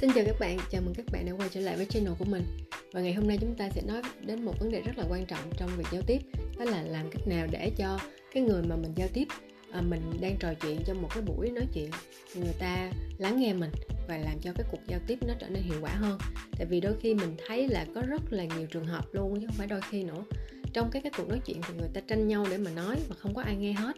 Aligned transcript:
Xin 0.00 0.10
chào 0.14 0.24
các 0.24 0.40
bạn, 0.40 0.58
chào 0.70 0.82
mừng 0.82 0.94
các 0.94 1.06
bạn 1.12 1.26
đã 1.26 1.32
quay 1.32 1.48
trở 1.48 1.60
lại 1.60 1.76
với 1.76 1.86
channel 1.86 2.12
của 2.18 2.24
mình. 2.24 2.42
Và 2.92 3.00
ngày 3.00 3.12
hôm 3.12 3.28
nay 3.28 3.38
chúng 3.40 3.54
ta 3.54 3.70
sẽ 3.70 3.82
nói 3.82 4.02
đến 4.20 4.44
một 4.44 4.52
vấn 4.60 4.70
đề 4.70 4.80
rất 4.80 4.98
là 4.98 5.04
quan 5.10 5.26
trọng 5.26 5.40
trong 5.56 5.70
việc 5.76 5.84
giao 5.92 6.02
tiếp 6.06 6.18
Đó 6.58 6.64
là 6.64 6.82
làm 6.82 7.10
cách 7.10 7.28
nào 7.28 7.46
để 7.50 7.70
cho 7.76 7.98
cái 8.34 8.42
người 8.42 8.62
mà 8.62 8.76
mình 8.76 8.92
giao 8.96 9.08
tiếp 9.12 9.28
à, 9.72 9.80
Mình 9.80 10.00
đang 10.20 10.36
trò 10.40 10.54
chuyện 10.54 10.80
trong 10.86 11.02
một 11.02 11.08
cái 11.14 11.22
buổi 11.22 11.50
nói 11.50 11.64
chuyện 11.74 11.90
Thì 12.34 12.40
người 12.40 12.54
ta 12.58 12.90
lắng 13.18 13.40
nghe 13.40 13.52
mình 13.52 13.70
và 14.08 14.18
làm 14.18 14.38
cho 14.42 14.52
cái 14.54 14.66
cuộc 14.70 14.80
giao 14.86 15.00
tiếp 15.06 15.18
nó 15.26 15.34
trở 15.38 15.48
nên 15.48 15.62
hiệu 15.62 15.78
quả 15.80 15.90
hơn. 15.90 16.18
Tại 16.58 16.66
vì 16.66 16.80
đôi 16.80 16.94
khi 17.00 17.14
mình 17.14 17.36
thấy 17.46 17.68
là 17.68 17.86
có 17.94 18.02
rất 18.08 18.22
là 18.30 18.44
nhiều 18.44 18.66
trường 18.66 18.86
hợp 18.86 19.14
luôn 19.14 19.40
chứ 19.40 19.46
không 19.46 19.56
phải 19.56 19.66
đôi 19.66 19.80
khi 19.90 20.04
nữa. 20.04 20.24
Trong 20.72 20.90
các 20.92 21.02
cái 21.02 21.12
cuộc 21.16 21.28
nói 21.28 21.40
chuyện 21.44 21.60
thì 21.68 21.74
người 21.78 21.88
ta 21.94 22.00
tranh 22.00 22.28
nhau 22.28 22.46
để 22.50 22.58
mà 22.58 22.70
nói 22.70 22.96
mà 23.08 23.16
không 23.18 23.34
có 23.34 23.42
ai 23.42 23.56
nghe 23.56 23.72
hết. 23.72 23.96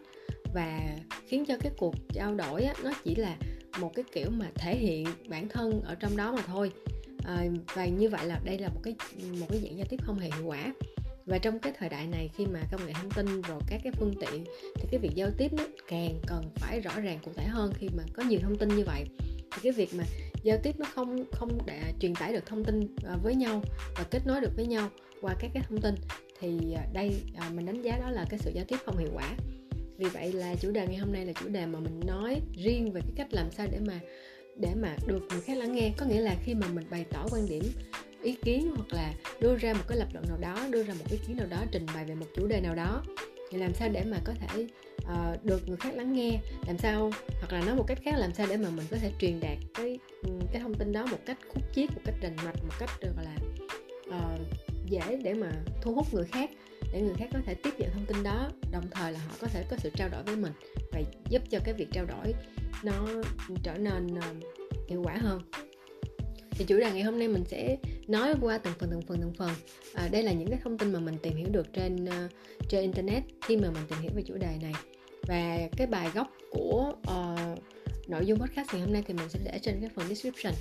Và 0.53 0.79
khiến 1.27 1.45
cho 1.45 1.57
cái 1.57 1.71
cuộc 1.77 1.95
trao 2.13 2.35
đổi 2.35 2.63
á, 2.63 2.73
nó 2.83 2.91
chỉ 3.03 3.15
là 3.15 3.37
một 3.79 3.91
cái 3.95 4.05
kiểu 4.13 4.29
mà 4.29 4.45
thể 4.55 4.75
hiện 4.75 5.07
bản 5.27 5.49
thân 5.49 5.81
ở 5.81 5.95
trong 5.95 6.17
đó 6.17 6.31
mà 6.31 6.41
thôi. 6.47 6.71
À, 7.25 7.45
và 7.73 7.85
như 7.85 8.09
vậy 8.09 8.25
là 8.25 8.39
đây 8.45 8.57
là 8.57 8.69
một 8.69 8.79
cái 8.83 8.95
một 9.39 9.45
cái 9.49 9.59
dạng 9.59 9.77
giao 9.77 9.87
tiếp 9.89 9.99
không 10.03 10.19
hề 10.19 10.29
hiệu 10.35 10.45
quả. 10.45 10.73
Và 11.25 11.37
trong 11.37 11.59
cái 11.59 11.73
thời 11.79 11.89
đại 11.89 12.07
này 12.07 12.29
khi 12.37 12.45
mà 12.45 12.59
công 12.71 12.85
nghệ 12.85 12.93
thông 12.93 13.11
tin 13.11 13.41
rồi 13.41 13.59
các 13.67 13.81
cái 13.83 13.93
phương 13.95 14.13
tiện 14.21 14.45
thì 14.75 14.87
cái 14.91 14.99
việc 14.99 15.11
giao 15.15 15.29
tiếp 15.37 15.53
nó 15.53 15.63
càng 15.87 16.19
cần 16.27 16.43
phải 16.55 16.79
rõ 16.79 16.99
ràng 16.99 17.19
cụ 17.25 17.31
thể 17.35 17.43
hơn 17.43 17.73
khi 17.75 17.89
mà 17.97 18.03
có 18.13 18.23
nhiều 18.23 18.39
thông 18.43 18.57
tin 18.57 18.69
như 18.69 18.83
vậy. 18.85 19.05
Thì 19.51 19.59
cái 19.63 19.71
việc 19.71 19.89
mà 19.93 20.03
giao 20.43 20.57
tiếp 20.63 20.75
nó 20.79 20.85
không 20.93 21.25
không 21.31 21.57
để 21.65 21.93
truyền 21.99 22.15
tải 22.15 22.33
được 22.33 22.45
thông 22.45 22.63
tin 22.63 22.95
ờ, 23.03 23.17
với 23.23 23.35
nhau 23.35 23.61
và 23.97 24.03
kết 24.03 24.21
nối 24.25 24.41
được 24.41 24.51
với 24.55 24.67
nhau 24.67 24.89
qua 25.21 25.35
các 25.39 25.51
cái 25.53 25.63
thông 25.69 25.81
tin 25.81 25.95
thì 26.39 26.73
ờ, 26.73 26.81
đây 26.93 27.15
mình 27.53 27.65
đánh 27.65 27.81
giá 27.81 27.97
đó 27.97 28.09
là 28.09 28.25
cái 28.29 28.39
sự 28.39 28.51
giao 28.55 28.65
tiếp 28.67 28.77
không 28.85 28.97
hiệu 28.97 29.09
quả 29.13 29.35
vì 30.01 30.09
vậy 30.09 30.31
là 30.31 30.55
chủ 30.55 30.71
đề 30.71 30.87
ngày 30.87 30.97
hôm 30.97 31.13
nay 31.13 31.25
là 31.25 31.33
chủ 31.33 31.47
đề 31.47 31.65
mà 31.65 31.79
mình 31.79 31.99
nói 32.07 32.41
riêng 32.63 32.91
về 32.91 33.01
cái 33.01 33.11
cách 33.15 33.33
làm 33.33 33.51
sao 33.51 33.67
để 33.71 33.79
mà 33.87 33.99
để 34.55 34.69
mà 34.81 34.95
được 35.07 35.27
người 35.29 35.41
khác 35.41 35.57
lắng 35.57 35.75
nghe. 35.75 35.91
Có 35.97 36.05
nghĩa 36.05 36.21
là 36.21 36.35
khi 36.43 36.53
mà 36.53 36.67
mình 36.67 36.85
bày 36.89 37.05
tỏ 37.11 37.25
quan 37.31 37.49
điểm 37.49 37.63
ý 38.23 38.35
kiến 38.43 38.71
hoặc 38.75 38.93
là 38.93 39.13
đưa 39.41 39.55
ra 39.55 39.73
một 39.73 39.83
cái 39.87 39.97
lập 39.97 40.07
luận 40.13 40.25
nào 40.27 40.37
đó 40.41 40.67
đưa 40.69 40.83
ra 40.83 40.93
một 40.93 41.05
ý 41.11 41.17
kiến 41.27 41.37
nào 41.37 41.47
đó 41.49 41.57
trình 41.71 41.85
bày 41.95 42.05
về 42.05 42.15
một 42.15 42.25
chủ 42.35 42.47
đề 42.47 42.61
nào 42.61 42.75
đó 42.75 43.03
thì 43.51 43.57
làm 43.57 43.73
sao 43.73 43.89
để 43.89 44.03
mà 44.03 44.17
có 44.23 44.33
thể 44.33 44.67
uh, 44.97 45.45
được 45.45 45.67
người 45.67 45.77
khác 45.77 45.95
lắng 45.95 46.13
nghe? 46.13 46.39
Làm 46.67 46.77
sao? 46.77 47.11
Hoặc 47.27 47.53
là 47.53 47.61
nói 47.65 47.75
một 47.75 47.87
cách 47.87 47.99
khác 48.03 48.13
làm 48.17 48.33
sao 48.33 48.47
để 48.49 48.57
mà 48.57 48.69
mình 48.69 48.85
có 48.91 48.97
thể 48.97 49.11
truyền 49.19 49.39
đạt 49.39 49.57
cái 49.73 49.99
ừ, 50.23 50.29
cái 50.53 50.61
thông 50.61 50.73
tin 50.73 50.91
đó 50.91 51.05
một 51.05 51.19
cách 51.25 51.37
khúc 51.53 51.63
chiết 51.73 51.89
một 51.91 52.01
cách 52.05 52.15
rành 52.21 52.35
mạch 52.35 52.63
một 52.63 52.73
cách 52.79 52.89
gọi 53.01 53.25
là 53.25 53.35
uh, 54.07 54.41
dễ 54.85 55.19
để 55.23 55.33
mà 55.33 55.51
thu 55.81 55.93
hút 55.93 56.13
người 56.13 56.25
khác? 56.25 56.49
Để 56.93 57.01
người 57.01 57.13
khác 57.17 57.29
có 57.33 57.39
thể 57.45 57.53
tiếp 57.53 57.71
nhận 57.79 57.91
thông 57.93 58.05
tin 58.05 58.23
đó 58.23 58.49
đồng 58.71 58.83
thời 58.91 59.11
là 59.11 59.19
họ 59.19 59.35
có 59.41 59.47
thể 59.47 59.65
có 59.69 59.77
sự 59.79 59.89
trao 59.95 60.09
đổi 60.09 60.23
với 60.23 60.35
mình 60.35 60.53
và 60.91 61.01
giúp 61.29 61.41
cho 61.49 61.59
cái 61.63 61.73
việc 61.73 61.87
trao 61.91 62.05
đổi 62.05 62.33
nó 62.83 63.07
trở 63.63 63.77
nên 63.77 64.15
ờ, 64.15 64.33
hiệu 64.87 65.01
quả 65.03 65.17
hơn. 65.17 65.41
Thì 66.51 66.65
chủ 66.65 66.79
đề 66.79 66.91
ngày 66.91 67.03
hôm 67.03 67.19
nay 67.19 67.27
mình 67.27 67.43
sẽ 67.47 67.77
nói 68.07 68.33
qua 68.41 68.57
từng 68.57 68.73
phần 68.79 68.89
từng 68.91 69.01
phần 69.01 69.17
từng 69.21 69.33
phần. 69.33 69.51
À, 69.93 70.09
đây 70.11 70.23
là 70.23 70.31
những 70.31 70.49
cái 70.49 70.59
thông 70.63 70.77
tin 70.77 70.93
mà 70.93 70.99
mình 70.99 71.17
tìm 71.21 71.35
hiểu 71.35 71.47
được 71.51 71.73
trên 71.73 72.05
uh, 72.05 72.31
trên 72.69 72.81
internet 72.81 73.23
khi 73.41 73.57
mà 73.57 73.71
mình 73.71 73.83
tìm 73.89 73.99
hiểu 73.99 74.11
về 74.15 74.23
chủ 74.25 74.37
đề 74.37 74.57
này. 74.61 74.73
Và 75.27 75.57
cái 75.77 75.87
bài 75.87 76.09
gốc 76.13 76.27
của 76.51 76.93
uh, 77.01 77.59
nội 78.07 78.25
dung 78.25 78.39
podcast 78.39 78.67
ngày 78.73 78.81
hôm 78.81 78.93
nay 78.93 79.03
thì 79.07 79.13
mình 79.13 79.29
sẽ 79.29 79.39
để 79.45 79.59
trên 79.61 79.79
cái 79.81 79.89
phần 79.95 80.07
description 80.07 80.53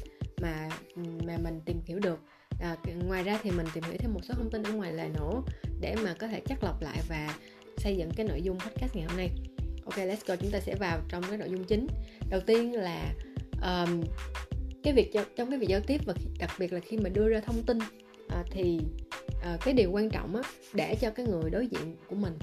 mà 0.43 0.69
mà 0.97 1.39
mình 1.45 1.61
tìm 1.65 1.81
hiểu 1.87 1.99
được 1.99 2.19
à, 2.61 2.77
ngoài 3.07 3.23
ra 3.23 3.41
thì 3.43 3.51
mình 3.51 3.67
tìm 3.75 3.85
hiểu 3.85 3.97
thêm 3.99 4.15
một 4.15 4.21
số 4.23 4.35
thông 4.35 4.51
tin 4.51 4.63
ở 4.63 4.73
ngoài 4.73 4.93
lề 4.93 5.09
nữa 5.09 5.43
để 5.81 5.95
mà 6.05 6.15
có 6.19 6.27
thể 6.27 6.41
chắc 6.47 6.65
lọc 6.65 6.83
lại 6.83 6.99
và 7.09 7.35
xây 7.77 7.97
dựng 7.97 8.11
cái 8.17 8.27
nội 8.27 8.43
dung 8.43 8.59
podcast 8.59 8.97
ngày 8.97 9.05
hôm 9.09 9.17
nay. 9.17 9.31
Ok 9.85 9.97
let's 9.97 10.17
go. 10.27 10.37
Chúng 10.37 10.51
ta 10.51 10.61
sẽ 10.61 10.75
vào 10.75 11.01
trong 11.09 11.23
cái 11.29 11.39
nội 11.39 11.49
dung 11.51 11.65
chính. 11.65 11.87
Đầu 12.31 12.41
tiên 12.41 12.73
là 12.73 13.15
um, 13.63 14.03
cái 14.83 14.93
việc 14.93 15.13
trong 15.37 15.51
cái 15.51 15.59
việc 15.59 15.69
giao 15.69 15.81
tiếp 15.81 16.01
và 16.07 16.15
đặc 16.39 16.51
biệt 16.59 16.73
là 16.73 16.81
khi 16.81 16.97
mà 16.97 17.09
đưa 17.09 17.29
ra 17.29 17.41
thông 17.41 17.63
tin 17.63 17.79
à, 18.29 18.45
thì 18.51 18.81
à, 19.43 19.59
cái 19.65 19.75
điều 19.75 19.91
quan 19.91 20.11
trọng 20.11 20.37
á 20.37 20.43
để 20.73 20.95
cho 21.01 21.11
cái 21.11 21.27
người 21.27 21.51
đối 21.51 21.67
diện 21.67 21.97
của 22.09 22.17
mình 22.17 22.39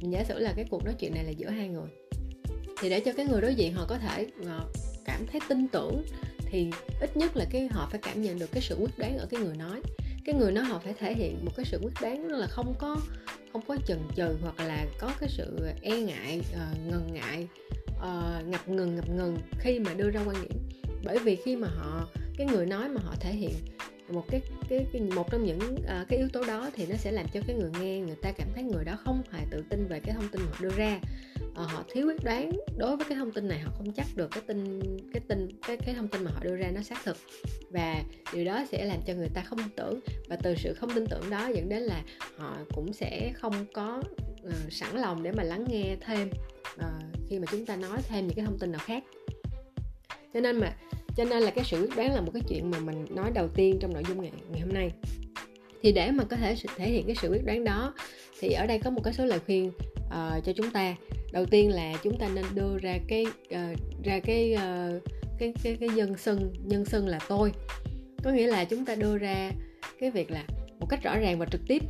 giả 0.00 0.24
sử 0.24 0.38
là 0.38 0.52
cái 0.56 0.64
cuộc 0.70 0.84
nói 0.84 0.94
chuyện 0.98 1.14
này 1.14 1.24
là 1.24 1.30
giữa 1.30 1.48
hai 1.48 1.68
người 1.68 1.88
thì 2.80 2.90
để 2.90 3.00
cho 3.00 3.12
cái 3.12 3.26
người 3.26 3.40
đối 3.40 3.54
diện 3.54 3.74
họ 3.74 3.86
có 3.88 3.98
thể 3.98 4.26
uh, 4.40 4.46
cảm 5.04 5.26
thấy 5.26 5.40
tin 5.48 5.68
tưởng 5.68 6.02
thì 6.50 6.70
ít 7.00 7.16
nhất 7.16 7.36
là 7.36 7.44
cái 7.50 7.68
họ 7.70 7.88
phải 7.90 8.00
cảm 8.02 8.22
nhận 8.22 8.38
được 8.38 8.52
cái 8.52 8.62
sự 8.62 8.76
quyết 8.80 8.98
đoán 8.98 9.18
ở 9.18 9.26
cái 9.30 9.40
người 9.40 9.56
nói. 9.56 9.80
Cái 10.24 10.34
người 10.34 10.52
nói 10.52 10.64
họ 10.64 10.78
phải 10.78 10.94
thể 10.98 11.14
hiện 11.14 11.44
một 11.44 11.52
cái 11.56 11.66
sự 11.66 11.78
quyết 11.82 11.94
đoán 12.00 12.28
là 12.28 12.46
không 12.46 12.74
có 12.78 12.96
không 13.52 13.62
có 13.68 13.76
chần 13.86 13.98
chừ 14.16 14.36
hoặc 14.42 14.60
là 14.60 14.86
có 14.98 15.12
cái 15.20 15.28
sự 15.28 15.68
e 15.82 16.00
ngại 16.00 16.40
uh, 16.52 16.86
ngần 16.90 17.12
ngại 17.12 17.48
uh, 17.96 18.48
ngập 18.48 18.68
ngừng 18.68 18.96
ngập 18.96 19.08
ngừng 19.08 19.36
khi 19.58 19.78
mà 19.78 19.94
đưa 19.94 20.10
ra 20.10 20.20
quan 20.26 20.36
điểm. 20.42 20.58
Bởi 21.04 21.18
vì 21.18 21.36
khi 21.36 21.56
mà 21.56 21.68
họ 21.68 22.08
cái 22.38 22.46
người 22.46 22.66
nói 22.66 22.88
mà 22.88 23.00
họ 23.04 23.14
thể 23.20 23.32
hiện 23.32 23.54
một 24.08 24.24
cái 24.30 24.40
cái, 24.68 24.86
cái 24.92 25.02
một 25.02 25.30
trong 25.30 25.44
những 25.44 25.58
uh, 25.58 26.08
cái 26.08 26.18
yếu 26.18 26.28
tố 26.32 26.44
đó 26.44 26.70
thì 26.74 26.86
nó 26.86 26.96
sẽ 26.96 27.12
làm 27.12 27.26
cho 27.32 27.40
cái 27.46 27.56
người 27.56 27.70
nghe 27.80 28.00
người 28.00 28.16
ta 28.22 28.32
cảm 28.32 28.48
thấy 28.54 28.64
người 28.64 28.84
đó 28.84 28.98
không 29.04 29.22
hề 29.30 29.44
tự 29.50 29.64
tin 29.68 29.86
về 29.86 30.00
cái 30.00 30.14
thông 30.14 30.28
tin 30.28 30.42
mà 30.42 30.48
họ 30.50 30.56
đưa 30.60 30.76
ra. 30.76 31.00
Uh, 31.50 31.70
họ 31.70 31.84
thiếu 31.92 32.06
quyết 32.06 32.24
đoán 32.24 32.50
đối 32.76 32.96
với 32.96 33.06
cái 33.08 33.18
thông 33.18 33.32
tin 33.32 33.48
này 33.48 33.58
họ 33.58 33.72
không 33.76 33.92
chắc 33.92 34.06
được 34.16 34.30
cái 34.30 34.42
tin 34.46 34.80
cái 35.12 35.22
tin 35.28 35.48
cái 35.66 35.76
cái 35.76 35.94
thông 35.94 36.08
tin 36.08 36.24
mà 36.24 36.30
họ 36.30 36.40
đưa 36.44 36.56
ra 36.56 36.70
nó 36.74 36.82
xác 36.82 37.04
thực. 37.04 37.16
Và 37.70 38.02
điều 38.32 38.44
đó 38.44 38.64
sẽ 38.72 38.84
làm 38.84 38.98
cho 39.06 39.14
người 39.14 39.28
ta 39.34 39.42
không 39.42 39.58
tin 39.58 39.70
tưởng. 39.76 40.00
Và 40.28 40.36
từ 40.36 40.54
sự 40.54 40.74
không 40.74 40.90
tin 40.94 41.06
tưởng 41.06 41.30
đó 41.30 41.48
dẫn 41.54 41.68
đến 41.68 41.82
là 41.82 42.02
họ 42.36 42.58
cũng 42.74 42.92
sẽ 42.92 43.32
không 43.34 43.66
có 43.74 44.02
uh, 44.46 44.72
sẵn 44.72 44.96
lòng 44.96 45.22
để 45.22 45.32
mà 45.32 45.42
lắng 45.42 45.64
nghe 45.68 45.96
thêm 46.00 46.30
uh, 46.74 46.84
khi 47.28 47.38
mà 47.38 47.46
chúng 47.50 47.66
ta 47.66 47.76
nói 47.76 47.98
thêm 48.08 48.26
những 48.26 48.36
cái 48.36 48.44
thông 48.44 48.58
tin 48.58 48.72
nào 48.72 48.80
khác. 48.84 49.04
Cho 50.34 50.40
nên 50.40 50.60
mà 50.60 50.76
cho 51.18 51.24
nên 51.24 51.42
là 51.42 51.50
cái 51.50 51.64
sự 51.64 51.80
quyết 51.80 51.96
đoán 51.96 52.14
là 52.14 52.20
một 52.20 52.30
cái 52.34 52.42
chuyện 52.48 52.70
mà 52.70 52.78
mình 52.78 53.06
nói 53.10 53.30
đầu 53.34 53.48
tiên 53.48 53.78
trong 53.80 53.92
nội 53.92 54.02
dung 54.08 54.22
ngày, 54.22 54.32
ngày 54.50 54.60
hôm 54.60 54.72
nay. 54.72 54.90
Thì 55.82 55.92
để 55.92 56.10
mà 56.10 56.24
có 56.24 56.36
thể 56.36 56.56
thể 56.76 56.90
hiện 56.90 57.06
cái 57.06 57.16
sự 57.22 57.28
quyết 57.28 57.44
đoán 57.44 57.64
đó 57.64 57.94
thì 58.40 58.52
ở 58.52 58.66
đây 58.66 58.78
có 58.78 58.90
một 58.90 59.00
cái 59.04 59.14
số 59.14 59.24
lời 59.24 59.38
khuyên 59.46 59.70
uh, 60.06 60.44
cho 60.44 60.52
chúng 60.56 60.70
ta. 60.70 60.96
Đầu 61.32 61.46
tiên 61.46 61.70
là 61.70 61.92
chúng 62.02 62.18
ta 62.18 62.28
nên 62.34 62.44
đưa 62.54 62.78
ra 62.78 62.98
cái 63.08 63.26
uh, 63.26 64.04
ra 64.04 64.20
cái 64.24 64.56
uh, 64.56 65.02
cái 65.38 65.52
cái 65.62 65.76
cái 65.80 65.88
nhân 65.88 66.16
xưng 66.16 66.52
nhân 66.64 66.84
xưng 66.84 67.08
là 67.08 67.18
tôi. 67.28 67.52
Có 68.24 68.30
nghĩa 68.30 68.46
là 68.46 68.64
chúng 68.64 68.84
ta 68.84 68.94
đưa 68.94 69.18
ra 69.18 69.52
cái 70.00 70.10
việc 70.10 70.30
là 70.30 70.44
một 70.80 70.86
cách 70.88 71.02
rõ 71.02 71.18
ràng 71.18 71.38
và 71.38 71.46
trực 71.46 71.60
tiếp. 71.68 71.82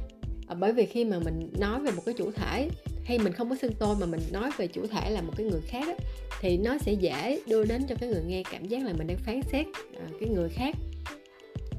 Bởi 0.58 0.72
vì 0.72 0.86
khi 0.86 1.04
mà 1.04 1.18
mình 1.18 1.50
nói 1.58 1.80
về 1.80 1.92
một 1.92 2.02
cái 2.06 2.14
chủ 2.18 2.30
thể 2.30 2.68
hay 3.08 3.18
mình 3.18 3.32
không 3.32 3.50
có 3.50 3.56
xưng 3.56 3.72
tôi 3.78 3.96
mà 4.00 4.06
mình 4.06 4.20
nói 4.32 4.50
về 4.56 4.66
chủ 4.66 4.86
thể 4.86 5.10
là 5.10 5.20
một 5.20 5.32
cái 5.36 5.46
người 5.46 5.60
khác 5.60 5.86
á, 5.86 5.94
thì 6.40 6.56
nó 6.56 6.78
sẽ 6.78 6.92
dễ 6.92 7.40
đưa 7.46 7.64
đến 7.64 7.82
cho 7.88 7.94
cái 8.00 8.08
người 8.08 8.22
nghe 8.26 8.42
cảm 8.52 8.64
giác 8.64 8.84
là 8.84 8.92
mình 8.92 9.06
đang 9.06 9.18
phán 9.18 9.40
xét 9.42 9.66
à, 10.00 10.06
cái 10.20 10.28
người 10.28 10.48
khác. 10.48 10.74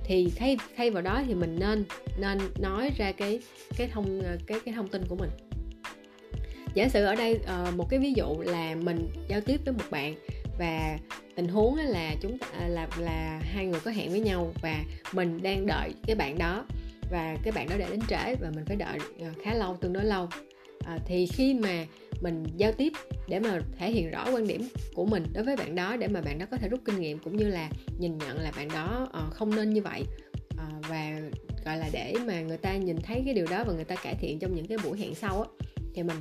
Thì 0.03 0.31
thay 0.35 0.57
thay 0.77 0.89
vào 0.89 1.01
đó 1.01 1.21
thì 1.27 1.33
mình 1.33 1.55
nên 1.59 1.85
nên 2.19 2.37
nói 2.61 2.91
ra 2.97 3.11
cái 3.11 3.39
cái 3.77 3.87
thông 3.87 4.21
à, 4.21 4.37
cái 4.47 4.59
cái 4.65 4.73
thông 4.73 4.87
tin 4.87 5.01
của 5.07 5.15
mình. 5.15 5.29
Giả 6.73 6.89
sử 6.89 7.05
ở 7.05 7.15
đây 7.15 7.39
ờ, 7.45 7.71
một 7.75 7.89
cái 7.89 7.99
ví 7.99 8.13
dụ 8.13 8.41
là 8.41 8.75
mình 8.75 9.09
giao 9.27 9.41
tiếp 9.41 9.61
với 9.65 9.73
một 9.73 9.85
bạn 9.91 10.15
và 10.59 10.97
tình 11.35 11.47
huống 11.47 11.75
là 11.75 12.15
chúng 12.21 12.37
ta 12.37 12.47
à, 12.59 12.67
là 12.67 12.87
là 12.97 13.41
hai 13.43 13.65
người 13.65 13.79
có 13.79 13.91
hẹn 13.91 14.09
với 14.09 14.19
nhau 14.19 14.53
và 14.61 14.83
mình 15.13 15.41
đang 15.41 15.67
đợi 15.67 15.93
cái 16.07 16.15
bạn 16.15 16.37
đó 16.37 16.65
và 17.11 17.37
cái 17.43 17.51
bạn 17.51 17.69
đó 17.69 17.77
đã 17.77 17.87
đến 17.89 17.99
trễ 18.09 18.35
và 18.35 18.51
mình 18.55 18.65
phải 18.65 18.75
đợi 18.75 18.99
ờ, 19.19 19.27
khá 19.43 19.53
lâu 19.53 19.77
tương 19.81 19.93
đối 19.93 20.05
lâu 20.05 20.29
à, 20.85 20.99
thì 21.05 21.25
khi 21.25 21.53
mà 21.53 21.85
mình 22.21 22.43
giao 22.57 22.71
tiếp 22.71 22.93
để 23.27 23.39
mà 23.39 23.61
thể 23.77 23.91
hiện 23.91 24.11
rõ 24.11 24.25
quan 24.33 24.47
điểm 24.47 24.67
của 24.93 25.05
mình 25.05 25.23
đối 25.33 25.43
với 25.43 25.55
bạn 25.55 25.75
đó 25.75 25.95
để 25.95 26.07
mà 26.07 26.21
bạn 26.21 26.39
đó 26.39 26.45
có 26.51 26.57
thể 26.57 26.69
rút 26.69 26.79
kinh 26.85 26.99
nghiệm 26.99 27.19
cũng 27.19 27.37
như 27.37 27.47
là 27.47 27.69
nhìn 27.99 28.17
nhận 28.17 28.39
là 28.39 28.51
bạn 28.55 28.67
đó 28.73 29.09
uh, 29.09 29.33
không 29.33 29.55
nên 29.55 29.73
như 29.73 29.81
vậy. 29.81 30.03
Uh, 30.53 30.89
và 30.89 31.19
gọi 31.65 31.77
là 31.77 31.89
để 31.93 32.13
mà 32.27 32.41
người 32.41 32.57
ta 32.57 32.75
nhìn 32.75 32.97
thấy 32.97 33.21
cái 33.25 33.33
điều 33.33 33.45
đó 33.45 33.63
và 33.67 33.73
người 33.73 33.83
ta 33.83 33.95
cải 33.95 34.15
thiện 34.15 34.39
trong 34.39 34.55
những 34.55 34.67
cái 34.67 34.77
buổi 34.83 34.99
hẹn 34.99 35.15
sau 35.15 35.41
á 35.41 35.49
thì 35.93 36.03
mình 36.03 36.17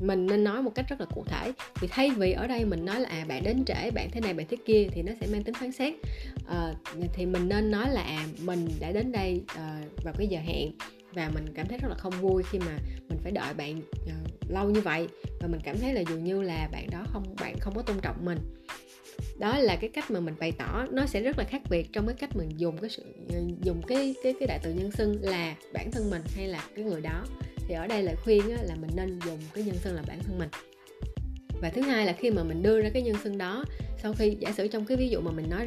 mình 0.00 0.26
nên 0.26 0.44
nói 0.44 0.62
một 0.62 0.74
cách 0.74 0.86
rất 0.88 1.00
là 1.00 1.06
cụ 1.14 1.24
thể. 1.26 1.52
Thì 1.74 1.88
thay 1.90 2.10
vì 2.10 2.32
ở 2.32 2.46
đây 2.46 2.64
mình 2.64 2.84
nói 2.84 3.00
là 3.00 3.08
à 3.08 3.24
bạn 3.28 3.42
đến 3.44 3.64
trễ 3.64 3.90
bạn 3.90 4.08
thế 4.12 4.20
này 4.20 4.34
bạn 4.34 4.46
thế 4.50 4.56
kia 4.66 4.88
thì 4.92 5.02
nó 5.02 5.12
sẽ 5.20 5.26
mang 5.32 5.42
tính 5.44 5.54
phán 5.54 5.72
xét. 5.72 5.94
À, 6.46 6.74
thì 7.12 7.26
mình 7.26 7.48
nên 7.48 7.70
nói 7.70 7.90
là 7.90 8.02
à 8.02 8.26
mình 8.40 8.68
đã 8.80 8.92
đến 8.92 9.12
đây 9.12 9.40
uh, 9.44 10.04
vào 10.04 10.14
cái 10.18 10.26
giờ 10.26 10.38
hẹn 10.40 10.72
và 11.16 11.30
mình 11.34 11.44
cảm 11.54 11.68
thấy 11.68 11.78
rất 11.78 11.88
là 11.88 11.94
không 11.94 12.12
vui 12.20 12.42
khi 12.42 12.58
mà 12.58 12.78
mình 13.08 13.18
phải 13.22 13.32
đợi 13.32 13.54
bạn 13.54 13.78
uh, 13.78 14.50
lâu 14.50 14.70
như 14.70 14.80
vậy. 14.80 15.08
Và 15.40 15.48
mình 15.48 15.60
cảm 15.64 15.78
thấy 15.78 15.94
là 15.94 16.00
dường 16.00 16.24
như 16.24 16.42
là 16.42 16.68
bạn 16.72 16.86
đó 16.90 17.04
không 17.12 17.36
bạn 17.40 17.56
không 17.60 17.74
có 17.74 17.82
tôn 17.82 17.96
trọng 18.02 18.24
mình. 18.24 18.38
Đó 19.38 19.58
là 19.58 19.76
cái 19.76 19.90
cách 19.90 20.10
mà 20.10 20.20
mình 20.20 20.34
bày 20.40 20.52
tỏ. 20.52 20.86
Nó 20.90 21.06
sẽ 21.06 21.20
rất 21.20 21.38
là 21.38 21.44
khác 21.44 21.62
biệt 21.70 21.92
trong 21.92 22.06
cái 22.06 22.16
cách 22.18 22.36
mình 22.36 22.48
dùng 22.56 22.78
cái 22.78 22.90
sự 22.90 23.02
ờ, 23.32 23.40
dùng 23.62 23.82
cái 23.82 24.14
cái 24.22 24.34
cái 24.40 24.46
đại 24.46 24.58
từ 24.62 24.72
nhân 24.72 24.90
xưng 24.90 25.18
là 25.22 25.54
bản 25.72 25.90
thân 25.90 26.10
mình 26.10 26.22
hay 26.36 26.48
là 26.48 26.64
cái 26.76 26.84
người 26.84 27.00
đó. 27.00 27.24
Thì 27.68 27.74
ở 27.74 27.86
đây 27.86 28.02
lời 28.02 28.16
khuyên 28.24 28.48
là 28.48 28.74
mình 28.80 28.90
nên 28.96 29.18
dùng 29.26 29.38
cái 29.54 29.64
nhân 29.64 29.76
xưng 29.76 29.94
là 29.94 30.02
bản 30.08 30.18
thân 30.22 30.38
mình. 30.38 30.48
Và 31.60 31.70
thứ 31.70 31.82
hai 31.82 32.06
là 32.06 32.12
khi 32.12 32.30
mà 32.30 32.42
mình 32.42 32.62
đưa 32.62 32.82
ra 32.82 32.90
cái 32.92 33.02
nhân 33.02 33.16
xưng 33.24 33.38
đó 33.38 33.64
sau 34.02 34.14
khi 34.18 34.36
giả 34.40 34.52
sử 34.52 34.68
trong 34.68 34.84
cái 34.84 34.96
ví 34.96 35.08
dụ 35.08 35.20
mà 35.20 35.30
mình 35.30 35.50
nói 35.50 35.66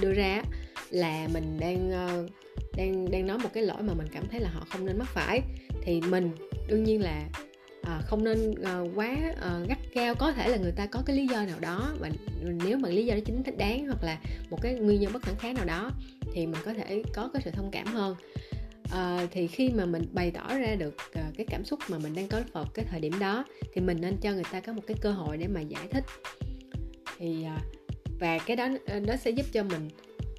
đưa 0.00 0.12
ra 0.12 0.42
là 0.90 1.28
mình 1.32 1.56
đang 1.60 1.90
ờ, 1.90 2.26
đang 2.76 3.10
đang 3.10 3.26
nói 3.26 3.38
một 3.38 3.48
cái 3.52 3.62
lỗi 3.62 3.82
mà 3.82 3.94
mình 3.94 4.06
cảm 4.12 4.28
thấy 4.28 4.40
là 4.40 4.48
họ 4.48 4.66
không 4.70 4.86
nên 4.86 4.98
mắc 4.98 5.08
phải. 5.08 5.42
Thì 5.82 6.00
mình 6.00 6.30
đương 6.68 6.84
nhiên 6.84 7.02
là 7.02 7.28
à, 7.82 8.00
không 8.04 8.24
nên 8.24 8.54
à, 8.64 8.80
quá 8.94 9.16
à, 9.42 9.60
gắt 9.68 9.78
cao 9.94 10.14
có 10.14 10.32
thể 10.32 10.48
là 10.48 10.56
người 10.56 10.72
ta 10.72 10.86
có 10.86 11.02
cái 11.06 11.16
lý 11.16 11.26
do 11.26 11.44
nào 11.44 11.60
đó 11.60 11.94
và 12.00 12.10
nếu 12.42 12.78
mà 12.78 12.88
lý 12.88 13.06
do 13.06 13.14
đó 13.14 13.20
chính 13.24 13.42
thích 13.42 13.58
đáng 13.58 13.86
hoặc 13.86 14.04
là 14.04 14.20
một 14.50 14.62
cái 14.62 14.74
nguyên 14.74 15.00
nhân 15.00 15.12
bất 15.12 15.22
khả 15.22 15.32
kháng 15.38 15.54
nào 15.54 15.64
đó 15.64 15.90
thì 16.32 16.46
mình 16.46 16.60
có 16.64 16.74
thể 16.74 17.02
có 17.14 17.30
cái 17.32 17.42
sự 17.44 17.50
thông 17.50 17.70
cảm 17.70 17.86
hơn. 17.86 18.16
À, 18.90 19.26
thì 19.30 19.46
khi 19.46 19.70
mà 19.70 19.86
mình 19.86 20.02
bày 20.12 20.30
tỏ 20.30 20.58
ra 20.58 20.74
được 20.74 20.96
à, 21.12 21.30
cái 21.36 21.46
cảm 21.50 21.64
xúc 21.64 21.80
mà 21.88 21.98
mình 21.98 22.14
đang 22.14 22.28
có 22.28 22.40
vào 22.52 22.64
cái 22.74 22.84
thời 22.90 23.00
điểm 23.00 23.18
đó 23.18 23.44
thì 23.74 23.80
mình 23.80 24.00
nên 24.00 24.16
cho 24.16 24.32
người 24.32 24.44
ta 24.52 24.60
có 24.60 24.72
một 24.72 24.82
cái 24.86 24.96
cơ 25.00 25.10
hội 25.10 25.36
để 25.36 25.46
mà 25.48 25.60
giải 25.60 25.88
thích. 25.90 26.04
Thì 27.18 27.44
à, 27.44 27.58
và 28.20 28.38
cái 28.38 28.56
đó 28.56 28.68
à, 28.86 29.00
nó 29.00 29.16
sẽ 29.16 29.30
giúp 29.30 29.46
cho 29.52 29.62
mình 29.62 29.88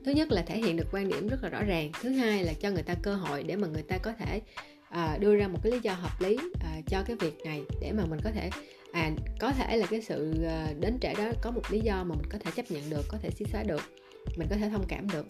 thứ 0.05 0.11
nhất 0.11 0.31
là 0.31 0.41
thể 0.41 0.57
hiện 0.57 0.77
được 0.77 0.87
quan 0.91 1.09
điểm 1.09 1.27
rất 1.27 1.43
là 1.43 1.49
rõ 1.49 1.63
ràng. 1.63 1.91
Thứ 2.01 2.09
hai 2.09 2.43
là 2.43 2.53
cho 2.53 2.71
người 2.71 2.83
ta 2.83 2.95
cơ 3.01 3.15
hội 3.15 3.43
để 3.43 3.55
mà 3.55 3.67
người 3.67 3.83
ta 3.83 3.97
có 3.97 4.13
thể 4.13 4.41
à, 4.89 5.17
đưa 5.19 5.35
ra 5.35 5.47
một 5.47 5.59
cái 5.63 5.71
lý 5.71 5.79
do 5.83 5.93
hợp 5.93 6.21
lý 6.21 6.37
à, 6.59 6.81
cho 6.87 7.03
cái 7.07 7.15
việc 7.19 7.37
này 7.45 7.61
để 7.81 7.91
mà 7.91 8.05
mình 8.05 8.19
có 8.23 8.31
thể 8.31 8.49
à 8.91 9.11
có 9.39 9.51
thể 9.51 9.77
là 9.77 9.85
cái 9.85 10.01
sự 10.01 10.43
à, 10.43 10.67
đến 10.79 10.97
trễ 11.01 11.13
đó 11.13 11.31
có 11.41 11.51
một 11.51 11.61
lý 11.69 11.79
do 11.79 12.03
mà 12.03 12.15
mình 12.15 12.29
có 12.29 12.37
thể 12.37 12.51
chấp 12.55 12.71
nhận 12.71 12.89
được 12.89 13.05
có 13.07 13.17
thể 13.21 13.29
xí 13.29 13.45
xóa 13.51 13.63
được 13.63 13.81
mình 14.37 14.47
có 14.49 14.55
thể 14.55 14.69
thông 14.69 14.85
cảm 14.87 15.09
được. 15.09 15.27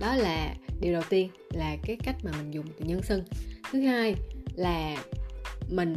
Đó 0.00 0.16
là 0.16 0.54
điều 0.80 0.92
đầu 0.92 1.02
tiên 1.08 1.30
là 1.54 1.76
cái 1.86 1.96
cách 2.04 2.16
mà 2.22 2.30
mình 2.38 2.54
dùng 2.54 2.66
từ 2.78 2.86
nhân 2.86 3.02
xưng. 3.02 3.24
Thứ 3.72 3.80
hai 3.80 4.14
là 4.54 5.04
mình 5.70 5.94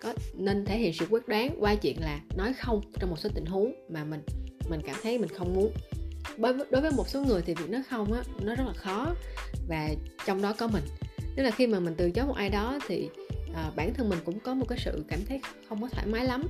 có 0.00 0.14
nên 0.34 0.64
thể 0.64 0.78
hiện 0.78 0.92
sự 0.92 1.06
quyết 1.10 1.28
đoán 1.28 1.56
qua 1.60 1.74
chuyện 1.74 1.96
là 2.00 2.20
nói 2.36 2.52
không 2.52 2.80
trong 3.00 3.10
một 3.10 3.18
số 3.18 3.28
tình 3.34 3.46
huống 3.46 3.72
mà 3.88 4.04
mình 4.04 4.20
mình 4.70 4.80
cảm 4.86 4.96
thấy 5.02 5.18
mình 5.18 5.28
không 5.28 5.54
muốn 5.54 5.72
đối 6.70 6.82
với 6.82 6.90
một 6.90 7.08
số 7.08 7.22
người 7.22 7.42
thì 7.42 7.54
việc 7.54 7.70
nói 7.70 7.82
không 7.90 8.12
á 8.12 8.22
nó 8.40 8.54
rất 8.54 8.64
là 8.66 8.72
khó. 8.72 9.14
Và 9.68 9.88
trong 10.26 10.42
đó 10.42 10.54
có 10.58 10.68
mình. 10.68 10.84
Tức 11.36 11.42
là 11.42 11.50
khi 11.50 11.66
mà 11.66 11.80
mình 11.80 11.94
từ 11.96 12.10
chối 12.10 12.26
một 12.26 12.36
ai 12.36 12.48
đó 12.48 12.78
thì 12.88 13.08
à, 13.54 13.70
bản 13.76 13.94
thân 13.94 14.08
mình 14.08 14.18
cũng 14.24 14.40
có 14.40 14.54
một 14.54 14.68
cái 14.68 14.78
sự 14.84 15.04
cảm 15.08 15.20
thấy 15.28 15.40
không 15.68 15.82
có 15.82 15.88
thoải 15.88 16.06
mái 16.06 16.24
lắm. 16.24 16.42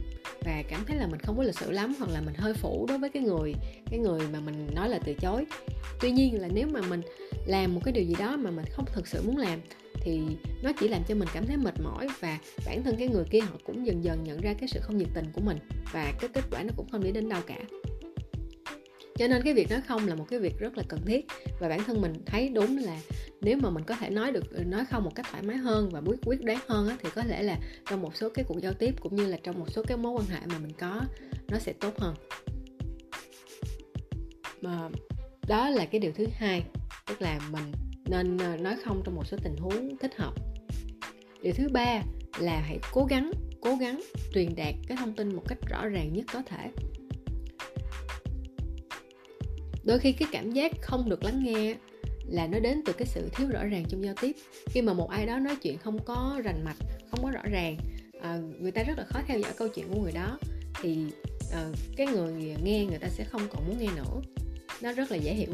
Và 0.45 0.63
cảm 0.69 0.85
thấy 0.87 0.97
là 0.97 1.07
mình 1.07 1.21
không 1.21 1.37
có 1.37 1.43
lịch 1.43 1.59
sự 1.59 1.71
lắm 1.71 1.95
hoặc 1.99 2.11
là 2.11 2.21
mình 2.21 2.35
hơi 2.35 2.55
phủ 2.55 2.87
đối 2.89 2.99
với 2.99 3.11
cái 3.11 3.23
người 3.23 3.55
cái 3.91 3.99
người 3.99 4.21
mà 4.33 4.41
mình 4.41 4.69
nói 4.75 4.89
là 4.89 4.99
từ 5.05 5.15
chối. 5.15 5.45
Tuy 6.01 6.11
nhiên 6.11 6.41
là 6.41 6.49
nếu 6.49 6.67
mà 6.67 6.81
mình 6.81 7.01
làm 7.47 7.75
một 7.75 7.81
cái 7.85 7.93
điều 7.93 8.05
gì 8.05 8.15
đó 8.19 8.37
mà 8.37 8.51
mình 8.51 8.65
không 8.71 8.85
thực 8.93 9.07
sự 9.07 9.23
muốn 9.23 9.37
làm 9.37 9.61
thì 9.95 10.21
nó 10.63 10.73
chỉ 10.81 10.89
làm 10.89 11.03
cho 11.09 11.15
mình 11.15 11.29
cảm 11.35 11.47
thấy 11.47 11.57
mệt 11.57 11.81
mỏi 11.81 12.09
và 12.21 12.39
bản 12.67 12.83
thân 12.83 12.97
cái 12.99 13.09
người 13.09 13.25
kia 13.31 13.41
họ 13.41 13.57
cũng 13.65 13.87
dần 13.87 14.05
dần 14.05 14.25
nhận 14.25 14.41
ra 14.41 14.55
cái 14.59 14.69
sự 14.69 14.81
không 14.83 14.99
nhiệt 14.99 15.09
tình 15.15 15.33
của 15.33 15.41
mình. 15.41 15.59
Và 15.93 16.13
cái 16.21 16.29
kết 16.33 16.45
quả 16.51 16.63
nó 16.63 16.71
cũng 16.77 16.89
không 16.89 17.05
đi 17.05 17.13
đến 17.13 17.29
đâu 17.29 17.41
cả 17.47 17.57
cho 19.19 19.29
nên 19.29 19.43
cái 19.43 19.55
việc 19.55 19.71
nói 19.71 19.81
không 19.89 20.09
là 20.09 20.15
một 20.15 20.25
cái 20.31 20.39
việc 20.39 20.59
rất 20.59 20.79
là 20.79 20.85
cần 20.89 21.01
thiết. 21.07 21.27
Và 21.61 21.69
bản 21.69 21.85
thân 21.85 22.01
mình 22.01 22.13
thấy 22.27 22.49
đúng 22.49 22.79
là 22.79 23.01
nếu 23.41 23.59
mà 23.63 23.71
mình 23.71 23.85
có 23.85 23.97
thể 23.97 24.11
nói 24.11 24.33
được 24.33 24.67
nói 24.67 24.85
không 24.91 25.05
một 25.05 25.15
cách 25.15 25.27
thoải 25.31 25.43
mái 25.43 25.57
hơn 25.57 25.89
và 25.93 26.01
quyết 26.07 26.21
quyết 26.25 26.45
đoán 26.45 26.59
hơn 26.67 26.89
á, 26.89 26.97
thì 27.03 27.09
có 27.15 27.23
lẽ 27.27 27.43
là 27.43 27.59
trong 27.91 28.03
một 28.03 28.17
số 28.17 28.29
cái 28.29 28.45
cuộc 28.49 28.61
giao 28.63 28.73
tiếp 28.73 28.95
cũng 29.01 29.17
như 29.17 29.27
là 29.27 29.37
trong 29.43 29.59
một 29.59 29.71
số 29.71 29.83
cái 29.83 29.97
mối 29.97 30.13
quan 30.13 30.27
hệ 30.27 30.47
mà 30.47 30.59
mình 30.59 30.73
có 30.79 31.01
nó 31.49 31.59
sẽ 31.59 31.73
tốt 31.73 31.99
hơn. 31.99 32.15
Mà 34.61 34.89
đó 35.49 35.71
là 35.71 35.87
cái 35.87 36.01
điều 36.01 36.13
thứ 36.13 36.27
hai 36.35 36.65
tức 37.07 37.23
là 37.23 37.41
mình 37.51 37.73
nên 38.07 38.39
ờ, 38.39 38.57
nói 38.57 38.77
không 38.85 39.03
trong 39.05 39.15
một 39.15 39.27
số 39.27 39.37
tình 39.45 39.57
huống 39.57 39.97
thích 39.99 40.17
hợp. 40.17 40.35
Điều 41.43 41.53
thứ 41.53 41.69
ba 41.69 42.03
là 42.39 42.61
hãy 42.61 42.79
cố 42.93 43.05
gắng 43.05 43.31
cố 43.61 43.77
gắng 43.77 44.01
truyền 44.35 44.55
đạt 44.57 44.75
cái 44.89 44.97
thông 44.97 45.13
tin 45.13 45.37
một 45.37 45.43
cách 45.49 45.59
rõ 45.71 45.87
ràng 45.87 46.13
nhất 46.13 46.25
có 46.33 46.43
thể 46.47 46.71
đôi 49.85 49.99
khi 49.99 50.13
cái 50.13 50.29
cảm 50.33 50.51
giác 50.51 50.73
không 50.83 51.09
được 51.09 51.25
lắng 51.25 51.45
nghe 51.45 51.75
là 52.27 52.47
nó 52.47 52.59
đến 52.59 52.83
từ 52.85 52.93
cái 52.93 53.07
sự 53.07 53.29
thiếu 53.37 53.49
rõ 53.49 53.65
ràng 53.65 53.85
trong 53.89 54.05
giao 54.05 54.15
tiếp. 54.21 54.37
Khi 54.67 54.83
mà 54.83 54.93
một 54.93 55.11
ai 55.11 55.27
đó 55.27 55.39
nói 55.39 55.57
chuyện 55.63 55.79
không 55.79 55.99
có 56.05 56.41
rành 56.45 56.65
mạch 56.65 56.77
không 57.11 57.23
có 57.23 57.31
rõ 57.31 57.43
ràng 57.51 57.77
à, 58.21 58.39
người 58.59 58.71
ta 58.71 58.83
rất 58.83 58.99
là 58.99 59.05
khó 59.05 59.21
theo 59.27 59.39
dõi 59.39 59.53
câu 59.57 59.69
chuyện 59.69 59.89
của 59.89 60.01
người 60.01 60.13
đó 60.13 60.39
thì 60.83 60.99
à, 61.53 61.69
cái 61.97 62.07
người 62.07 62.57
nghe 62.63 62.85
người 62.85 62.99
ta 62.99 63.09
sẽ 63.09 63.25
không 63.25 63.43
còn 63.51 63.69
muốn 63.69 63.79
nghe 63.79 63.89
nữa. 63.97 64.21
Nó 64.83 64.93
rất 64.93 65.11
là 65.11 65.17
dễ 65.17 65.35
hiểu. 65.35 65.53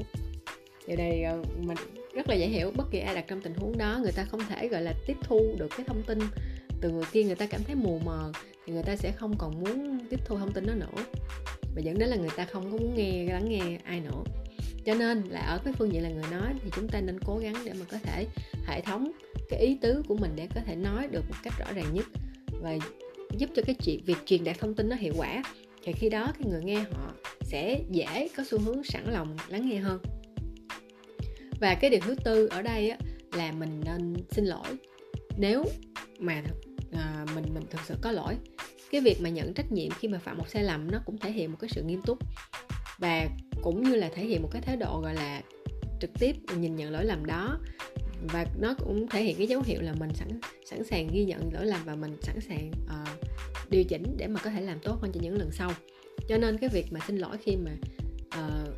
Điều 0.87 0.97
này 0.97 1.23
à, 1.23 1.37
mình 1.59 1.76
rất 2.15 2.29
là 2.29 2.35
dễ 2.35 2.47
hiểu. 2.47 2.73
Bất 2.76 2.91
kỳ 2.91 2.99
ai 2.99 3.15
đặt 3.15 3.25
trong 3.29 3.41
tình 3.41 3.55
huống 3.55 3.79
đó 3.79 3.99
người 4.03 4.12
ta 4.12 4.25
không 4.25 4.41
thể 4.49 4.69
gọi 4.69 4.83
là 4.83 4.94
tiếp 5.06 5.17
thu 5.23 5.55
được 5.59 5.69
cái 5.76 5.87
thông 5.87 6.03
tin 6.03 6.19
từ 6.81 6.91
người 6.91 7.05
kia. 7.12 7.25
Người 7.25 7.35
ta 7.35 7.47
cảm 7.47 7.61
thấy 7.65 7.75
mù 7.75 7.99
mờ 8.05 8.33
thì 8.67 8.73
người 8.73 8.83
ta 8.83 8.97
sẽ 8.97 9.12
không 9.12 9.35
còn 9.38 9.62
muốn 9.62 9.99
tiếp 10.11 10.21
thu 10.25 10.38
thông 10.38 10.53
tin 10.53 10.67
đó 10.67 10.75
nữa 10.75 11.05
và 11.75 11.81
dẫn 11.81 11.99
đến 11.99 12.09
là 12.09 12.17
người 12.17 12.31
ta 12.37 12.45
không 12.45 12.73
có 12.73 12.79
muốn 12.79 12.95
nghe 12.95 13.25
lắng 13.25 13.49
nghe 13.49 13.79
ai 13.85 14.01
nữa. 14.01 14.23
Cho 14.85 14.95
nên 14.95 15.23
là 15.23 15.41
ở 15.41 15.59
cái 15.65 15.75
phương 15.79 15.93
diện 15.93 16.03
là 16.03 16.09
người 16.09 16.31
nói 16.31 16.55
thì 16.63 16.71
chúng 16.77 16.89
ta 16.89 17.01
nên 17.01 17.19
cố 17.21 17.39
gắng 17.39 17.55
để 17.65 17.73
mà 17.73 17.85
có 17.91 17.99
thể 18.03 18.27
hệ 18.67 18.81
thống 18.81 19.13
cái 19.51 19.61
ý 19.61 19.79
tứ 19.81 20.03
của 20.09 20.17
mình 20.17 20.33
để 20.37 20.49
có 20.55 20.61
thể 20.67 20.77
nói 20.77 21.07
được 21.07 21.25
một 21.29 21.37
cách 21.43 21.55
rõ 21.59 21.73
ràng 21.75 21.95
nhất 21.95 22.07
và 22.63 22.79
giúp 23.37 23.51
cho 23.55 23.63
cái 23.67 23.75
chuyện 23.75 24.05
việc 24.05 24.17
truyền 24.27 24.45
đạt 24.45 24.59
thông 24.59 24.75
tin 24.75 24.89
nó 24.89 24.97
hiệu 24.97 25.15
quả. 25.17 25.43
Thì 25.85 25.93
khi 25.93 26.09
đó 26.09 26.33
cái 26.39 26.51
người 26.51 26.65
nghe 26.65 26.79
họ 26.93 27.15
sẽ 27.41 27.81
dễ 27.91 28.29
có 28.37 28.45
xu 28.51 28.59
hướng 28.59 28.85
sẵn 28.85 29.13
lòng 29.13 29.37
lắng 29.49 29.69
nghe 29.69 29.79
hơn. 29.79 30.01
Và 31.61 31.75
cái 31.75 31.91
điều 31.91 32.01
thứ 32.01 32.15
tư 32.25 32.47
ở 32.47 32.63
đây 32.63 32.91
á, 32.91 32.99
là 33.33 33.53
mình 33.53 33.81
nên 33.85 34.15
xin 34.31 34.45
lỗi. 34.45 34.69
Nếu 35.39 35.65
mà 36.19 36.43
à, 36.93 37.27
mình 37.35 37.45
mình 37.55 37.63
thực 37.71 37.81
sự 37.89 37.95
có 38.01 38.13
lỗi 38.13 38.35
cái 38.91 39.01
việc 39.01 39.21
mà 39.21 39.29
nhận 39.29 39.55
trách 39.55 39.73
nhiệm 39.73 39.91
khi 39.91 40.09
mà 40.09 40.19
phạm 40.19 40.39
một 40.39 40.49
sai 40.49 40.65
lầm 40.65 40.91
nó 40.91 40.99
cũng 41.07 41.19
thể 41.19 41.33
hiện 41.33 41.51
một 41.51 41.57
cái 41.61 41.71
sự 41.75 41.83
nghiêm 41.83 42.03
túc 42.03 42.19
và 42.99 43.29
cũng 43.63 43.83
như 43.83 43.95
là 43.95 44.11
thể 44.15 44.25
hiện 44.25 44.43
một 44.43 44.49
cái 44.53 44.63
thái 44.63 44.77
độ 44.77 45.01
gọi 45.01 45.15
là 45.15 45.43
trực 46.01 46.11
tiếp 46.19 46.37
nhìn 46.57 46.77
nhận 46.77 46.91
lỗi 46.91 47.05
lầm 47.05 47.27
đó. 47.27 47.59
Và 48.33 48.47
nó 48.61 48.75
cũng 48.75 49.09
thể 49.09 49.23
hiện 49.23 49.37
cái 49.37 49.47
dấu 49.47 49.63
hiệu 49.63 49.83
là 49.83 49.95
mình 49.99 50.11
sẵn 50.15 50.41
sẵn 50.65 50.85
sàng 50.85 51.09
ghi 51.13 51.25
nhận 51.25 51.53
lỗi 51.53 51.67
lầm 51.67 51.81
và 51.85 51.95
mình 51.95 52.17
sẵn 52.23 52.41
sàng 52.41 52.71
uh, 52.85 53.31
điều 53.71 53.85
chỉnh 53.85 54.17
để 54.17 54.27
mà 54.27 54.41
có 54.41 54.51
thể 54.51 54.61
làm 54.61 54.79
tốt 54.79 54.99
hơn 55.01 55.13
cho 55.13 55.21
những 55.23 55.39
lần 55.39 55.51
sau. 55.53 55.73
Cho 56.29 56.39
nên 56.39 56.59
cái 56.59 56.69
việc 56.69 56.93
mà 56.93 57.01
xin 57.07 57.19
lỗi 57.19 57.37
khi 57.43 57.57
mà 57.57 57.71
uh, 58.27 58.75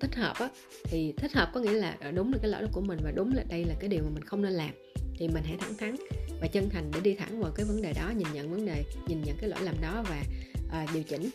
thích 0.00 0.14
hợp 0.14 0.34
á 0.38 0.48
thì 0.84 1.12
thích 1.16 1.32
hợp 1.32 1.50
có 1.54 1.60
nghĩa 1.60 1.72
là 1.72 1.96
ờ, 2.00 2.10
đúng 2.10 2.32
là 2.32 2.38
cái 2.42 2.50
lỗi 2.50 2.66
của 2.72 2.80
mình 2.80 2.98
và 3.02 3.10
đúng 3.10 3.32
là 3.34 3.44
đây 3.48 3.64
là 3.64 3.74
cái 3.80 3.88
điều 3.88 4.02
mà 4.02 4.10
mình 4.14 4.24
không 4.24 4.42
nên 4.42 4.52
làm 4.52 4.70
thì 5.18 5.28
mình 5.28 5.42
hãy 5.44 5.56
thẳng 5.60 5.76
thắn 5.78 5.96
và 6.42 6.48
chân 6.48 6.70
thành 6.70 6.90
để 6.94 7.00
đi 7.00 7.14
thẳng 7.14 7.40
vào 7.40 7.52
cái 7.54 7.66
vấn 7.66 7.82
đề 7.82 7.92
đó 7.92 8.12
nhìn 8.16 8.28
nhận 8.32 8.50
vấn 8.50 8.66
đề 8.66 8.84
nhìn 9.06 9.22
nhận 9.22 9.36
cái 9.36 9.50
lỗi 9.50 9.60
lầm 9.62 9.74
đó 9.82 10.04
và 10.08 10.22
à, 10.70 10.86
điều 10.94 11.02
chỉnh. 11.02 11.30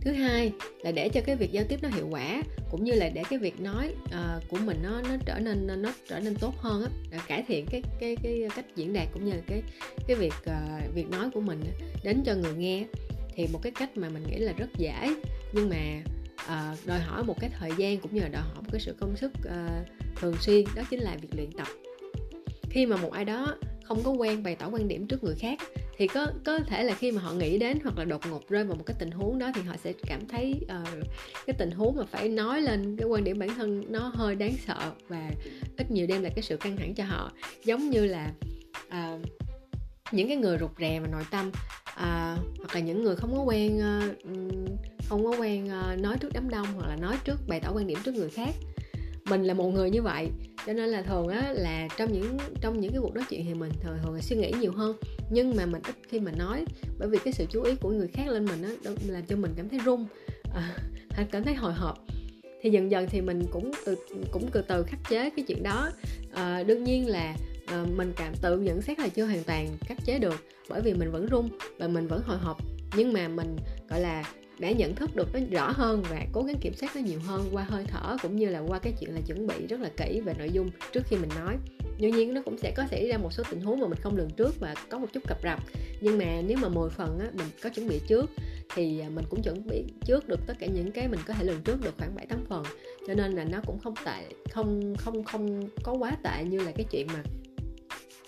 Thứ 0.00 0.12
hai 0.12 0.52
là 0.82 0.92
để 0.92 1.08
cho 1.08 1.20
cái 1.26 1.36
việc 1.36 1.52
giao 1.52 1.64
tiếp 1.68 1.78
nó 1.82 1.88
hiệu 1.88 2.08
quả 2.10 2.42
cũng 2.70 2.84
như 2.84 2.92
là 2.92 3.08
để 3.08 3.22
cái 3.30 3.38
việc 3.38 3.60
nói 3.60 3.94
uh, 4.04 4.48
của 4.48 4.56
mình 4.56 4.78
nó 4.82 5.02
nó 5.02 5.16
trở 5.26 5.38
nên 5.38 5.82
nó 5.82 5.92
trở 6.08 6.20
nên 6.20 6.34
tốt 6.34 6.54
hơn 6.58 6.86
á 7.12 7.18
cải 7.28 7.44
thiện 7.48 7.66
cái 7.70 7.82
cái 8.00 8.16
cái 8.22 8.48
cách 8.56 8.64
diễn 8.76 8.92
đạt 8.92 9.08
cũng 9.12 9.24
như 9.24 9.32
là 9.32 9.42
cái 9.46 9.62
cái 10.06 10.16
việc 10.16 10.34
uh, 10.50 10.94
việc 10.94 11.10
nói 11.10 11.30
của 11.34 11.40
mình 11.40 11.60
đến 12.04 12.22
cho 12.26 12.34
người 12.34 12.54
nghe. 12.54 12.84
Thì 13.34 13.46
một 13.52 13.60
cái 13.62 13.72
cách 13.72 13.96
mà 13.96 14.08
mình 14.08 14.24
nghĩ 14.30 14.38
là 14.38 14.52
rất 14.52 14.68
dễ 14.78 15.14
nhưng 15.52 15.68
mà 15.68 16.02
uh, 16.44 16.86
đòi 16.86 16.98
hỏi 16.98 17.24
một 17.24 17.40
cái 17.40 17.50
thời 17.58 17.70
gian 17.78 17.98
cũng 18.00 18.14
như 18.14 18.20
là 18.20 18.28
đòi 18.28 18.42
hỏi 18.42 18.56
một 18.56 18.68
cái 18.72 18.80
sự 18.80 18.94
công 19.00 19.16
sức 19.16 19.32
uh, 19.38 19.86
thường 20.20 20.34
xuyên 20.40 20.64
đó 20.76 20.82
chính 20.90 21.00
là 21.00 21.16
việc 21.22 21.34
luyện 21.34 21.52
tập 21.52 21.68
khi 22.74 22.86
mà 22.86 22.96
một 22.96 23.12
ai 23.12 23.24
đó 23.24 23.56
không 23.84 24.02
có 24.04 24.10
quen 24.10 24.42
bày 24.42 24.56
tỏ 24.56 24.68
quan 24.72 24.88
điểm 24.88 25.06
trước 25.06 25.24
người 25.24 25.34
khác 25.34 25.58
thì 25.96 26.06
có 26.06 26.26
có 26.44 26.58
thể 26.58 26.84
là 26.84 26.94
khi 26.94 27.10
mà 27.10 27.22
họ 27.22 27.32
nghĩ 27.32 27.58
đến 27.58 27.78
hoặc 27.82 27.98
là 27.98 28.04
đột 28.04 28.22
ngột 28.30 28.48
rơi 28.48 28.64
vào 28.64 28.76
một 28.76 28.82
cái 28.86 28.96
tình 28.98 29.10
huống 29.10 29.38
đó 29.38 29.50
thì 29.54 29.62
họ 29.62 29.74
sẽ 29.84 29.92
cảm 30.06 30.28
thấy 30.28 30.60
uh, 30.62 30.88
cái 31.46 31.54
tình 31.58 31.70
huống 31.70 31.96
mà 31.96 32.04
phải 32.10 32.28
nói 32.28 32.62
lên 32.62 32.96
cái 32.96 33.08
quan 33.08 33.24
điểm 33.24 33.38
bản 33.38 33.48
thân 33.56 33.84
nó 33.88 34.12
hơi 34.14 34.34
đáng 34.34 34.52
sợ 34.66 34.92
và 35.08 35.30
ít 35.76 35.90
nhiều 35.90 36.06
đem 36.06 36.22
lại 36.22 36.32
cái 36.36 36.42
sự 36.42 36.56
căng 36.56 36.76
thẳng 36.76 36.94
cho 36.94 37.04
họ. 37.04 37.32
Giống 37.64 37.90
như 37.90 38.06
là 38.06 38.32
uh, 38.88 39.20
những 40.12 40.28
cái 40.28 40.36
người 40.36 40.58
rụt 40.58 40.70
rè 40.78 41.00
và 41.00 41.06
nội 41.06 41.24
tâm 41.30 41.48
uh, 41.48 41.94
hoặc 42.58 42.74
là 42.74 42.80
những 42.80 43.02
người 43.02 43.16
không 43.16 43.36
có 43.36 43.42
quen 43.42 43.78
uh, 43.78 44.16
không 45.08 45.24
có 45.24 45.36
quen 45.38 45.64
uh, 45.64 46.00
nói 46.00 46.16
trước 46.20 46.32
đám 46.34 46.50
đông 46.50 46.66
hoặc 46.74 46.88
là 46.88 46.96
nói 46.96 47.16
trước 47.24 47.36
bày 47.48 47.60
tỏ 47.60 47.72
quan 47.74 47.86
điểm 47.86 47.98
trước 48.04 48.14
người 48.14 48.30
khác 48.30 48.54
mình 49.30 49.42
là 49.44 49.54
một 49.54 49.68
người 49.68 49.90
như 49.90 50.02
vậy. 50.02 50.28
Cho 50.66 50.72
nên 50.72 50.88
là 50.88 51.02
thường 51.02 51.28
á 51.28 51.52
là 51.52 51.88
trong 51.98 52.12
những 52.12 52.38
trong 52.60 52.80
những 52.80 52.92
cái 52.92 53.00
cuộc 53.00 53.14
nói 53.14 53.24
chuyện 53.30 53.44
thì 53.44 53.54
mình 53.54 53.72
thường 53.82 53.98
thường 54.02 54.22
suy 54.22 54.36
nghĩ 54.36 54.52
nhiều 54.60 54.72
hơn. 54.72 54.96
Nhưng 55.30 55.56
mà 55.56 55.66
mình 55.66 55.82
ít 55.86 55.94
khi 56.08 56.20
mà 56.20 56.32
nói 56.32 56.64
bởi 56.98 57.08
vì 57.08 57.18
cái 57.24 57.32
sự 57.32 57.44
chú 57.50 57.62
ý 57.62 57.74
của 57.74 57.90
người 57.90 58.08
khác 58.08 58.28
lên 58.28 58.44
mình 58.44 58.62
á 58.62 58.70
làm 59.06 59.26
cho 59.26 59.36
mình 59.36 59.52
cảm 59.56 59.68
thấy 59.68 59.78
run 59.78 60.06
à, 60.54 60.76
cảm 61.32 61.44
thấy 61.44 61.54
hồi 61.54 61.72
hộp. 61.72 61.98
Thì 62.62 62.70
dần 62.70 62.90
dần 62.90 63.06
thì 63.10 63.20
mình 63.20 63.42
cũng 63.52 63.72
từ 63.86 63.96
cũng 64.32 64.50
từ 64.52 64.62
từ 64.62 64.82
khắc 64.82 65.00
chế 65.10 65.30
cái 65.30 65.44
chuyện 65.48 65.62
đó. 65.62 65.90
À, 66.34 66.62
đương 66.62 66.84
nhiên 66.84 67.08
là 67.08 67.36
à, 67.66 67.86
mình 67.96 68.12
cảm 68.16 68.34
tự 68.42 68.58
nhận 68.58 68.82
xét 68.82 68.98
là 68.98 69.08
chưa 69.08 69.24
hoàn 69.24 69.44
toàn 69.44 69.68
khắc 69.80 70.04
chế 70.04 70.18
được 70.18 70.44
bởi 70.68 70.80
vì 70.80 70.94
mình 70.94 71.10
vẫn 71.10 71.26
run 71.26 71.48
và 71.78 71.88
mình 71.88 72.06
vẫn 72.06 72.22
hồi 72.24 72.38
hộp. 72.38 72.56
Nhưng 72.96 73.12
mà 73.12 73.28
mình 73.28 73.56
gọi 73.88 74.00
là 74.00 74.24
đã 74.58 74.70
nhận 74.70 74.94
thức 74.94 75.16
được 75.16 75.28
nó 75.32 75.40
rõ 75.50 75.70
hơn 75.70 76.02
và 76.10 76.26
cố 76.32 76.42
gắng 76.42 76.56
kiểm 76.60 76.74
soát 76.74 76.96
nó 76.96 77.02
nhiều 77.02 77.20
hơn 77.26 77.48
qua 77.52 77.64
hơi 77.64 77.84
thở 77.88 78.16
cũng 78.22 78.36
như 78.36 78.48
là 78.48 78.58
qua 78.58 78.78
cái 78.78 78.92
chuyện 79.00 79.14
là 79.14 79.20
chuẩn 79.26 79.46
bị 79.46 79.66
rất 79.68 79.80
là 79.80 79.90
kỹ 79.96 80.20
về 80.20 80.34
nội 80.38 80.50
dung 80.50 80.70
trước 80.92 81.00
khi 81.08 81.16
mình 81.16 81.30
nói. 81.36 81.56
Tuy 82.00 82.10
nhiên 82.10 82.34
nó 82.34 82.42
cũng 82.44 82.58
sẽ 82.58 82.72
có 82.76 82.84
xảy 82.90 83.08
ra 83.08 83.18
một 83.18 83.32
số 83.32 83.42
tình 83.50 83.60
huống 83.60 83.80
mà 83.80 83.86
mình 83.86 83.98
không 84.02 84.16
lường 84.16 84.30
trước 84.30 84.60
và 84.60 84.74
có 84.88 84.98
một 84.98 85.06
chút 85.12 85.22
cập 85.28 85.38
rập. 85.42 85.58
Nhưng 86.00 86.18
mà 86.18 86.24
nếu 86.46 86.58
mà 86.62 86.68
10 86.68 86.90
phần 86.90 87.18
á, 87.18 87.26
mình 87.32 87.46
có 87.62 87.70
chuẩn 87.70 87.88
bị 87.88 88.00
trước 88.08 88.30
thì 88.74 89.00
à, 89.00 89.08
mình 89.08 89.24
cũng 89.30 89.42
chuẩn 89.42 89.66
bị 89.66 89.84
trước 90.04 90.28
được 90.28 90.40
tất 90.46 90.54
cả 90.58 90.66
những 90.66 90.92
cái 90.92 91.08
mình 91.08 91.20
có 91.26 91.34
thể 91.34 91.44
lường 91.44 91.62
trước 91.62 91.80
được 91.84 91.94
khoảng 91.98 92.14
7 92.14 92.26
8 92.26 92.44
phần. 92.48 92.62
Cho 93.06 93.14
nên 93.14 93.32
là 93.32 93.44
nó 93.44 93.58
cũng 93.66 93.78
không 93.78 93.94
tệ 94.04 94.24
không 94.50 94.94
không 94.98 95.24
không 95.24 95.68
có 95.82 95.92
quá 95.92 96.16
tệ 96.22 96.44
như 96.44 96.58
là 96.58 96.72
cái 96.72 96.86
chuyện 96.90 97.06
mà 97.06 97.22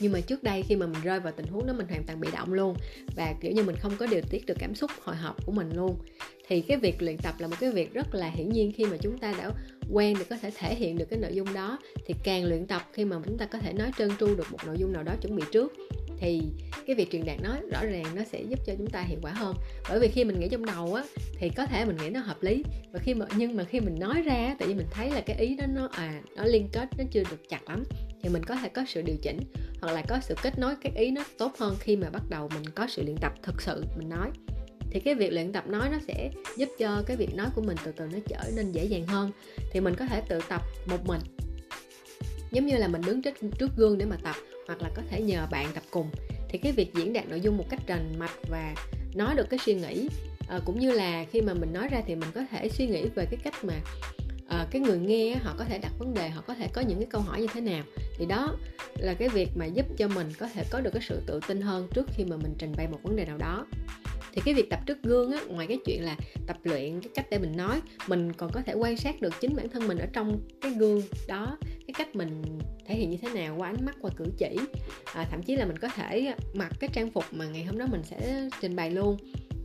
nhưng 0.01 0.13
mà 0.13 0.21
trước 0.21 0.43
đây 0.43 0.63
khi 0.63 0.77
mà 0.77 0.87
mình 0.87 1.03
rơi 1.03 1.21
vào 1.21 1.33
tình 1.37 1.47
huống 1.47 1.67
đó, 1.67 1.73
mình 1.73 1.87
hoàn 1.89 2.05
toàn 2.05 2.21
bị 2.21 2.29
động 2.33 2.53
luôn. 2.53 2.77
Và, 3.17 3.35
kiểu 3.41 3.53
như, 3.53 3.63
mình 3.63 3.77
không 3.77 3.93
có 3.99 4.07
điều 4.07 4.21
tiết 4.31 4.47
được 4.47 4.57
cảm 4.59 4.75
xúc 4.75 4.91
hồi 5.03 5.17
hộp 5.17 5.47
của 5.47 5.53
mình 5.53 5.71
luôn. 5.77 5.97
Thì 6.49 6.61
cái 6.61 6.77
việc 6.77 7.03
luyện 7.03 7.17
tập 7.19 7.35
là 7.39 7.47
một 7.47 7.57
cái 7.61 7.71
việc 7.71 7.95
rất 7.95 8.15
là 8.15 8.29
hiển 8.29 8.49
nhiên 8.49 8.73
khi 8.77 8.85
mà 8.85 8.97
chúng 8.97 9.19
ta 9.19 9.35
đã 9.39 9.51
quen 9.93 10.17
để 10.19 10.25
có 10.31 10.37
thể 10.37 10.51
thể 10.51 10.75
hiện 10.75 10.99
được 10.99 11.07
cái 11.11 11.19
nội 11.19 11.35
dung 11.35 11.55
đó. 11.55 11.79
Thì 12.07 12.15
càng 12.25 12.45
luyện 12.45 12.67
tập 12.67 12.83
khi 12.93 13.05
mà 13.05 13.17
chúng 13.27 13.39
ta 13.39 13.47
có 13.47 13.59
thể 13.59 13.73
nói 13.73 13.91
trơn 13.99 14.11
tru 14.21 14.27
được 14.27 14.53
một 14.53 14.59
nội 14.67 14.77
dung 14.79 14.93
nào 14.93 15.03
đó 15.03 15.13
chuẩn 15.23 15.37
bị 15.37 15.43
trước 15.53 15.73
thì 16.19 16.43
cái 16.87 16.97
việc 16.97 17.11
truyền 17.13 17.25
đạt 17.25 17.41
nói 17.43 17.61
rõ 17.73 17.85
ràng 17.85 18.05
nó 18.15 18.23
sẽ 18.33 18.43
giúp 18.43 18.59
cho 18.67 18.73
chúng 18.79 18.91
ta 18.91 19.01
hiệu 19.01 19.19
quả 19.23 19.33
hơn. 19.33 19.57
Bởi 19.89 20.01
vì 20.01 20.09
khi 20.09 20.25
mình 20.25 20.41
nghĩ 20.41 20.49
trong 20.49 20.67
đầu 20.67 20.95
á 20.95 21.05
thì 21.39 21.49
có 21.49 21.67
thể 21.67 21.85
mình 21.85 21.97
nghĩ 21.97 22.11
nó 22.11 22.21
hợp 22.21 22.43
lý. 22.43 22.65
Và 22.93 22.99
khi 22.99 23.15
mà 23.15 23.27
nhưng 23.37 23.57
mà 23.57 23.65
khi 23.65 23.81
mình 23.81 23.99
nói 23.99 24.23
ra 24.23 24.57
tự 24.59 24.69
nhiên 24.69 24.77
mình 24.77 24.87
thấy 24.91 25.11
là 25.11 25.21
cái 25.21 25.37
ý 25.37 25.57
đó 25.57 25.65
nó 25.69 25.89
à 25.93 26.21
nó 26.37 26.45
liên 26.45 26.69
kết 26.73 26.89
nó 26.99 27.05
chưa 27.11 27.23
được 27.31 27.49
chặt 27.49 27.69
lắm 27.69 27.85
thì 28.23 28.29
mình 28.29 28.45
có 28.45 28.57
thể 28.57 28.69
có 28.69 28.85
sự 28.89 29.03
điều 29.03 29.17
chỉnh 29.23 29.41
hoặc 29.81 29.93
là 29.93 30.03
có 30.09 30.19
sự 30.23 30.35
kết 30.43 30.59
nối 30.59 30.75
các 30.83 30.95
ý 30.95 31.11
nó 31.11 31.25
tốt 31.39 31.53
hơn 31.59 31.77
khi 31.81 31.97
mà 31.97 32.11
bắt 32.11 32.23
đầu 32.29 32.49
mình 32.55 32.65
có 32.75 32.87
sự 32.87 33.03
luyện 33.03 33.17
tập 33.17 33.33
thực 33.43 33.63
sự 33.63 33.85
mình 33.99 34.09
nói. 34.09 34.31
Thì 34.91 35.01
cái 35.01 35.15
việc 35.15 35.33
luyện 35.33 35.53
tập 35.53 35.69
nói 35.69 35.89
nó 35.93 35.99
sẽ 36.09 36.31
giúp 36.57 36.69
cho 36.79 37.03
cái 37.07 37.17
việc 37.17 37.35
nói 37.35 37.47
của 37.55 37.63
mình 37.63 37.77
từ 37.85 37.93
từ 37.93 38.05
nó 38.13 38.19
trở 38.29 38.51
nên 38.57 38.73
dễ 38.73 38.85
dàng 38.85 39.07
hơn. 39.07 39.31
Thì 39.73 39.81
mình 39.81 39.95
có 39.95 40.07
thể 40.07 40.23
tự 40.29 40.41
tập 40.49 40.63
một 40.87 41.07
mình. 41.07 41.21
Giống 42.53 42.67
như 42.67 42.77
là 42.77 42.89
mình 42.89 43.03
đứng 43.07 43.23
trước, 43.23 43.35
trước 43.59 43.71
gương 43.77 43.99
để 43.99 44.07
mà 44.07 44.17
tập 44.23 44.37
hoặc 44.67 44.83
là 44.83 44.91
có 44.95 45.03
thể 45.11 45.21
nhờ 45.21 45.47
bạn 45.51 45.67
tập 45.75 45.83
cùng. 45.91 46.11
Thì 46.49 46.59
cái 46.59 46.73
việc 46.73 46.95
diễn 46.95 47.13
đạt 47.13 47.29
nội 47.29 47.41
dung 47.41 47.57
một 47.57 47.65
cách 47.69 47.81
rành 47.87 48.19
mạch 48.19 48.49
và 48.49 48.75
nói 49.15 49.35
được 49.35 49.47
cái 49.51 49.59
suy 49.67 49.75
nghĩ 49.75 50.09
à, 50.49 50.61
cũng 50.65 50.81
như 50.81 50.93
là 50.93 51.25
khi 51.31 51.41
mà 51.41 51.55
mình 51.55 51.73
nói 51.73 51.89
ra 51.89 52.03
thì 52.07 52.15
mình 52.15 52.31
có 52.35 52.41
thể 52.51 52.69
suy 52.69 52.87
nghĩ 52.87 53.09
về 53.15 53.27
cái 53.31 53.41
cách 53.43 53.65
mà 53.65 53.75
à, 54.49 54.67
cái 54.71 54.81
người 54.81 54.99
nghe 54.99 55.37
họ 55.37 55.55
có 55.59 55.65
thể 55.65 55.79
đặt 55.79 55.93
vấn 55.99 56.15
đề 56.15 56.29
họ 56.29 56.43
có 56.47 56.55
thể 56.55 56.69
có 56.73 56.81
những 56.81 56.99
cái 56.99 57.09
câu 57.11 57.21
hỏi 57.21 57.41
như 57.41 57.47
thế 57.55 57.61
nào. 57.61 57.85
Thì 58.19 58.27
đó 58.27 58.57
là 58.99 59.15
cái 59.15 59.29
việc 59.29 59.49
mà 59.57 59.67
giúp 59.67 59.87
cho 59.97 60.09
mình 60.09 60.33
có 60.39 60.49
thể 60.55 60.65
có 60.71 60.81
được 60.81 60.91
cái 60.93 61.03
sự 61.09 61.23
tự 61.27 61.41
tin 61.49 61.61
hơn 61.61 61.89
trước 61.95 62.07
khi 62.15 62.25
mà 62.25 62.37
mình 62.37 62.55
trình 62.59 62.73
bày 62.77 62.89
một 62.89 62.99
vấn 63.03 63.17
đề 63.17 63.25
nào 63.25 63.39
đó 63.39 63.67
thì 64.37 64.43
cái 64.45 64.55
việc 64.55 64.71
tập 64.71 64.81
trước 64.87 65.03
gương 65.03 65.33
á 65.33 65.41
ngoài 65.49 65.67
cái 65.67 65.79
chuyện 65.85 66.05
là 66.05 66.17
tập 66.47 66.57
luyện 66.65 67.01
cái 67.01 67.11
cách 67.15 67.27
để 67.31 67.39
mình 67.39 67.57
nói 67.57 67.81
mình 68.09 68.33
còn 68.33 68.51
có 68.53 68.63
thể 68.67 68.75
quan 68.75 68.97
sát 68.97 69.21
được 69.21 69.35
chính 69.41 69.57
bản 69.57 69.69
thân 69.69 69.89
mình 69.89 69.99
ở 69.99 70.07
trong 70.13 70.41
cái 70.61 70.73
gương 70.73 71.03
đó 71.29 71.59
cái 71.63 71.95
cách 71.99 72.17
mình 72.17 72.43
thể 72.87 72.95
hiện 72.95 73.11
như 73.11 73.17
thế 73.23 73.29
nào 73.35 73.57
qua 73.59 73.69
ánh 73.69 73.85
mắt 73.85 73.97
qua 74.01 74.11
cử 74.17 74.25
chỉ. 74.39 74.57
À, 75.15 75.27
thậm 75.31 75.43
chí 75.43 75.57
là 75.57 75.67
mình 75.67 75.79
có 75.79 75.89
thể 75.89 76.35
mặc 76.55 76.73
cái 76.81 76.91
trang 76.93 77.11
phục 77.11 77.25
mà 77.31 77.45
ngày 77.47 77.65
hôm 77.65 77.79
đó 77.79 77.87
mình 77.91 78.03
sẽ 78.03 78.49
trình 78.61 78.77
bày 78.77 78.91
luôn 78.91 79.17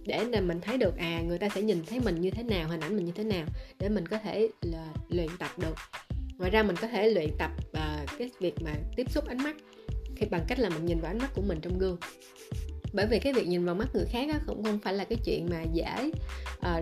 để 0.06 0.26
là 0.26 0.42
mình 0.42 0.60
thấy 0.62 0.78
được 0.78 0.98
à 0.98 1.22
người 1.22 1.38
ta 1.38 1.50
sẽ 1.50 1.62
nhìn 1.62 1.84
thấy 1.86 2.00
mình 2.00 2.22
như 2.22 2.30
thế 2.30 2.44
nào 2.44 2.68
hình 2.68 2.80
ảnh 2.80 2.96
mình 2.96 3.06
như 3.06 3.12
thế 3.16 3.24
nào 3.24 3.46
để 3.80 3.90
mình 3.90 4.08
có 4.08 4.18
thể 4.18 4.50
là 4.62 4.88
luyện 5.10 5.30
tập 5.40 5.50
được. 5.58 5.76
Ngoài 6.38 6.52
ra 6.52 6.64
mình 6.64 6.76
có 6.76 6.88
thể 6.88 7.10
luyện 7.10 7.30
tập 7.40 7.52
uh, 7.60 8.10
cái 8.20 8.30
việc 8.40 8.54
mà 8.66 8.72
tiếp 8.96 9.12
xúc 9.12 9.28
ánh 9.28 9.44
mắt 9.44 9.56
khi 10.16 10.26
bằng 10.26 10.46
cách 10.48 10.60
là 10.60 10.70
mình 10.70 10.86
nhìn 10.86 11.00
vào 11.00 11.12
ánh 11.12 11.18
mắt 11.18 11.30
của 11.36 11.42
mình 11.42 11.60
trong 11.62 11.80
gương 11.80 11.98
bởi 12.94 13.06
vì 13.06 13.20
cái 13.20 13.34
việc 13.34 13.48
nhìn 13.48 13.66
vào 13.66 13.76
mắt 13.76 13.88
người 13.94 14.06
khác 14.06 14.30
á, 14.32 14.40
cũng 14.48 14.64
không 14.64 14.80
phải 14.80 14.94
là 14.94 15.04
cái 15.04 15.18
chuyện 15.26 15.48
mà 15.50 15.64
dễ 15.74 16.12
à, 16.62 16.82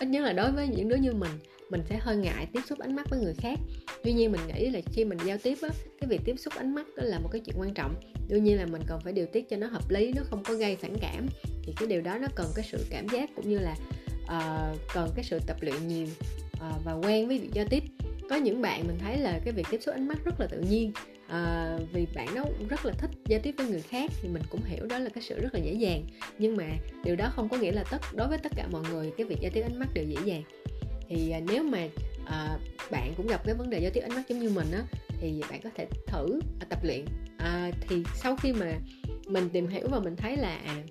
ít 0.00 0.06
nhất 0.06 0.20
là 0.20 0.32
đối 0.32 0.52
với 0.52 0.68
những 0.68 0.88
đứa 0.88 0.96
như 0.96 1.12
mình. 1.12 1.30
Mình 1.70 1.82
sẽ 1.88 1.98
hơi 2.00 2.16
ngại 2.16 2.46
tiếp 2.52 2.60
xúc 2.68 2.78
ánh 2.78 2.96
mắt 2.96 3.10
với 3.10 3.20
người 3.20 3.34
khác. 3.34 3.58
Tuy 4.04 4.12
nhiên 4.12 4.32
mình 4.32 4.40
nghĩ 4.46 4.70
là 4.70 4.80
khi 4.92 5.04
mình 5.04 5.18
giao 5.24 5.38
tiếp 5.38 5.58
á 5.62 5.68
cái 6.00 6.08
việc 6.08 6.20
tiếp 6.24 6.36
xúc 6.38 6.54
ánh 6.56 6.74
mắt 6.74 6.86
đó 6.96 7.02
là 7.06 7.18
một 7.18 7.28
cái 7.32 7.40
chuyện 7.40 7.56
quan 7.58 7.74
trọng. 7.74 7.94
Đương 8.28 8.44
nhiên 8.44 8.56
là 8.56 8.66
mình 8.66 8.82
cần 8.86 9.00
phải 9.04 9.12
điều 9.12 9.26
tiết 9.26 9.48
cho 9.48 9.56
nó 9.56 9.66
hợp 9.66 9.90
lý 9.90 10.12
nó 10.12 10.22
không 10.24 10.42
có 10.44 10.54
gây 10.54 10.76
phản 10.76 10.96
cảm. 11.00 11.26
Thì 11.62 11.72
cái 11.76 11.88
điều 11.88 12.00
đó 12.00 12.18
nó 12.18 12.28
cần 12.34 12.46
cái 12.54 12.64
sự 12.70 12.78
cảm 12.90 13.08
giác 13.08 13.30
cũng 13.36 13.48
như 13.48 13.58
là 13.58 13.76
uh, 14.24 14.78
cần 14.94 15.10
cái 15.14 15.24
sự 15.24 15.38
tập 15.46 15.56
luyện 15.60 15.88
nhiều 15.88 16.06
uh, 16.52 16.84
và 16.84 16.92
quen 16.92 17.28
với 17.28 17.38
việc 17.38 17.50
giao 17.52 17.64
tiếp. 17.70 17.82
Có 18.30 18.36
những 18.36 18.62
bạn 18.62 18.86
mình 18.86 18.98
thấy 18.98 19.18
là 19.18 19.40
cái 19.44 19.52
việc 19.52 19.66
tiếp 19.70 19.82
xúc 19.82 19.94
ánh 19.94 20.08
mắt 20.08 20.18
rất 20.24 20.40
là 20.40 20.46
tự 20.46 20.60
nhiên 20.60 20.92
à, 21.28 21.76
vì 21.92 22.06
bạn 22.14 22.34
đó 22.34 22.44
rất 22.68 22.86
là 22.86 22.92
thích 22.92 23.10
giao 23.26 23.40
tiếp 23.42 23.54
với 23.58 23.66
người 23.66 23.82
khác 23.82 24.10
thì 24.22 24.28
mình 24.28 24.42
cũng 24.50 24.60
hiểu 24.64 24.86
đó 24.86 24.98
là 24.98 25.08
cái 25.08 25.22
sự 25.22 25.40
rất 25.40 25.54
là 25.54 25.60
dễ 25.60 25.72
dàng. 25.72 26.04
Nhưng 26.38 26.56
mà 26.56 26.64
điều 27.04 27.16
đó 27.16 27.32
không 27.34 27.48
có 27.48 27.56
nghĩa 27.56 27.72
là 27.72 27.84
tất 27.90 27.98
đối 28.14 28.28
với 28.28 28.38
tất 28.38 28.52
cả 28.56 28.66
mọi 28.70 28.82
người 28.90 29.12
cái 29.16 29.26
việc 29.26 29.38
giao 29.40 29.50
tiếp 29.54 29.62
ánh 29.62 29.78
mắt 29.78 29.88
đều 29.94 30.04
dễ 30.04 30.16
dàng. 30.24 30.42
Thì 31.08 31.30
à, 31.30 31.40
nếu 31.40 31.62
mà 31.62 31.88
à, 32.26 32.58
bạn 32.90 33.14
cũng 33.16 33.26
gặp 33.26 33.42
cái 33.44 33.54
vấn 33.54 33.70
đề 33.70 33.78
giao 33.78 33.90
tiếp 33.90 34.00
ánh 34.00 34.14
mắt 34.14 34.22
giống 34.28 34.38
như 34.38 34.50
mình 34.50 34.66
á 34.72 34.82
thì 35.20 35.42
bạn 35.50 35.60
có 35.64 35.70
thể 35.74 35.86
thử 36.06 36.40
à, 36.60 36.66
tập 36.68 36.78
luyện. 36.84 37.04
À, 37.38 37.70
thì 37.88 38.02
sau 38.14 38.36
khi 38.36 38.52
mà 38.52 38.72
mình 39.26 39.48
tìm 39.48 39.66
hiểu 39.66 39.88
và 39.90 40.00
mình 40.00 40.16
thấy 40.16 40.36
là 40.36 40.56
à, 40.56 40.82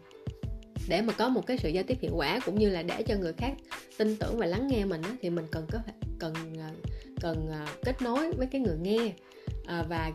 để 0.89 1.01
mà 1.01 1.13
có 1.13 1.30
một 1.30 1.48
cái 1.48 1.58
sự 1.58 1.70
giao 1.70 1.84
tiếp 1.84 1.98
hiệu 2.01 2.15
quả 2.15 2.39
cũng 2.46 2.60
như 2.60 2.70
là 2.70 2.84
để 2.84 3.04
cho 3.04 3.15
người 3.15 3.34
khác 3.34 3.54
tin 3.98 4.15
tưởng 4.15 4.38
và 4.38 4.46
lắng 4.46 4.68
nghe 4.68 4.86
mình 4.86 5.01
á, 5.01 5.12
thì 5.22 5.30
mình 5.30 5.46
cần 5.51 5.65
có 5.72 5.80
cần 6.20 6.34
à, 6.60 6.72
cần 7.22 7.48
à, 7.51 7.68
kết 7.84 8.01
nối 8.01 8.32
với 8.32 8.48
cái 8.48 8.62
người 8.62 8.77
nghe 8.82 9.13
à, 9.67 9.84
và 9.89 10.12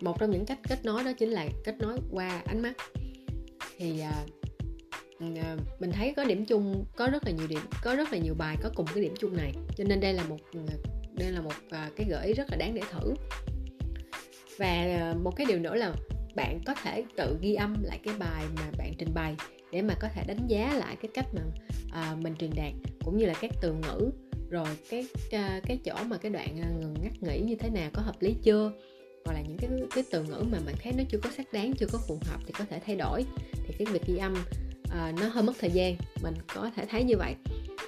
một 0.00 0.20
trong 0.20 0.30
những 0.30 0.46
cách 0.46 0.58
kết 0.68 0.84
nối 0.84 1.04
đó 1.04 1.12
chính 1.12 1.28
là 1.28 1.46
kết 1.64 1.74
nối 1.78 1.98
qua 2.10 2.42
ánh 2.46 2.62
mắt. 2.62 2.72
Thì 3.78 4.00
à, 4.00 4.24
à, 5.20 5.56
mình 5.80 5.92
thấy 5.92 6.14
có 6.16 6.24
điểm 6.24 6.44
chung 6.44 6.84
có 6.96 7.08
rất 7.08 7.24
là 7.24 7.30
nhiều 7.30 7.46
điểm 7.46 7.60
có 7.82 7.94
rất 7.94 8.12
là 8.12 8.18
nhiều 8.18 8.34
bài 8.34 8.56
có 8.62 8.70
cùng 8.74 8.86
cái 8.94 9.02
điểm 9.02 9.14
chung 9.18 9.36
này. 9.36 9.52
Cho 9.76 9.84
nên 9.84 10.00
đây 10.00 10.12
là 10.12 10.24
một 10.24 10.38
ừ, 10.52 10.60
đây 11.12 11.32
là 11.32 11.40
một 11.40 11.54
à, 11.70 11.90
cái 11.96 12.06
gợi 12.10 12.26
ý 12.26 12.32
rất 12.32 12.50
là 12.50 12.56
đáng 12.56 12.74
để 12.74 12.82
thử. 12.92 13.14
Và 14.58 14.66
à, 14.66 15.14
một 15.22 15.36
cái 15.36 15.46
điều 15.46 15.58
nữa 15.58 15.74
là 15.74 15.94
bạn 16.34 16.60
có 16.66 16.74
thể 16.82 17.04
tự 17.16 17.38
ghi 17.40 17.54
âm 17.54 17.82
lại 17.82 18.00
cái 18.04 18.14
bài 18.18 18.44
mà 18.56 18.70
bạn 18.78 18.92
trình 18.98 19.14
bày 19.14 19.36
để 19.72 19.82
mà 19.82 19.94
có 20.00 20.08
thể 20.14 20.24
đánh 20.26 20.46
giá 20.48 20.74
lại 20.74 20.96
cái 21.02 21.10
cách 21.14 21.26
mà 21.34 21.42
à, 21.92 22.16
mình 22.20 22.34
truyền 22.36 22.50
đạt 22.56 22.72
cũng 23.04 23.18
như 23.18 23.26
là 23.26 23.34
các 23.40 23.50
từ 23.62 23.74
ngữ. 23.74 24.10
Rồi 24.50 24.66
cái 24.90 25.06
cái 25.66 25.78
chỗ 25.84 25.94
mà 26.06 26.16
cái 26.16 26.32
đoạn 26.32 26.56
ngừng 26.80 26.94
ngắt 27.02 27.22
nghỉ 27.22 27.40
như 27.40 27.54
thế 27.54 27.70
nào 27.70 27.90
có 27.92 28.02
hợp 28.02 28.16
lý 28.20 28.34
chưa? 28.42 28.72
Hoặc 29.24 29.32
là 29.32 29.40
những 29.40 29.56
cái 29.58 29.70
cái 29.94 30.04
từ 30.10 30.24
ngữ 30.24 30.44
mà 30.50 30.58
bạn 30.66 30.74
thấy 30.82 30.92
nó 30.92 31.04
chưa 31.08 31.18
có 31.18 31.30
xác 31.36 31.52
đáng 31.52 31.72
chưa 31.72 31.86
có 31.92 31.98
phù 32.08 32.18
hợp 32.26 32.40
thì 32.46 32.52
có 32.58 32.64
thể 32.70 32.80
thay 32.86 32.96
đổi. 32.96 33.24
Thì 33.52 33.74
cái 33.78 33.86
việc 33.92 34.06
ghi 34.06 34.16
âm 34.16 34.32
uh, 34.32 35.20
nó 35.20 35.28
hơi 35.28 35.42
mất 35.42 35.52
thời 35.60 35.70
gian. 35.70 35.96
Mình 36.22 36.34
có 36.54 36.70
thể 36.76 36.86
thấy 36.86 37.04
như 37.04 37.16
vậy. 37.16 37.34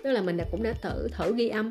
Tức 0.05 0.13
là 0.13 0.23
mình 0.23 0.37
đã 0.37 0.45
cũng 0.51 0.63
đã 0.63 0.73
thử 0.73 1.09
thử 1.09 1.37
ghi 1.37 1.49
âm 1.49 1.71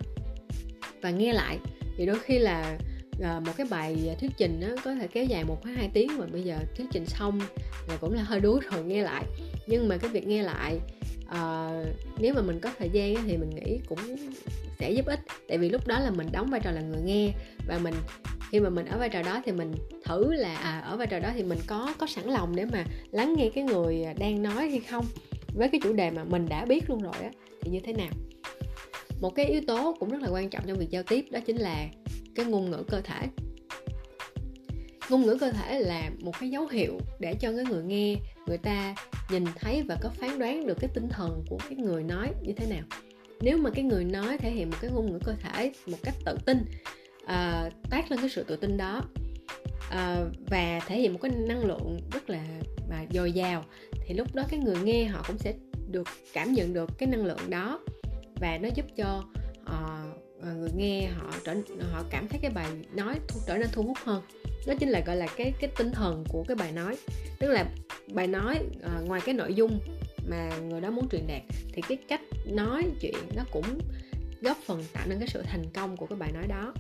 và 1.02 1.10
nghe 1.10 1.34
lại. 1.34 1.58
Thì 1.98 2.06
đôi 2.06 2.20
khi 2.20 2.40
là 2.40 2.78
uh, 3.18 3.44
một 3.46 3.54
cái 3.58 3.68
bài 3.70 4.16
thuyết 4.20 4.32
trình 4.38 4.60
nó 4.60 4.68
có 4.84 4.96
thể 4.96 5.08
kéo 5.08 5.26
dài 5.26 5.44
một 5.44 5.66
hai 5.66 5.90
tiếng 5.94 6.18
mà 6.18 6.26
bây 6.26 6.44
giờ 6.44 6.58
thuyết 6.76 6.86
trình 6.92 7.06
xong 7.06 7.40
là 7.88 7.98
cũng 8.02 8.14
là 8.14 8.24
hơi 8.24 8.40
đuối 8.40 8.60
rồi 8.72 8.84
nghe 8.84 9.04
lại. 9.04 9.26
Nhưng 9.68 9.88
mà 9.88 9.98
cái 9.98 10.10
việc 10.10 10.28
nghe 10.28 10.44
lại 10.44 10.80
uh, 11.34 11.86
nếu 12.20 12.34
mà 12.34 12.42
mình 12.42 12.60
có 12.60 12.72
thời 12.80 12.90
gian 12.90 13.16
thì 13.28 13.38
mình 13.38 13.50
nghĩ 13.50 13.80
cũng 13.88 14.00
sẽ 14.80 14.92
giúp 14.92 15.06
ích. 15.06 15.20
Tại 15.48 15.58
vì 15.58 15.70
lúc 15.70 15.88
đó 15.88 16.00
là 16.00 16.12
mình 16.12 16.28
đóng 16.32 16.50
vai 16.50 16.62
trò 16.64 16.72
là 16.72 16.82
người 16.82 17.02
nghe 17.02 17.32
và 17.68 17.78
mình 17.78 17.94
khi 18.52 18.60
mà 18.60 18.70
mình 18.70 18.86
ở 18.86 18.98
vai 18.98 19.10
trò 19.10 19.22
đó 19.22 19.42
thì 19.46 19.52
mình 19.52 19.72
thử 20.06 20.34
là 20.34 20.56
à, 20.56 20.80
ở 20.80 20.98
vai 20.98 21.08
trò 21.08 21.20
đó 21.20 21.30
thì 21.36 21.44
mình 21.44 21.60
có 21.68 21.94
có 21.98 22.08
sẵn 22.08 22.26
lòng 22.26 22.56
để 22.56 22.66
mà 22.66 22.86
lắng 23.12 23.34
nghe 23.38 23.50
cái 23.50 23.64
người 23.64 24.06
đang 24.18 24.44
nói 24.44 24.70
hay 24.70 24.80
không. 24.80 25.06
Với 25.54 25.70
cái 25.70 25.82
chủ 25.84 25.94
đề 25.94 26.12
mà 26.12 26.24
mình 26.24 26.46
đã 26.50 26.66
biết 26.66 26.90
luôn 26.90 27.02
rồi 27.02 27.16
á 27.22 27.32
thì 27.62 27.72
như 27.72 27.80
thế 27.80 27.94
nào? 27.94 28.12
Một 29.22 29.36
cái 29.36 29.46
yếu 29.46 29.62
tố 29.68 29.96
cũng 30.00 30.10
rất 30.10 30.22
là 30.22 30.30
quan 30.30 30.50
trọng 30.50 30.64
trong 30.68 30.78
việc 30.78 30.90
giao 30.90 31.04
tiếp 31.04 31.26
đó 31.32 31.40
chính 31.46 31.58
là 31.58 31.88
cái 32.36 32.46
ngôn 32.46 32.72
ngữ 32.72 32.84
cơ 32.88 33.02
thể 33.02 33.28
ngôn 35.10 35.22
ngữ 35.22 35.38
cơ 35.40 35.52
thể 35.52 35.80
là 35.80 36.10
một 36.20 36.40
cái 36.40 36.50
dấu 36.50 36.68
hiệu 36.68 37.00
để 37.20 37.36
cho 37.36 37.52
cái 37.56 37.66
người 37.66 37.84
nghe 37.84 38.16
người 38.48 38.58
ta 38.58 38.96
nhìn 39.30 39.46
thấy 39.56 39.84
và 39.84 39.98
có 40.02 40.10
phán 40.10 40.40
đoán 40.40 40.68
được 40.68 40.78
cái 40.80 40.90
tinh 40.94 41.10
thần 41.10 41.46
của 41.50 41.58
cái 41.70 41.76
người 41.76 42.04
nói 42.04 42.32
như 42.42 42.54
thế 42.54 42.66
nào. 42.66 42.84
Nếu 43.42 43.58
mà 43.58 43.70
cái 43.70 43.84
người 43.84 44.04
nói 44.04 44.38
thể 44.38 44.52
hiện 44.52 44.70
một 44.70 44.78
cái 44.82 44.92
ngôn 44.92 45.12
ngữ 45.12 45.20
cơ 45.24 45.34
thể 45.34 45.72
một 45.86 45.98
cách 46.04 46.16
tự 46.26 46.38
tin 46.46 46.66
à, 47.26 47.66
uh, 47.68 47.90
tác 47.90 48.12
lên 48.12 48.20
cái 48.20 48.30
sự 48.30 48.44
tự 48.44 48.56
tin 48.56 48.78
đó 48.78 49.02
uh, 49.88 50.34
và 50.50 50.80
thể 50.88 51.00
hiện 51.00 51.14
một 51.14 51.20
cái 51.22 51.32
năng 51.32 51.66
lượng 51.66 52.00
rất 52.12 52.30
là 52.30 52.44
và 52.90 53.06
dồi 53.12 53.32
dào 53.32 53.66
thì 54.06 54.14
lúc 54.14 54.36
đó 54.36 54.44
cái 54.50 54.60
người 54.60 54.78
nghe 54.84 55.06
họ 55.06 55.24
cũng 55.28 55.38
sẽ 55.38 55.54
được 55.88 56.08
cảm 56.34 56.54
nhận 56.54 56.74
được 56.74 56.90
cái 56.98 57.10
năng 57.10 57.26
lượng 57.26 57.50
đó 57.50 57.80
và 58.36 58.58
nó 58.58 58.70
giúp 58.76 58.86
cho 58.98 59.24
uh, 59.62 60.46
người 60.46 60.70
nghe 60.76 61.08
họ 61.08 61.34
trở 61.44 61.56
họ 61.92 62.04
cảm 62.10 62.28
thấy 62.28 62.40
cái 62.42 62.52
bài 62.52 62.68
nói 62.94 63.16
trở 63.48 63.58
nên 63.58 63.68
thu 63.72 63.84
hút 63.84 63.98
hơn 64.04 64.22
đó 64.66 64.74
chính 64.80 64.90
là 64.90 65.00
gọi 65.00 65.16
là 65.16 65.28
cái 65.38 65.54
cái 65.60 65.70
tinh 65.78 65.92
thần 65.92 66.24
của 66.30 66.44
cái 66.48 66.56
bài 66.56 66.72
nói. 66.72 66.98
Tức 67.40 67.48
là 67.48 67.66
bài 68.14 68.28
nói 68.28 68.60
à, 68.84 69.00
ngoài 69.06 69.22
cái 69.26 69.36
nội 69.36 69.54
dung 69.54 69.80
mà 70.30 70.50
người 70.60 70.82
đó 70.82 70.90
muốn 70.90 71.10
truyền 71.10 71.28
đạt 71.28 71.42
thì 71.74 71.82
cái 71.82 71.98
cách 72.08 72.22
nói 72.46 72.84
chuyện 73.02 73.16
nó 73.36 73.44
cũng 73.52 73.66
góp 74.42 74.58
phần 74.66 74.84
tạo 74.94 75.08
nên 75.08 75.20
cái 75.20 75.28
sự 75.28 75.42
thành 75.42 75.64
công 75.74 75.98
của 75.98 76.06
cái 76.06 76.18
bài 76.18 76.32
nói 76.32 76.48
đó. 76.48 76.74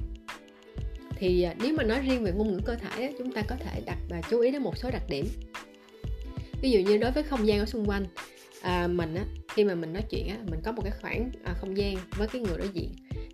Thì 1.15 1.43
ờ, 1.43 1.53
nếu 1.63 1.73
mà 1.77 1.83
nói 1.83 1.99
riêng 1.99 2.23
về 2.23 2.31
ngôn 2.31 2.51
ngữ 2.51 2.59
cơ 2.65 2.75
thể 2.75 3.13
chúng 3.17 3.31
ta 3.31 3.41
có 3.41 3.55
thể 3.55 3.81
đặt 3.85 3.97
và 4.09 4.21
chú 4.29 4.39
ý 4.39 4.51
đến 4.51 4.63
một 4.63 4.77
số 4.77 4.89
đặc 4.91 5.03
điểm. 5.09 5.25
Ví 6.61 6.71
dụ 6.71 6.79
như 6.79 6.97
đối 6.97 7.11
với 7.11 7.23
không 7.23 7.47
gian 7.47 7.59
ở 7.59 7.65
xung 7.65 7.89
quanh 7.89 8.05
à, 8.61 8.87
mình 8.87 9.15
á 9.15 9.25
khi 9.53 9.63
mà 9.63 9.75
mình 9.75 9.93
nói 9.93 10.03
chuyện 10.09 10.27
á 10.27 10.37
mình 10.49 10.59
có 10.63 10.71
một 10.71 10.81
cái 10.81 10.93
khoảng 11.01 11.31
à, 11.43 11.53
không 11.53 11.77
gian 11.77 11.95
với 12.17 12.27
cái 12.27 12.41
người 12.41 12.57
đối 12.57 12.69
diện 12.73 12.91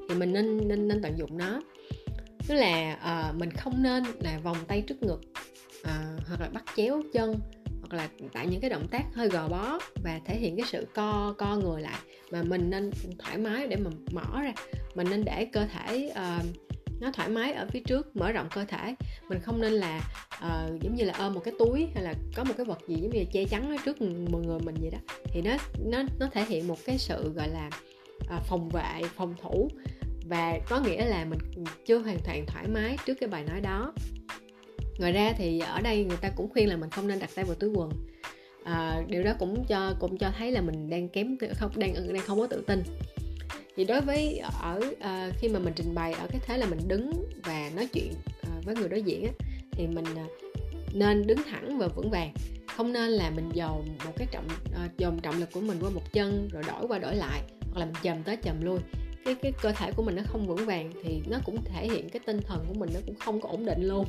thì 0.09 0.15
mình 0.15 0.33
nên 0.33 0.67
nên 0.67 0.87
nên 0.87 1.01
tận 1.01 1.17
dụng 1.17 1.37
nó 1.37 1.61
tức 2.49 2.55
là 2.55 2.97
uh, 3.29 3.35
mình 3.35 3.51
không 3.51 3.83
nên 3.83 4.03
là 4.19 4.39
vòng 4.43 4.57
tay 4.67 4.81
trước 4.81 5.03
ngực 5.03 5.21
uh, 5.81 6.27
hoặc 6.27 6.41
là 6.41 6.49
bắt 6.53 6.63
chéo 6.75 7.01
chân 7.13 7.39
hoặc 7.79 7.93
là 7.93 8.09
tại 8.33 8.47
những 8.47 8.61
cái 8.61 8.69
động 8.69 8.87
tác 8.87 9.03
hơi 9.15 9.29
gò 9.29 9.47
bó 9.47 9.79
và 10.03 10.19
thể 10.25 10.35
hiện 10.35 10.57
cái 10.57 10.65
sự 10.69 10.87
co 10.93 11.35
co 11.37 11.55
người 11.55 11.81
lại. 11.81 11.99
Mà 12.31 12.43
mình 12.43 12.69
nên 12.69 12.91
thoải 13.19 13.37
mái 13.37 13.67
để 13.67 13.75
mà 13.75 13.89
mở 14.11 14.41
ra. 14.41 14.53
Mình 14.95 15.07
nên 15.09 15.25
để 15.25 15.45
cơ 15.45 15.65
thể 15.65 16.11
uh, 16.11 16.45
nó 17.01 17.11
thoải 17.11 17.29
mái 17.29 17.53
ở 17.53 17.67
phía 17.71 17.79
trước 17.79 18.15
mở 18.15 18.31
rộng 18.31 18.47
cơ 18.55 18.65
thể. 18.65 18.95
Mình 19.29 19.39
không 19.39 19.61
nên 19.61 19.73
là 19.73 20.01
uh, 20.37 20.81
giống 20.81 20.95
như 20.95 21.03
là 21.03 21.13
ôm 21.19 21.33
một 21.33 21.41
cái 21.43 21.53
túi 21.59 21.87
hay 21.93 22.03
là 22.03 22.13
có 22.35 22.43
một 22.43 22.53
cái 22.57 22.65
vật 22.65 22.79
gì 22.87 22.95
giống 22.95 23.11
như 23.11 23.19
là 23.19 23.25
che 23.31 23.45
chắn 23.45 23.69
ở 23.69 23.77
trước 23.85 24.01
mọi 24.01 24.41
người 24.41 24.59
mình 24.59 24.75
vậy 24.81 24.91
đó. 24.91 24.99
Thì 25.25 25.41
nó 25.41 25.57
nó 25.85 26.03
nó 26.19 26.27
thể 26.31 26.45
hiện 26.45 26.67
một 26.67 26.77
cái 26.85 26.97
sự 26.97 27.33
gọi 27.35 27.49
là 27.49 27.69
uh, 28.37 28.43
phòng 28.45 28.69
vệ 28.69 29.01
phòng 29.15 29.35
thủ 29.41 29.69
và 30.29 30.59
có 30.69 30.79
nghĩa 30.79 31.05
là 31.05 31.25
mình 31.25 31.39
chưa 31.85 31.99
hoàn 31.99 32.17
toàn 32.25 32.45
thoải 32.45 32.67
mái 32.67 32.97
trước 33.05 33.13
cái 33.13 33.29
bài 33.29 33.43
nói 33.43 33.61
đó. 33.61 33.93
Ngoài 34.99 35.11
ra 35.11 35.33
thì 35.37 35.59
ở 35.59 35.81
đây 35.81 36.05
người 36.05 36.17
ta 36.17 36.29
cũng 36.35 36.49
khuyên 36.49 36.69
là 36.69 36.77
mình 36.77 36.89
không 36.89 37.07
nên 37.07 37.19
đặt 37.19 37.29
tay 37.35 37.45
vào 37.45 37.55
túi 37.55 37.69
quần. 37.69 37.91
À, 38.63 39.01
điều 39.07 39.23
đó 39.23 39.33
cũng 39.39 39.65
cho 39.67 39.93
cũng 39.99 40.17
cho 40.17 40.31
thấy 40.37 40.51
là 40.51 40.61
mình 40.61 40.89
đang 40.89 41.09
kém 41.09 41.37
không 41.55 41.71
đang 41.75 41.93
đang 41.93 42.23
không 42.25 42.39
có 42.39 42.47
tự 42.47 42.63
tin. 42.67 42.83
Thì 43.75 43.85
đối 43.85 44.01
với 44.01 44.41
ở 44.61 44.79
uh, 44.91 45.33
khi 45.39 45.47
mà 45.49 45.59
mình 45.59 45.73
trình 45.75 45.95
bày 45.95 46.13
ở 46.13 46.27
cái 46.31 46.41
thế 46.45 46.57
là 46.57 46.65
mình 46.65 46.79
đứng 46.87 47.11
và 47.43 47.69
nói 47.75 47.87
chuyện 47.93 48.13
uh, 48.57 48.65
với 48.65 48.75
người 48.75 48.89
đối 48.89 49.01
diện 49.01 49.25
á, 49.25 49.31
thì 49.71 49.87
mình 49.87 50.05
uh, 50.05 50.31
nên 50.93 51.27
đứng 51.27 51.43
thẳng 51.43 51.77
và 51.77 51.87
vững 51.87 52.09
vàng. 52.09 52.33
Không 52.67 52.93
nên 52.93 53.09
là 53.09 53.29
mình 53.29 53.49
dồn 53.53 53.85
một 54.05 54.11
cái 54.17 54.27
trọng 54.31 54.47
uh, 54.85 54.97
dồn 54.97 55.19
trọng 55.19 55.39
lực 55.39 55.49
của 55.51 55.61
mình 55.61 55.77
qua 55.81 55.89
một 55.89 56.13
chân 56.13 56.49
rồi 56.51 56.63
đổi 56.67 56.87
qua 56.87 56.99
đổi 56.99 57.15
lại 57.15 57.41
hoặc 57.61 57.79
là 57.79 57.85
mình 57.85 57.95
chầm 58.03 58.23
tới 58.23 58.37
chầm 58.43 58.61
lui 58.61 58.79
cái 59.25 59.35
cái 59.35 59.51
cơ 59.61 59.71
thể 59.71 59.91
của 59.91 60.03
mình 60.03 60.15
nó 60.15 60.23
không 60.25 60.47
vững 60.47 60.65
vàng 60.65 60.91
thì 61.03 61.21
nó 61.29 61.37
cũng 61.45 61.63
thể 61.65 61.87
hiện 61.87 62.09
cái 62.09 62.19
tinh 62.25 62.39
thần 62.41 62.65
của 62.67 62.73
mình 62.73 62.89
nó 62.93 62.99
cũng 63.05 63.15
không 63.15 63.41
có 63.41 63.49
ổn 63.49 63.65
định 63.65 63.87
luôn. 63.87 64.05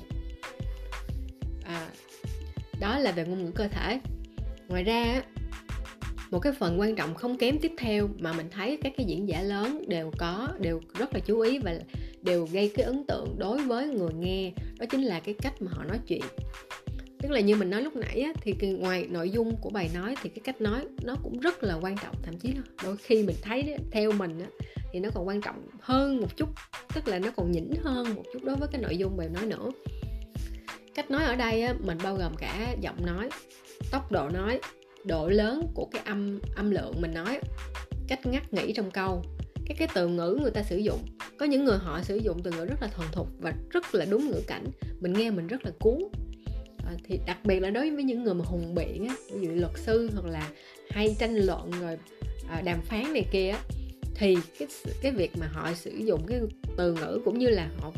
À, 1.65 1.89
đó 2.81 2.99
là 2.99 3.13
về 3.13 3.25
ngôn 3.25 3.45
ngữ 3.45 3.51
cơ 3.55 3.69
thể. 3.69 4.01
Ngoài 4.69 4.85
ra 4.85 5.23
một 6.31 6.39
cái 6.39 6.53
phần 6.53 6.81
quan 6.81 6.97
trọng 6.97 7.15
không 7.15 7.39
kém 7.39 7.59
tiếp 7.59 7.73
theo 7.79 8.09
mà 8.19 8.33
mình 8.33 8.47
thấy 8.51 8.79
các 8.83 8.93
cái 8.97 9.07
diễn 9.07 9.29
giả 9.29 9.43
lớn 9.43 9.85
đều 9.89 10.11
có 10.19 10.49
đều 10.59 10.81
rất 10.99 11.15
là 11.15 11.21
chú 11.21 11.41
ý 11.41 11.59
và 11.59 11.75
đều 12.23 12.49
gây 12.53 12.73
cái 12.75 12.87
ấn 12.87 13.05
tượng 13.09 13.35
đối 13.39 13.63
với 13.63 13.87
người 13.87 14.13
nghe 14.13 14.53
đó 14.79 14.87
chính 14.91 15.03
là 15.03 15.21
cái 15.21 15.35
cách 15.35 15.63
mà 15.63 15.71
họ 15.75 15.85
nói 15.85 15.99
chuyện 16.07 16.23
tức 17.23 17.31
là 17.31 17.41
như 17.41 17.57
mình 17.57 17.71
nói 17.71 17.83
lúc 17.83 17.97
nãy 17.97 18.21
á, 18.21 18.33
thì 18.41 18.55
ngoài 18.71 19.07
nội 19.11 19.31
dung 19.31 19.57
của 19.61 19.71
bài 19.71 19.91
nói 19.95 20.15
thì 20.23 20.31
cái 20.31 20.41
cách 20.45 20.61
nói 20.61 20.87
nó 21.03 21.17
cũng 21.23 21.41
rất 21.41 21.65
là 21.65 21.75
quan 21.75 21.97
trọng 22.03 22.15
thậm 22.23 22.39
chí 22.39 22.53
là 22.53 22.63
đôi 22.85 22.97
khi 22.97 23.23
mình 23.23 23.37
thấy 23.43 23.77
theo 23.91 24.13
mình 24.13 24.41
á, 24.41 24.47
thì 24.93 25.01
nó 25.01 25.09
còn 25.15 25.29
quan 25.29 25.41
trọng 25.41 25.67
hơn 25.81 26.21
một 26.21 26.37
chút 26.37 26.49
tức 26.95 27.09
là 27.09 27.19
nó 27.19 27.31
còn 27.37 27.53
nhỉnh 27.53 27.75
hơn 27.83 28.15
một 28.15 28.23
chút 28.33 28.45
đối 28.45 28.57
với 28.57 28.69
cái 28.73 28.81
nội 28.83 28.97
dung 28.97 29.17
bài 29.17 29.29
nói 29.35 29.47
nữa. 29.47 29.71
Cách 30.95 31.11
nói 31.11 31.25
ở 31.25 31.37
đây 31.37 31.63
á, 31.63 31.75
mình 31.85 31.99
bao 32.03 32.17
gồm 32.17 32.35
cả 32.37 32.75
giọng 32.81 33.07
nói 33.07 33.29
tốc 33.91 34.13
độ 34.13 34.29
nói 34.29 34.61
độ 35.05 35.29
lớn 35.29 35.67
của 35.75 35.89
cái 35.93 36.03
âm 36.05 36.41
âm 36.57 36.71
lượng 36.71 36.95
mình 37.01 37.15
nói 37.15 37.41
cách 38.09 38.27
ngắt 38.27 38.53
nghĩ 38.53 38.73
trong 38.73 38.91
câu 38.91 39.23
các 39.67 39.77
cái 39.79 39.89
từ 39.95 40.09
ngữ 40.09 40.39
người 40.43 40.51
ta 40.51 40.63
sử 40.63 40.77
dụng. 40.77 41.01
Có 41.39 41.47
những 41.47 41.65
người 41.65 41.79
họ 41.79 42.03
sử 42.03 42.17
dụng 42.17 42.43
từ 42.43 42.51
ngữ 42.51 42.65
rất 42.65 42.83
là 42.83 42.89
thuần 42.89 43.09
thục 43.13 43.29
và 43.41 43.53
rất 43.71 43.95
là 43.95 44.05
đúng 44.05 44.31
ngữ 44.31 44.41
cảnh 44.47 44.65
mình 45.01 45.13
nghe 45.13 45.31
mình 45.31 45.47
rất 45.47 45.65
là 45.65 45.71
cuốn 45.81 45.99
à, 46.87 46.93
thì 47.05 47.19
đặc 47.27 47.39
biệt 47.45 47.61
là 47.61 47.71
đối 47.71 47.91
với 47.91 48.05
những 48.05 48.25
người 48.25 48.35
mà 48.35 48.45
hùng 48.45 48.75
biện 48.75 49.09
á 49.09 49.15
ví 49.33 49.47
dụ 49.47 49.53
luật 49.55 49.73
sư 49.77 50.11
hoặc 50.15 50.27
là 50.27 50.51
hay 50.91 51.17
tranh 51.19 51.37
luận 51.37 51.71
rồi 51.81 51.99
à, 52.49 52.61
đàm 52.61 52.81
phán 52.83 53.13
này 53.13 53.25
kia 53.33 53.49
á 53.49 53.61
thì 54.15 54.37
cái 54.59 54.69
cái 55.03 55.13
việc 55.13 55.31
mà 55.39 55.47
họ 55.47 55.75
sử 55.75 55.91
dụng 55.91 56.27
cái 56.27 56.41
từ 56.77 56.95
ngữ 56.95 57.21
cũng 57.25 57.39
như 57.39 57.49
là 57.49 57.71
họ 57.81 57.93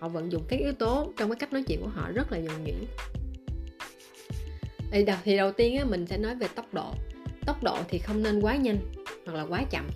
họ 0.00 0.08
vận 0.08 0.32
dụng 0.32 0.42
các 0.48 0.60
yếu 0.60 0.72
tố 0.72 1.12
trong 1.16 1.30
cái 1.30 1.36
cách 1.38 1.52
nói 1.52 1.62
chuyện 1.62 1.80
của 1.80 1.88
họ 1.88 2.10
rất 2.14 2.32
là 2.32 2.38
nhuần 2.38 2.64
nhuyễn. 2.64 2.84
Thì 4.90 5.04
đầu, 5.04 5.16
thì 5.24 5.36
đầu 5.36 5.52
tiên 5.52 5.76
á, 5.76 5.84
mình 5.84 6.06
sẽ 6.06 6.18
nói 6.18 6.34
về 6.34 6.46
tốc 6.54 6.74
độ. 6.74 6.92
Tốc 7.46 7.62
độ 7.62 7.78
thì 7.88 7.98
không 7.98 8.22
nên 8.22 8.40
quá 8.40 8.56
nhanh 8.56 8.78
hoặc 9.26 9.34
là 9.34 9.46
quá 9.48 9.64
chậm. 9.70 9.88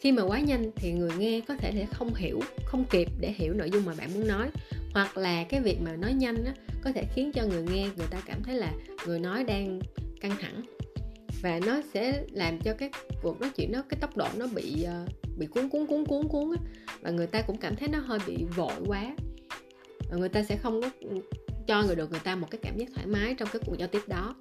Khi 0.00 0.12
mà 0.12 0.22
quá 0.22 0.40
nhanh 0.40 0.70
thì 0.76 0.92
người 0.92 1.10
nghe 1.18 1.40
có 1.48 1.56
thể 1.56 1.72
sẽ 1.74 1.86
không 1.92 2.14
hiểu 2.14 2.40
không 2.64 2.84
kịp 2.90 3.08
để 3.20 3.34
hiểu 3.36 3.54
nội 3.54 3.70
dung 3.70 3.84
mà 3.84 3.92
bạn 3.98 4.14
muốn 4.14 4.28
nói 4.28 4.48
hoặc 4.92 5.18
là 5.18 5.44
cái 5.44 5.60
việc 5.60 5.80
mà 5.80 5.96
nói 5.96 6.12
nhanh 6.12 6.44
á, 6.44 6.54
có 6.82 6.92
thể 6.92 7.04
khiến 7.14 7.32
cho 7.32 7.44
người 7.44 7.62
nghe 7.62 7.88
người 7.96 8.06
ta 8.10 8.20
cảm 8.26 8.42
thấy 8.42 8.54
là 8.54 8.72
người 9.06 9.18
nói 9.18 9.44
đang 9.44 9.80
căng 10.20 10.36
thẳng. 10.40 10.62
Và 11.42 11.60
nó 11.66 11.80
sẽ 11.94 12.24
làm 12.32 12.58
cho 12.60 12.74
cái 12.74 12.90
cuộc 13.22 13.40
nói 13.40 13.50
chuyện 13.56 13.72
nó 13.72 13.82
cái 13.88 13.98
tốc 14.00 14.16
độ 14.16 14.26
nó 14.36 14.46
bị 14.54 14.82
ờ, 14.82 15.06
bị 15.36 15.46
cuốn 15.46 15.68
cuốn 15.68 15.86
cuốn 15.86 16.04
cuốn 16.06 16.28
cuốn 16.28 16.50
á. 16.50 16.62
Và 17.00 17.10
người 17.10 17.26
ta 17.26 17.42
cũng 17.42 17.56
cảm 17.56 17.76
thấy 17.76 17.88
nó 17.88 17.98
hơi 17.98 18.18
bị 18.26 18.44
vội 18.56 18.74
quá. 18.86 19.16
Và 20.10 20.16
người 20.16 20.28
ta 20.28 20.42
sẽ 20.42 20.56
không 20.56 20.80
có 20.82 20.90
cho 21.66 21.82
người 21.82 21.96
được 21.96 22.10
người 22.10 22.20
ta 22.24 22.36
một 22.36 22.50
cái 22.50 22.58
cảm 22.62 22.76
giác 22.76 22.88
thoải 22.94 23.06
mái 23.06 23.34
trong 23.34 23.48
cái 23.52 23.62
cuộc 23.66 23.78
giao 23.78 23.88
tiếp 23.88 24.02
đó. 24.06 24.34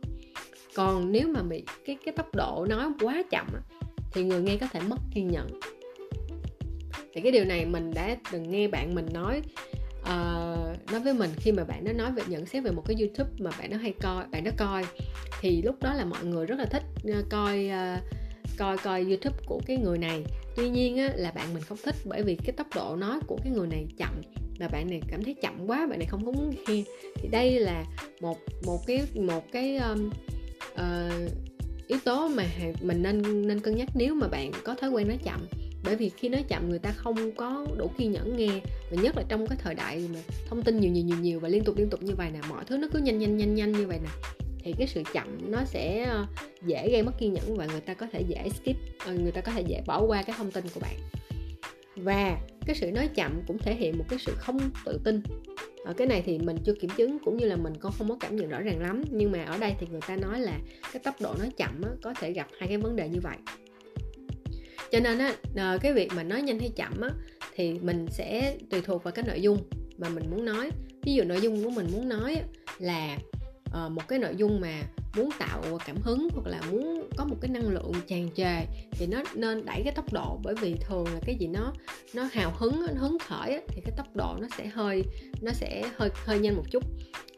Còn 0.75 1.11
nếu 1.11 1.27
mà 1.27 1.43
bị 1.43 1.63
cái 1.85 1.97
cái 2.05 2.13
tốc 2.17 2.35
độ 2.35 2.65
nói 2.69 2.89
quá 2.99 3.23
chậm 3.31 3.47
á, 3.53 3.61
thì 4.11 4.23
người 4.23 4.41
nghe 4.41 4.57
có 4.57 4.67
thể 4.73 4.79
mất 4.79 4.97
kiên 5.13 5.27
nhẫn. 5.27 5.59
Thì 7.13 7.21
cái 7.21 7.31
điều 7.31 7.45
này 7.45 7.65
mình 7.65 7.91
đã 7.93 8.17
từng 8.31 8.51
nghe 8.51 8.67
bạn 8.67 8.95
mình 8.95 9.05
nói 9.13 9.41
Ờ, 10.07 10.73
uh, 10.73 10.91
nói 10.91 11.01
với 11.01 11.13
mình 11.13 11.29
khi 11.37 11.51
mà 11.51 11.63
bạn 11.63 11.83
nó 11.83 11.91
nói 11.91 12.11
về 12.11 12.23
nhận 12.27 12.45
xét 12.45 12.63
về 12.63 12.71
một 12.71 12.83
cái 12.87 12.97
youtube 12.99 13.29
mà 13.39 13.51
bạn 13.59 13.71
nó 13.71 13.77
hay 13.77 13.93
coi 14.01 14.25
bạn 14.31 14.43
nó 14.43 14.51
coi 14.57 14.83
thì 15.41 15.61
lúc 15.61 15.75
đó 15.81 15.93
là 15.93 16.05
mọi 16.05 16.25
người 16.25 16.45
rất 16.45 16.59
là 16.59 16.65
thích 16.65 16.83
uh, 17.09 17.29
coi 17.29 17.69
uh, 17.95 18.03
coi 18.57 18.77
coi 18.77 19.03
youtube 19.03 19.37
của 19.45 19.61
cái 19.65 19.77
người 19.77 19.97
này. 19.97 20.23
Tuy 20.55 20.69
nhiên 20.69 20.97
á, 20.97 21.09
là 21.15 21.31
bạn 21.31 21.53
mình 21.53 21.63
không 21.63 21.77
thích 21.83 21.95
bởi 22.05 22.23
vì 22.23 22.35
cái 22.35 22.51
tốc 22.51 22.67
độ 22.75 22.95
nói 22.95 23.19
của 23.27 23.37
cái 23.43 23.53
người 23.53 23.67
này 23.67 23.85
chậm 23.97 24.21
và 24.59 24.67
bạn 24.67 24.89
này 24.89 25.01
cảm 25.11 25.23
thấy 25.23 25.35
chậm 25.41 25.67
quá 25.67 25.87
bạn 25.89 25.99
này 25.99 26.07
không 26.07 26.25
có 26.25 26.31
muốn 26.31 26.49
nghe. 26.49 26.83
Thì 27.15 27.29
đây 27.31 27.59
là 27.59 27.85
một 28.21 28.37
một 28.65 28.87
cái 28.87 29.01
một 29.15 29.51
cái 29.51 29.77
um, 29.77 30.09
uh, 30.73 31.31
yếu 31.87 31.99
tố 32.05 32.27
mà 32.27 32.45
mình 32.81 33.03
nên 33.03 33.47
nên 33.47 33.59
cân 33.59 33.75
nhắc 33.75 33.89
nếu 33.95 34.15
mà 34.15 34.27
bạn 34.27 34.51
có 34.63 34.75
thói 34.75 34.89
quen 34.89 35.07
nói 35.07 35.17
chậm 35.23 35.47
bởi 35.83 35.95
vì 35.95 36.09
khi 36.09 36.29
nói 36.29 36.43
chậm 36.47 36.69
người 36.69 36.79
ta 36.79 36.91
không 36.91 37.31
có 37.31 37.67
đủ 37.77 37.91
kiên 37.97 38.11
nhẫn 38.11 38.37
nghe 38.37 38.61
và 38.91 39.01
nhất 39.01 39.17
là 39.17 39.23
trong 39.27 39.47
cái 39.47 39.57
thời 39.61 39.75
đại 39.75 40.09
mà 40.13 40.19
thông 40.49 40.63
tin 40.63 40.79
nhiều 40.79 40.91
nhiều 40.91 41.03
nhiều 41.03 41.17
nhiều 41.17 41.39
và 41.39 41.49
liên 41.49 41.63
tục 41.63 41.77
liên 41.77 41.89
tục 41.89 42.03
như 42.03 42.15
vậy 42.15 42.29
nè 42.33 42.39
mọi 42.49 42.65
thứ 42.65 42.77
nó 42.77 42.87
cứ 42.93 42.99
nhanh 42.99 43.19
nhanh 43.19 43.37
nhanh 43.37 43.55
nhanh 43.55 43.71
như 43.71 43.87
vậy 43.87 43.99
nè 44.03 44.09
thì 44.67 44.73
cái 44.77 44.87
sự 44.87 45.03
chậm 45.13 45.51
nó 45.51 45.65
sẽ 45.65 46.03
ờ, 46.03 46.25
dễ 46.65 46.89
gây 46.91 47.03
mất 47.03 47.11
kiên 47.19 47.33
nhẫn 47.33 47.57
và 47.57 47.65
người 47.65 47.81
ta 47.81 47.93
có 47.93 48.07
thể 48.11 48.21
dễ 48.21 48.49
skip 48.49 48.75
ờ, 49.05 49.13
người 49.13 49.31
ta 49.31 49.41
có 49.41 49.51
thể 49.51 49.61
dễ 49.61 49.81
bỏ 49.85 50.01
qua 50.01 50.23
cái 50.23 50.35
thông 50.37 50.51
tin 50.51 50.65
của 50.73 50.79
bạn. 50.79 50.95
Và 51.95 52.37
cái 52.65 52.75
sự 52.75 52.91
nói 52.91 53.09
chậm 53.15 53.41
cũng 53.47 53.57
thể 53.57 53.75
hiện 53.75 53.97
một 53.97 54.05
cái 54.09 54.19
sự 54.19 54.33
không 54.37 54.59
tự 54.85 54.99
tin. 55.03 55.21
Ở 55.85 55.93
cái 55.93 56.07
này 56.07 56.23
thì 56.25 56.39
mình 56.39 56.57
chưa 56.65 56.73
kiểm 56.73 56.89
chứng 56.97 57.17
cũng 57.25 57.37
như 57.37 57.45
là 57.45 57.55
mình 57.55 57.73
còn 57.79 57.91
không 57.97 58.09
có 58.09 58.17
cảm 58.19 58.35
nhận 58.35 58.49
rõ 58.49 58.59
ràng 58.59 58.79
lắm 58.79 59.03
nhưng 59.11 59.31
mà 59.31 59.43
ở 59.43 59.57
đây 59.57 59.73
thì 59.79 59.87
người 59.91 60.01
ta 60.07 60.15
nói 60.15 60.39
là 60.39 60.59
cái 60.93 61.01
tốc 61.03 61.15
độ 61.21 61.33
nói 61.39 61.49
chậm 61.57 61.81
á, 61.83 61.89
có 62.01 62.13
thể 62.13 62.31
gặp 62.31 62.47
hai 62.59 62.67
cái 62.67 62.77
vấn 62.77 62.95
đề 62.95 63.09
như 63.09 63.19
vậy 63.19 63.37
cho 64.91 64.99
nên 64.99 65.19
á 65.19 65.35
ờ, 65.55 65.77
cái 65.81 65.93
việc 65.93 66.11
mà 66.15 66.23
nói 66.23 66.41
nhanh 66.41 66.59
hay 66.59 66.69
chậm 66.75 67.01
á, 67.01 67.09
thì 67.55 67.73
mình 67.73 68.05
sẽ 68.11 68.57
tùy 68.69 68.81
thuộc 68.81 69.03
vào 69.03 69.11
cái 69.11 69.25
nội 69.27 69.41
dung 69.41 69.57
mà 69.97 70.09
mình 70.09 70.29
muốn 70.31 70.45
nói. 70.45 70.69
Ví 71.03 71.13
dụ 71.13 71.23
nội 71.23 71.41
dung 71.41 71.63
của 71.63 71.69
mình 71.69 71.87
muốn 71.91 72.09
nói 72.09 72.41
là 72.79 73.17
ờ, 73.71 73.89
một 73.89 74.07
cái 74.07 74.19
nội 74.19 74.35
dung 74.37 74.61
mà 74.61 74.81
muốn 75.17 75.29
tạo 75.39 75.61
cảm 75.85 75.97
hứng 76.01 76.27
hoặc 76.33 76.47
là 76.47 76.61
muốn 76.71 77.09
có 77.17 77.25
một 77.25 77.35
cái 77.41 77.51
năng 77.51 77.69
lượng 77.69 77.91
tràn 78.07 78.29
trề 78.35 78.65
thì 78.91 79.07
nó 79.07 79.23
nên 79.35 79.65
đẩy 79.65 79.81
cái 79.83 79.93
tốc 79.93 80.13
độ. 80.13 80.39
Bởi 80.43 80.55
vì 80.61 80.75
thường 80.87 81.05
là 81.05 81.19
cái 81.25 81.35
gì 81.35 81.47
nó 81.47 81.73
nó 82.13 82.23
hào 82.23 82.53
hứng 82.57 82.81
nó 82.81 82.93
hứng 83.01 83.17
khởi 83.19 83.61
thì 83.67 83.81
cái 83.85 83.93
tốc 83.97 84.15
độ 84.15 84.35
nó 84.41 84.47
sẽ 84.57 84.67
hơi, 84.67 85.03
nó 85.41 85.51
sẽ 85.51 85.83
hơi 85.97 86.09
hơi 86.25 86.39
nhanh 86.39 86.55
một 86.55 86.65
chút. 86.71 86.83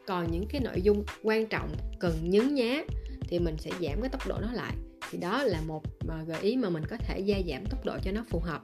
Còn 0.07 0.31
những 0.31 0.45
cái 0.49 0.62
nội 0.62 0.81
dung 0.81 1.03
quan 1.23 1.47
trọng 1.47 1.69
cần 1.99 2.13
nhấn 2.23 2.55
nhá 2.55 2.83
thì 3.21 3.39
mình 3.39 3.55
sẽ 3.57 3.71
giảm 3.71 4.01
cái 4.01 4.09
tốc 4.09 4.27
độ 4.27 4.35
nó 4.41 4.51
lại 4.51 4.73
thì 5.11 5.17
đó 5.17 5.43
là 5.43 5.61
một 5.61 5.83
ờ, 6.07 6.23
gợi 6.27 6.41
ý 6.41 6.55
mà 6.55 6.69
mình 6.69 6.83
có 6.89 6.97
thể 6.97 7.19
gia 7.19 7.37
giảm 7.47 7.65
tốc 7.65 7.85
độ 7.85 7.97
cho 8.03 8.11
nó 8.11 8.23
phù 8.29 8.39
hợp. 8.39 8.61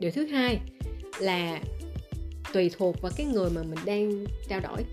Điều 0.00 0.10
thứ 0.10 0.26
hai 0.26 0.60
là 1.20 1.60
tùy 2.52 2.70
thuộc 2.76 3.02
vào 3.02 3.12
cái 3.16 3.26
người 3.26 3.50
mà 3.50 3.62
mình 3.62 3.78
đang 3.84 4.24
trao 4.48 4.60
đổi. 4.60 4.84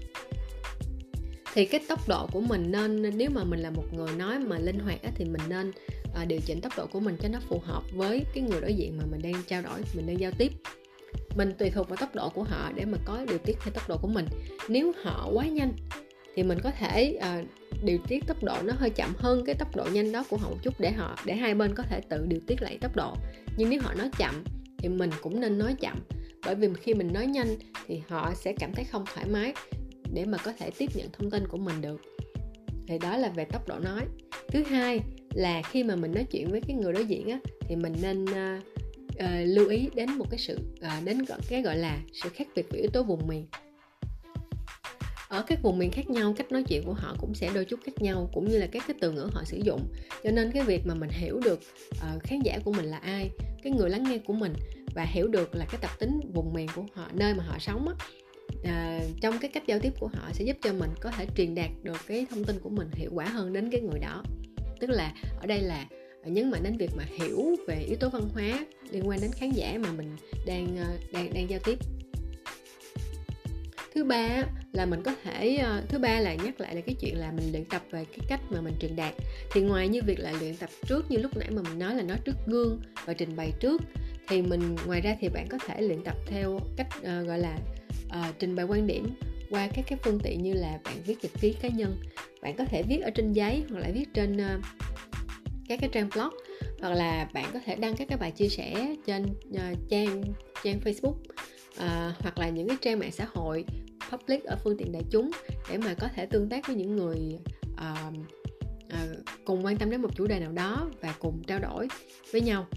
Thì 1.53 1.65
cái 1.65 1.81
tốc 1.89 2.07
độ 2.07 2.27
của 2.31 2.41
mình 2.41 2.71
nên 2.71 3.17
nếu 3.17 3.29
mà 3.29 3.43
mình 3.43 3.59
là 3.59 3.69
một 3.69 3.93
người 3.93 4.11
nói 4.17 4.39
mà 4.39 4.59
linh 4.59 4.79
hoạt 4.79 5.03
á, 5.03 5.09
thì 5.15 5.25
mình 5.25 5.41
nên 5.49 5.71
uh, 6.21 6.27
điều 6.27 6.39
chỉnh 6.45 6.61
tốc 6.61 6.73
độ 6.77 6.87
của 6.87 6.99
mình 6.99 7.15
cho 7.21 7.29
nó 7.29 7.39
phù 7.49 7.59
hợp 7.59 7.83
với 7.93 8.25
cái 8.33 8.43
người 8.43 8.61
đối 8.61 8.73
diện 8.73 8.97
mà 8.97 9.03
mình 9.11 9.21
đang 9.21 9.43
trao 9.47 9.61
đổi 9.61 9.79
mình 9.95 10.07
đang 10.07 10.19
giao 10.19 10.31
tiếp. 10.37 10.51
Mình 11.35 11.53
tùy 11.57 11.69
thuộc 11.69 11.89
vào 11.89 11.97
tốc 11.97 12.15
độ 12.15 12.29
của 12.29 12.43
họ 12.43 12.71
để 12.75 12.85
mà 12.85 12.97
có 13.05 13.25
điều 13.29 13.37
tiết 13.37 13.57
theo 13.63 13.73
tốc 13.73 13.89
độ 13.89 13.97
của 13.97 14.07
mình. 14.07 14.25
Nếu 14.69 14.91
họ 15.03 15.29
quá 15.33 15.45
nhanh 15.45 15.73
thì 16.35 16.43
mình 16.43 16.59
có 16.63 16.71
thể 16.71 17.17
uh, 17.17 17.47
điều 17.83 17.97
tiết 18.07 18.27
tốc 18.27 18.43
độ 18.43 18.55
nó 18.63 18.73
hơi 18.77 18.89
chậm 18.89 19.13
hơn 19.17 19.43
cái 19.45 19.55
tốc 19.55 19.75
độ 19.75 19.85
nhanh 19.93 20.11
đó 20.11 20.25
của 20.29 20.37
họ 20.37 20.49
một 20.49 20.57
chút 20.63 20.79
để 20.79 20.91
họ 20.91 21.17
để 21.25 21.35
hai 21.35 21.55
bên 21.55 21.75
có 21.75 21.83
thể 21.83 22.01
tự 22.09 22.25
điều 22.27 22.39
tiết 22.47 22.61
lại 22.61 22.77
tốc 22.81 22.95
độ. 22.95 23.13
Nhưng 23.57 23.69
nếu 23.69 23.81
họ 23.81 23.93
nói 23.93 24.09
chậm 24.17 24.43
thì 24.77 24.89
mình 24.89 25.09
cũng 25.21 25.39
nên 25.39 25.57
nói 25.57 25.75
chậm. 25.79 25.99
Bởi 26.45 26.55
vì 26.55 26.67
khi 26.81 26.93
mình 26.93 27.13
nói 27.13 27.25
nhanh 27.25 27.47
thì 27.87 28.01
họ 28.07 28.33
sẽ 28.35 28.53
cảm 28.59 28.73
thấy 28.73 28.85
không 28.85 29.05
thoải 29.13 29.25
mái 29.29 29.53
để 30.13 30.25
mà 30.25 30.37
có 30.37 30.53
thể 30.59 30.69
tiếp 30.77 30.89
nhận 30.95 31.07
thông 31.11 31.31
tin 31.31 31.47
của 31.47 31.57
mình 31.57 31.81
được. 31.81 32.01
Thì 32.87 32.97
đó 32.97 33.17
là 33.17 33.29
về 33.29 33.45
tốc 33.45 33.67
độ 33.67 33.79
nói. 33.79 34.01
Thứ 34.47 34.63
hai 34.63 34.99
là 35.33 35.61
khi 35.61 35.83
mà 35.83 35.95
mình 35.95 36.11
nói 36.11 36.25
chuyện 36.31 36.51
với 36.51 36.61
cái 36.67 36.75
người 36.75 36.93
đối 36.93 37.05
diện 37.05 37.29
á 37.29 37.39
thì 37.61 37.75
mình 37.75 37.93
nên 38.01 38.25
uh, 38.25 38.63
uh, 39.13 39.29
lưu 39.45 39.67
ý 39.67 39.89
đến 39.95 40.11
một 40.11 40.25
cái 40.29 40.39
sự 40.39 40.59
uh, 40.59 41.05
đến 41.05 41.17
cái 41.49 41.61
gọi 41.61 41.77
là 41.77 41.99
sự 42.13 42.29
khác 42.29 42.47
biệt 42.55 42.65
về 42.69 42.79
yếu 42.79 42.89
tố 42.89 43.03
vùng 43.03 43.27
miền 43.27 43.45
ở 45.31 45.43
các 45.47 45.61
vùng 45.61 45.77
miền 45.77 45.91
khác 45.91 46.09
nhau 46.09 46.33
cách 46.37 46.51
nói 46.51 46.63
chuyện 46.63 46.83
của 46.85 46.93
họ 46.93 47.15
cũng 47.19 47.33
sẽ 47.35 47.51
đôi 47.53 47.65
chút 47.65 47.79
khác 47.85 48.01
nhau 48.01 48.29
cũng 48.33 48.49
như 48.49 48.57
là 48.57 48.67
các 48.71 48.83
cái 48.87 48.97
từ 49.01 49.11
ngữ 49.11 49.29
họ 49.33 49.43
sử 49.45 49.57
dụng. 49.57 49.81
Cho 50.23 50.31
nên 50.31 50.51
cái 50.51 50.63
việc 50.63 50.85
mà 50.85 50.93
mình 50.93 51.09
hiểu 51.09 51.39
được 51.43 51.59
uh, 51.91 52.23
khán 52.23 52.39
giả 52.39 52.59
của 52.63 52.73
mình 52.73 52.85
là 52.85 52.97
ai 52.97 53.29
cái 53.63 53.73
người 53.73 53.89
lắng 53.89 54.03
nghe 54.03 54.17
của 54.17 54.33
mình 54.33 54.53
và 54.95 55.03
hiểu 55.03 55.27
được 55.27 55.55
là 55.55 55.65
cái 55.71 55.79
tập 55.81 55.89
tính 55.99 56.19
vùng 56.33 56.53
miền 56.53 56.67
của 56.75 56.83
họ 56.93 57.07
nơi 57.13 57.33
mà 57.33 57.43
họ 57.43 57.59
sống 57.59 57.87
á, 57.87 57.95
à, 58.63 59.01
trong 59.21 59.39
cái 59.39 59.51
cách 59.53 59.63
giao 59.67 59.79
tiếp 59.79 59.93
của 59.99 60.07
họ 60.07 60.29
sẽ 60.33 60.45
giúp 60.45 60.57
cho 60.61 60.73
mình 60.73 60.89
có 60.99 61.11
thể 61.11 61.25
truyền 61.37 61.55
đạt 61.55 61.69
được 61.83 61.97
cái 62.07 62.25
thông 62.29 62.43
tin 62.43 62.59
của 62.59 62.69
mình 62.69 62.89
hiệu 62.93 63.09
quả 63.13 63.25
hơn 63.25 63.53
đến 63.53 63.69
cái 63.71 63.81
người 63.81 63.99
đó. 63.99 64.23
Tức 64.79 64.89
là 64.89 65.13
ở 65.39 65.47
đây 65.47 65.61
là 65.61 65.85
nhấn 66.25 66.51
mạnh 66.51 66.63
đến 66.63 66.77
việc 66.77 66.91
mà 66.97 67.03
hiểu 67.19 67.55
về 67.67 67.85
yếu 67.87 67.97
tố 67.97 68.09
văn 68.09 68.29
hóa 68.33 68.65
liên 68.91 69.07
quan 69.07 69.21
đến 69.21 69.31
khán 69.31 69.51
giả 69.51 69.77
mà 69.79 69.91
mình 69.91 70.15
đang 70.45 70.77
ờ, 70.77 70.97
đang 71.13 71.33
đang 71.33 71.49
giao 71.49 71.59
tiếp 71.59 71.77
thứ 73.95 74.03
ba 74.03 74.43
là 74.71 74.85
mình 74.85 75.03
có 75.03 75.15
thể 75.23 75.55
ờ, 75.55 75.81
thứ 75.89 75.99
ba 75.99 76.19
là 76.19 76.33
nhắc 76.33 76.61
lại 76.61 76.75
là 76.75 76.81
cái 76.81 76.95
chuyện 76.99 77.17
là 77.17 77.31
mình 77.31 77.51
luyện 77.51 77.65
tập 77.65 77.81
về 77.91 78.05
cái 78.05 78.25
cách 78.29 78.41
mà 78.49 78.61
mình 78.61 78.73
truyền 78.79 78.95
đạt. 78.95 79.13
Thì 79.51 79.61
ngoài 79.61 79.87
như 79.87 80.01
việc 80.01 80.19
là 80.19 80.31
luyện 80.31 80.55
tập 80.55 80.69
trước 80.85 81.11
như 81.11 81.17
lúc 81.17 81.37
nãy 81.37 81.49
mà 81.51 81.61
mình 81.61 81.79
nói 81.79 81.95
là 81.95 82.03
nói 82.03 82.17
trước 82.25 82.35
gương 82.47 82.81
và 83.05 83.13
trình 83.13 83.35
bày 83.35 83.53
trước 83.59 83.81
thì 84.27 84.41
mình 84.41 84.75
ngoài 84.85 85.01
ra 85.01 85.15
thì 85.19 85.29
bạn 85.29 85.47
có 85.47 85.57
thể 85.67 85.81
luyện 85.81 86.03
tập 86.03 86.15
theo 86.25 86.59
cách 86.77 86.87
uh, 86.97 87.27
gọi 87.27 87.39
là 87.39 87.57
uh, 88.07 88.35
trình 88.39 88.55
bày 88.55 88.65
quan 88.65 88.87
điểm 88.87 89.07
qua 89.49 89.67
các 89.73 89.85
cái 89.87 89.99
phương 90.03 90.19
tiện 90.23 90.43
như 90.43 90.53
là 90.53 90.79
bạn 90.83 90.95
viết 91.05 91.15
nhật 91.21 91.31
ký 91.41 91.55
cá 91.61 91.69
nhân. 91.69 91.95
Bạn 92.41 92.55
có 92.57 92.65
thể 92.65 92.83
viết 92.83 93.01
ở 93.01 93.09
trên 93.09 93.33
giấy 93.33 93.63
hoặc 93.69 93.79
là 93.79 93.89
viết 93.93 94.13
trên 94.13 94.37
uh, 94.37 94.65
các 95.69 95.79
cái 95.81 95.89
trang 95.93 96.09
blog 96.13 96.33
hoặc 96.81 96.93
là 96.93 97.29
bạn 97.33 97.45
có 97.53 97.59
thể 97.65 97.75
đăng 97.75 97.95
các 97.95 98.07
cái 98.07 98.17
bài 98.17 98.31
chia 98.31 98.49
sẻ 98.49 98.95
trên 99.05 99.25
uh, 99.49 99.89
trang 99.89 100.23
trang 100.63 100.79
Facebook 100.79 101.15
uh, 101.75 102.15
hoặc 102.19 102.37
là 102.37 102.49
những 102.49 102.67
cái 102.67 102.77
trang 102.81 102.99
mạng 102.99 103.11
xã 103.11 103.25
hội 103.33 103.65
public 104.11 104.43
ở 104.43 104.57
phương 104.63 104.77
tiện 104.77 104.91
đại 104.91 105.03
chúng 105.11 105.31
để 105.69 105.77
mà 105.77 105.93
có 105.93 106.07
thể 106.15 106.25
tương 106.25 106.49
tác 106.49 106.67
với 106.67 106.75
những 106.75 106.95
người 106.95 107.39
uh, 107.73 108.13
uh, 108.85 109.17
cùng 109.45 109.65
quan 109.65 109.77
tâm 109.77 109.89
đến 109.89 110.01
một 110.01 110.15
chủ 110.15 110.27
đề 110.27 110.39
nào 110.39 110.51
đó 110.51 110.89
và 111.01 111.15
cùng 111.19 111.43
trao 111.47 111.59
đổi 111.59 111.87
với 112.31 112.41
nhau. 112.41 112.67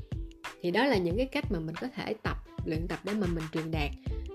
Thì 0.63 0.71
đó 0.71 0.87
là 0.87 0.97
những 0.97 1.17
cái 1.17 1.27
cách 1.27 1.53
mà 1.53 1.59
mình 1.59 1.75
có 1.81 1.89
thể 1.97 2.15
tập 2.23 2.37
luyện 2.65 2.89
tập 2.89 2.99
để 3.05 3.13
mà 3.15 3.27
mình 3.27 3.45
truyền 3.53 3.71
đạt 3.71 3.91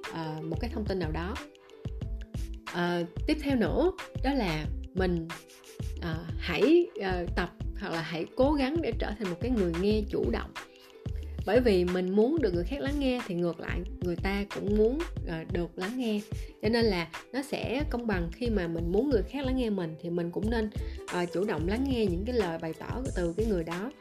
uh, 0.10 0.44
một 0.44 0.58
cái 0.60 0.70
thông 0.74 0.86
tin 0.86 1.00
nào 1.00 1.12
đó. 1.12 1.36
Uh, 2.72 3.08
tiếp 3.28 3.38
theo 3.42 3.56
nữa 3.56 3.92
đó 4.24 4.34
là 4.34 4.66
mình 4.94 5.28
uh, 5.98 6.06
hãy 6.38 6.88
uh, 6.98 7.36
tập 7.36 7.50
hoặc 7.80 7.94
là 7.94 8.02
hãy 8.02 8.26
cố 8.36 8.54
gắng 8.54 8.82
để 8.82 8.94
trở 9.00 9.12
thành 9.20 9.30
một 9.30 9.38
cái 9.42 9.52
người 9.52 9.72
nghe 9.82 10.02
chủ 10.10 10.32
động 10.32 10.52
bởi 11.50 11.60
vì 11.60 11.86
mình 11.86 12.16
muốn 12.16 12.42
được 12.42 12.54
người 12.54 12.64
khác 12.64 12.82
lắng 12.82 13.00
nghe 13.00 13.22
thì 13.28 13.36
ngược 13.36 13.60
lại 13.60 13.82
người 14.02 14.16
ta 14.16 14.46
cũng 14.56 14.78
muốn 14.78 14.98
uh, 14.98 15.54
được 15.54 15.70
lắng 15.76 15.98
nghe. 15.98 16.22
Cho 16.62 16.70
nên 16.70 16.86
là 16.86 17.08
nó 17.34 17.42
sẽ 17.42 17.84
công 17.90 18.08
bằng 18.08 18.30
khi 18.34 18.50
mà 18.50 18.68
mình 18.68 18.92
muốn 18.92 19.10
người 19.10 19.22
khác 19.24 19.46
lắng 19.46 19.58
nghe 19.58 19.70
mình 19.70 19.96
thì 20.02 20.10
mình 20.10 20.32
cũng 20.32 20.50
nên 20.50 20.70
uh, 21.04 21.34
chủ 21.34 21.46
động 21.46 21.68
lắng 21.68 21.86
nghe 21.90 22.06
những 22.06 22.24
cái 22.26 22.36
lời 22.36 22.58
bày 22.62 22.74
tỏ 22.80 23.02
từ 23.16 23.34
cái 23.38 23.46
người 23.46 23.64
đó. 23.64 23.92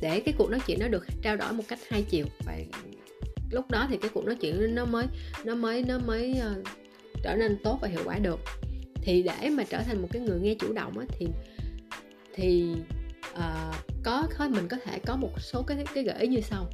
Để 0.00 0.20
cái 0.20 0.34
cuộc 0.38 0.50
nói 0.50 0.60
chuyện 0.66 0.78
nó 0.80 0.88
được 0.88 1.06
trao 1.22 1.36
đổi 1.36 1.52
một 1.52 1.64
cách 1.68 1.78
hai 1.88 2.02
chiều. 2.02 2.26
Và 2.46 2.58
lúc 3.50 3.70
đó 3.70 3.86
thì 3.90 3.96
cái 3.96 4.10
cuộc 4.14 4.24
nói 4.24 4.34
chuyện 4.34 4.74
nó 4.74 4.84
mới 4.84 5.06
nó 5.44 5.54
mới 5.54 5.84
nó 5.84 5.98
mới 5.98 6.34
uh, 6.52 6.66
trở 7.22 7.36
nên 7.36 7.56
tốt 7.64 7.78
và 7.82 7.88
hiệu 7.88 8.02
quả 8.04 8.18
được. 8.18 8.40
Thì 8.94 9.22
để 9.22 9.50
mà 9.50 9.64
trở 9.64 9.82
thành 9.82 10.02
một 10.02 10.08
cái 10.12 10.22
người 10.22 10.40
nghe 10.40 10.54
chủ 10.54 10.72
động 10.72 10.98
á, 10.98 11.06
thì 11.18 11.26
thì 12.34 12.74
uh, 13.32 13.95
có 14.06 14.28
thôi 14.36 14.48
mình 14.48 14.68
có 14.68 14.76
thể 14.84 14.98
có 14.98 15.16
một 15.16 15.40
số 15.40 15.62
cái 15.62 15.84
cái 15.94 16.04
gợi 16.04 16.16
ý 16.20 16.28
như 16.28 16.40
sau. 16.40 16.66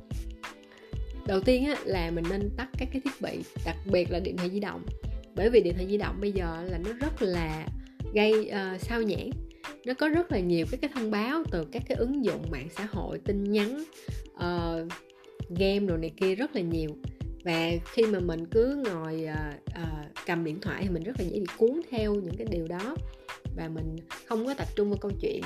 Đầu 1.26 1.40
tiên 1.40 1.64
á, 1.64 1.76
là 1.84 2.10
mình 2.10 2.24
nên 2.30 2.50
tắt 2.56 2.68
các 2.78 2.88
cái 2.92 3.00
thiết 3.04 3.20
bị 3.20 3.38
đặc 3.64 3.76
biệt 3.92 4.10
là 4.10 4.20
điện 4.20 4.36
thoại 4.36 4.50
di 4.50 4.60
động. 4.60 4.86
Bởi 5.34 5.50
vì 5.50 5.60
điện 5.60 5.74
thoại 5.74 5.86
di 5.90 5.96
động 5.96 6.16
bây 6.20 6.32
giờ 6.32 6.62
là 6.70 6.78
nó 6.78 6.92
rất 6.92 7.22
là 7.22 7.66
gây 8.14 8.50
uh, 8.50 8.80
sao 8.80 9.02
nhãn 9.02 9.30
nó 9.84 9.94
có 9.94 10.08
rất 10.08 10.32
là 10.32 10.40
nhiều 10.40 10.66
các 10.70 10.80
cái 10.80 10.90
thông 10.94 11.10
báo 11.10 11.42
từ 11.50 11.64
các 11.72 11.82
cái 11.88 11.98
ứng 11.98 12.24
dụng 12.24 12.42
mạng 12.50 12.68
xã 12.76 12.84
hội 12.84 13.18
tin 13.18 13.44
nhắn 13.44 13.84
uh, 14.32 14.92
game 15.58 15.78
đồ 15.78 15.96
này 15.96 16.10
kia 16.16 16.34
rất 16.34 16.54
là 16.54 16.60
nhiều. 16.60 16.90
Và 17.44 17.70
khi 17.92 18.06
mà 18.06 18.20
mình 18.20 18.46
cứ 18.46 18.84
ngồi 18.84 19.26
uh, 19.28 19.82
uh, 19.82 20.26
cầm 20.26 20.44
điện 20.44 20.60
thoại 20.60 20.82
thì 20.82 20.88
mình 20.88 21.02
rất 21.02 21.12
là 21.18 21.24
dễ 21.24 21.40
bị 21.40 21.46
cuốn 21.58 21.80
theo 21.90 22.14
những 22.14 22.36
cái 22.38 22.46
điều 22.50 22.68
đó. 22.68 22.96
Và 23.56 23.68
mình 23.68 23.96
không 24.26 24.46
có 24.46 24.54
tập 24.54 24.68
trung 24.76 24.88
vào 24.88 24.98
câu 25.00 25.10
chuyện 25.20 25.42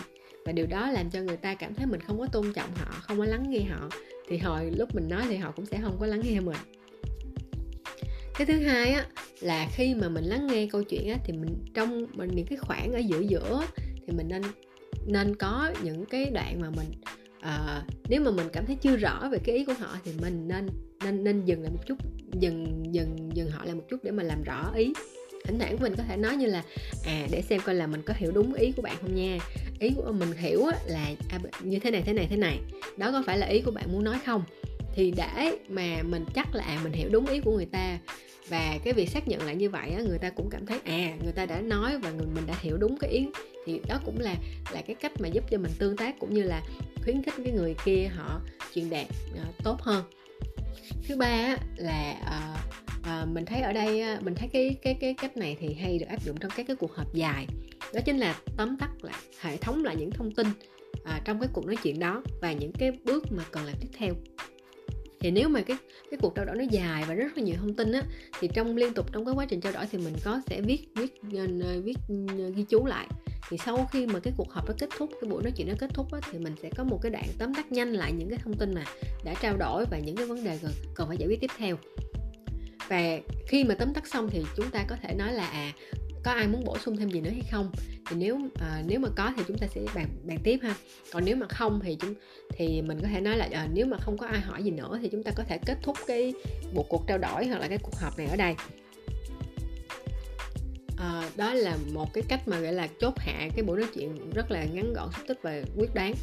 và 0.47 0.53
điều 0.53 0.67
đó 0.67 0.91
làm 0.91 1.11
cho 1.11 1.21
người 1.21 1.37
ta 1.37 1.55
cảm 1.55 1.75
thấy 1.75 1.87
mình 1.87 2.01
không 2.01 2.19
có 2.19 2.27
tôn 2.27 2.53
trọng 2.53 2.71
họ 2.75 2.91
không 2.91 3.19
có 3.19 3.25
lắng 3.25 3.51
nghe 3.51 3.61
họ. 3.61 3.89
Thì 4.29 4.39
hồi 4.39 4.71
lúc 4.77 4.95
mình 4.95 5.09
nói 5.09 5.23
thì 5.29 5.37
họ 5.37 5.53
cũng 5.57 5.67
sẽ 5.67 5.79
không 5.83 5.97
có 6.01 6.07
lắng 6.07 6.21
nghe 6.25 6.41
mình. 6.41 6.57
Cái 8.39 8.47
thứ 8.47 8.59
hai 8.59 8.93
á 8.93 9.07
là 9.41 9.69
khi 9.73 9.95
mà 9.95 10.09
mình 10.09 10.25
lắng 10.25 10.47
nghe 10.47 10.69
câu 10.73 10.83
chuyện 10.83 11.09
á 11.09 11.17
thì 11.25 11.33
mình 11.33 11.65
trong 11.75 12.07
mình 12.13 12.31
những 12.35 12.47
cái 12.47 12.59
khoảng 12.59 12.93
ở 12.93 12.99
giữa 12.99 13.21
giữa 13.21 13.67
thì 14.07 14.13
mình 14.17 14.29
nên 14.29 14.43
nên 15.07 15.37
có 15.37 15.73
những 15.83 16.05
cái 16.05 16.31
đoạn 16.35 16.61
mà 16.61 16.71
mình 16.71 16.87
uh, 17.39 17.85
nếu 18.09 18.21
mà 18.21 18.31
mình 18.31 18.47
cảm 18.53 18.67
thấy 18.67 18.77
chưa 18.77 18.97
rõ 18.97 19.29
về 19.33 19.39
cái 19.45 19.57
ý 19.57 19.65
của 19.65 19.75
họ 19.79 19.99
thì 20.05 20.13
mình 20.23 20.49
nên 20.49 20.69
nên 21.05 21.25
nên 21.25 21.45
dừng 21.45 21.63
lại 21.63 21.71
một 21.71 21.87
chút 21.87 21.99
dừng 22.33 22.85
dừng 22.95 23.31
dừng 23.35 23.51
họ 23.51 23.65
lại 23.65 23.75
một 23.75 23.85
chút 23.89 24.05
để 24.05 24.11
mà 24.11 24.23
làm 24.23 24.43
rõ 24.43 24.73
ý 24.75 24.93
thỉnh 25.47 25.59
thoảng 25.59 25.77
mình 25.81 25.95
có 25.97 26.03
thể 26.09 26.17
nói 26.17 26.37
như 26.37 26.47
là 26.47 26.63
à 27.05 27.27
để 27.31 27.43
xem 27.43 27.61
coi 27.65 27.75
là 27.75 27.87
mình 27.87 28.03
có 28.03 28.15
hiểu 28.17 28.33
đúng 28.33 28.55
ý 28.55 28.73
của 28.73 28.83
bạn 28.83 28.97
không 29.01 29.15
nha. 29.15 29.39
Ý 29.79 29.91
của 29.97 30.13
mình 30.13 30.33
hiểu 30.33 30.67
là 30.87 31.11
à, 31.29 31.39
như 31.61 31.79
thế 31.79 31.91
này 31.91 32.03
thế 32.07 32.13
này 32.13 32.27
thế 32.31 32.37
này. 32.37 32.59
Đó 32.97 33.13
có 33.13 33.23
phải 33.27 33.39
là 33.39 33.47
ý 33.47 33.61
của 33.61 33.71
bạn 33.71 33.93
muốn 33.93 34.05
nói 34.05 34.19
không? 34.27 34.45
Thì 34.95 35.13
để 35.17 35.59
mà 35.69 36.03
mình 36.03 36.25
chắc 36.35 36.55
là 36.55 36.65
à 36.65 36.81
mình 36.85 36.93
hiểu 36.93 37.09
đúng 37.13 37.27
ý 37.27 37.41
của 37.41 37.57
người 37.57 37.67
ta 37.67 37.99
và 38.49 38.79
cái 38.85 38.93
việc 38.93 39.09
xác 39.09 39.29
nhận 39.29 39.43
lại 39.43 39.57
như 39.57 39.71
vậy 39.71 39.91
á, 39.91 40.03
người 40.03 40.19
ta 40.19 40.31
cũng 40.31 40.51
cảm 40.51 40.67
thấy 40.67 40.79
à 40.85 41.17
người 41.23 41.33
ta 41.33 41.47
đã 41.47 41.61
nói 41.61 41.99
và 41.99 42.11
người 42.11 42.27
mình 42.35 42.47
đã 42.47 42.55
hiểu 42.61 42.77
đúng 42.77 42.99
cái 42.99 43.11
ý. 43.11 43.27
Thì 43.67 43.81
đó 43.89 44.01
cũng 44.05 44.21
là 44.21 44.35
là 44.73 44.83
cái 44.83 44.97
cách 45.01 45.13
mà 45.21 45.29
giúp 45.29 45.45
cho 45.51 45.59
mình 45.59 45.73
tương 45.79 45.97
tác 45.97 46.19
cũng 46.21 46.35
như 46.35 46.43
là 46.43 46.63
khuyến 47.05 47.23
khích 47.23 47.35
cái 47.45 47.53
người 47.53 47.75
kia 47.85 48.11
họ 48.17 48.41
truyền 48.75 48.91
đạt 48.91 49.07
uh, 49.33 49.65
tốt 49.65 49.81
hơn. 49.81 50.05
Thứ 51.09 51.17
ba 51.17 51.57
là 51.77 52.17
uh, 52.21 52.86
à, 53.07 53.25
mình 53.25 53.45
thấy 53.45 53.61
ở 53.61 53.73
đây 53.73 54.05
mình 54.21 54.35
thấy 54.35 54.49
cái 54.49 54.77
cái 54.83 54.95
cái 54.95 55.15
cách 55.15 55.37
này 55.37 55.57
thì 55.61 55.75
hay 55.75 55.99
được 55.99 56.07
áp 56.09 56.25
dụng 56.25 56.37
trong 56.41 56.51
các 56.57 56.67
cái 56.67 56.77
cuộc 56.77 56.95
họp 56.95 57.15
dài. 57.15 57.47
Đó 57.95 58.01
chính 58.05 58.19
là 58.19 58.39
tóm 58.57 58.77
tắt 58.77 58.91
lại 59.03 59.21
hệ 59.41 59.57
thống 59.57 59.85
lại 59.85 59.97
những 59.97 60.11
thông 60.11 60.35
tin 60.35 60.47
à, 61.05 61.21
trong 61.25 61.41
cái 61.41 61.49
cuộc 61.53 61.67
nói 61.67 61.77
chuyện 61.83 61.99
đó 61.99 62.23
và 62.41 62.53
những 62.53 62.73
cái 62.73 62.93
bước 63.05 63.33
mà 63.33 63.45
cần 63.51 63.65
làm 63.65 63.75
tiếp 63.81 63.89
theo. 63.99 64.15
Thì 65.21 65.31
nếu 65.31 65.49
mà 65.49 65.61
cái 65.61 65.77
cái 66.11 66.19
cuộc 66.23 66.35
trao 66.35 66.45
đổi 66.45 66.57
nó 66.57 66.65
dài 66.71 67.05
và 67.09 67.15
rất 67.15 67.37
là 67.37 67.43
nhiều 67.43 67.55
thông 67.59 67.75
tin 67.75 67.93
á 67.93 68.03
thì 68.41 68.49
trong 68.55 68.77
liên 68.77 68.95
tục 68.95 69.13
trong 69.13 69.25
cái 69.25 69.35
quá 69.35 69.47
trình 69.49 69.61
trao 69.61 69.73
đổi 69.73 69.87
thì 69.91 69.99
mình 69.99 70.15
có 70.25 70.41
sẽ 70.47 70.61
viết 70.61 70.89
viết 70.95 71.21
ờ, 71.35 71.81
viết 71.85 71.97
ờ, 72.09 72.49
ghi 72.57 72.65
chú 72.69 72.87
lại. 72.87 73.07
Thì 73.49 73.59
sau 73.59 73.89
khi 73.93 74.07
mà 74.07 74.21
cái 74.21 74.33
cuộc 74.37 74.51
họp 74.51 74.69
nó 74.69 74.75
kết 74.79 74.89
thúc 74.99 75.11
cái 75.21 75.31
buổi 75.31 75.43
nói 75.43 75.53
chuyện 75.57 75.69
nó 75.69 75.75
kết 75.79 75.91
thúc 75.95 76.13
á, 76.13 76.21
thì 76.33 76.39
mình 76.39 76.55
sẽ 76.63 76.71
có 76.77 76.85
một 76.85 76.99
cái 77.03 77.11
đoạn 77.11 77.25
tóm 77.39 77.55
tắt 77.55 77.73
nhanh 77.73 77.93
lại 77.93 78.13
những 78.13 78.31
cái 78.31 78.39
thông 78.45 78.55
tin 78.55 78.75
mà 78.75 78.85
đã 79.25 79.35
trao 79.43 79.57
đổi 79.57 79.85
và 79.91 79.99
những 79.99 80.17
cái 80.17 80.27
vấn 80.27 80.45
đề 80.45 80.59
cần 80.95 81.09
phải 81.09 81.17
giải 81.17 81.29
quyết 81.29 81.41
tiếp 81.41 81.51
theo 81.59 81.77
và 82.89 83.19
khi 83.47 83.65
mà 83.65 83.75
tóm 83.75 83.95
tắt 83.95 84.07
xong 84.07 84.29
thì 84.31 84.45
chúng 84.57 84.71
ta 84.71 84.85
có 84.89 84.97
thể 85.03 85.15
nói 85.15 85.33
là 85.33 85.47
à 85.47 85.73
có 86.27 86.33
ai 86.33 86.49
muốn 86.49 86.65
bổ 86.65 86.79
sung 86.79 86.97
thêm 86.97 87.11
gì 87.11 87.21
nữa 87.21 87.31
hay 87.31 87.43
không? 87.51 87.73
Thì 88.11 88.17
nếu 88.17 88.39
à, 88.61 88.83
nếu 88.87 89.01
mà 89.01 89.09
có 89.17 89.33
thì 89.37 89.43
chúng 89.49 89.59
ta 89.59 89.67
sẽ 89.67 89.81
bàn 89.95 90.09
bàn 90.25 90.39
tiếp 90.45 90.59
ha. 90.63 90.75
Còn 91.13 91.25
nếu 91.25 91.37
mà 91.37 91.47
không 91.49 91.81
thì 91.83 91.97
chúng 92.01 92.15
thì 92.57 92.83
mình 92.83 92.99
có 93.03 93.09
thể 93.09 93.21
nói 93.21 93.37
là 93.37 93.49
à, 93.53 93.69
nếu 93.73 93.87
mà 93.87 93.97
không 94.01 94.19
có 94.19 94.27
ai 94.27 94.41
hỏi 94.41 94.63
gì 94.63 94.71
nữa 94.71 94.99
thì 95.03 95.09
chúng 95.09 95.23
ta 95.23 95.31
có 95.37 95.45
thể 95.49 95.59
kết 95.67 95.79
thúc 95.83 95.97
cái 96.07 96.35
một 96.73 96.87
cuộc 96.89 97.05
trao 97.07 97.19
đổi 97.19 97.47
hoặc 97.47 97.59
là 97.59 97.69
cái 97.69 97.79
cuộc 97.79 97.95
họp 97.95 98.19
này 98.19 98.27
ở 98.27 98.37
đây. 98.37 98.55
À, 100.99 101.31
đó 101.37 101.55
là 101.55 101.77
một 101.93 102.13
cái 102.13 102.25
cách 102.29 102.49
mà 102.49 102.61
gọi 102.61 102.73
là 102.73 102.89
chốt 103.01 103.15
hạ 103.19 103.49
cái 103.57 103.65
buổi 103.65 103.79
nói 103.79 103.89
chuyện 103.95 104.31
rất 104.35 104.51
là 104.51 104.65
ngắn 104.65 104.93
gọn 104.93 105.09
xúc 105.17 105.25
tích 105.29 105.39
và 105.43 105.63
quyết 105.77 105.95
đoán 105.95 106.15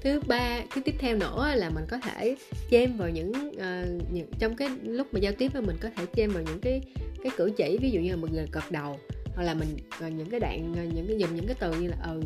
thứ 0.00 0.20
ba 0.26 0.60
cái 0.74 0.82
tiếp 0.84 0.94
theo 0.98 1.16
nữa 1.16 1.52
là 1.56 1.70
mình 1.70 1.84
có 1.88 1.98
thể 1.98 2.36
chêm 2.70 2.96
vào 2.96 3.10
những, 3.10 3.32
uh, 3.32 4.12
những 4.12 4.26
trong 4.38 4.56
cái 4.56 4.68
lúc 4.82 5.14
mà 5.14 5.20
giao 5.20 5.32
tiếp 5.32 5.50
mình 5.54 5.76
có 5.80 5.88
thể 5.96 6.06
chêm 6.14 6.30
vào 6.30 6.42
những 6.42 6.60
cái 6.60 6.80
cái 7.22 7.32
cử 7.36 7.50
chỉ 7.56 7.78
ví 7.80 7.90
dụ 7.90 8.00
như 8.00 8.10
là 8.10 8.16
một 8.16 8.30
người 8.30 8.40
ờ, 8.40 8.46
cật 8.52 8.70
đầu 8.70 8.98
hoặc 9.34 9.42
là 9.42 9.54
mình 9.54 9.76
ờ, 10.00 10.08
những 10.08 10.30
cái 10.30 10.40
đoạn 10.40 10.72
những 10.94 11.06
cái 11.08 11.18
dùng 11.18 11.34
những 11.34 11.46
cái 11.46 11.56
từ 11.60 11.80
như 11.80 11.88
là 11.88 11.96
ừ 12.04 12.20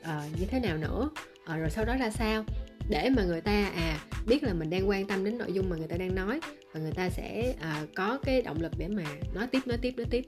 uh, 0.00 0.40
như 0.40 0.46
thế 0.46 0.60
nào 0.60 0.76
nữa 0.76 1.10
uh, 1.42 1.58
rồi 1.58 1.70
sau 1.70 1.84
đó 1.84 1.96
ra 1.96 2.10
sao 2.10 2.44
để 2.88 3.10
mà 3.10 3.24
người 3.24 3.40
ta 3.40 3.72
à 3.74 4.00
biết 4.26 4.42
là 4.42 4.52
mình 4.52 4.70
đang 4.70 4.88
quan 4.88 5.06
tâm 5.06 5.24
đến 5.24 5.38
nội 5.38 5.52
dung 5.52 5.68
mà 5.68 5.76
người 5.76 5.88
ta 5.88 5.96
đang 5.96 6.14
nói 6.14 6.40
và 6.72 6.80
người 6.80 6.92
ta 6.92 7.10
sẽ 7.10 7.54
uh, 7.54 7.88
có 7.94 8.18
cái 8.22 8.42
động 8.42 8.60
lực 8.60 8.72
để 8.78 8.88
mà 8.88 9.04
nói 9.34 9.46
tiếp 9.46 9.60
nói 9.66 9.78
tiếp 9.82 9.94
nói 9.96 10.06
tiếp. 10.10 10.24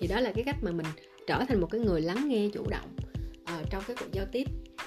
Thì 0.00 0.06
đó 0.06 0.20
là 0.20 0.32
cái 0.32 0.44
cách 0.44 0.56
mà 0.62 0.70
mình 0.70 0.86
trở 1.26 1.44
thành 1.48 1.60
một 1.60 1.68
cái 1.70 1.80
người 1.80 2.00
lắng 2.00 2.28
nghe 2.28 2.48
chủ 2.54 2.66
động 2.70 2.96
uh, 3.42 3.70
trong 3.70 3.82
cái 3.86 3.96
cuộc 4.00 4.12
giao 4.12 4.24
tiếp 4.32 4.44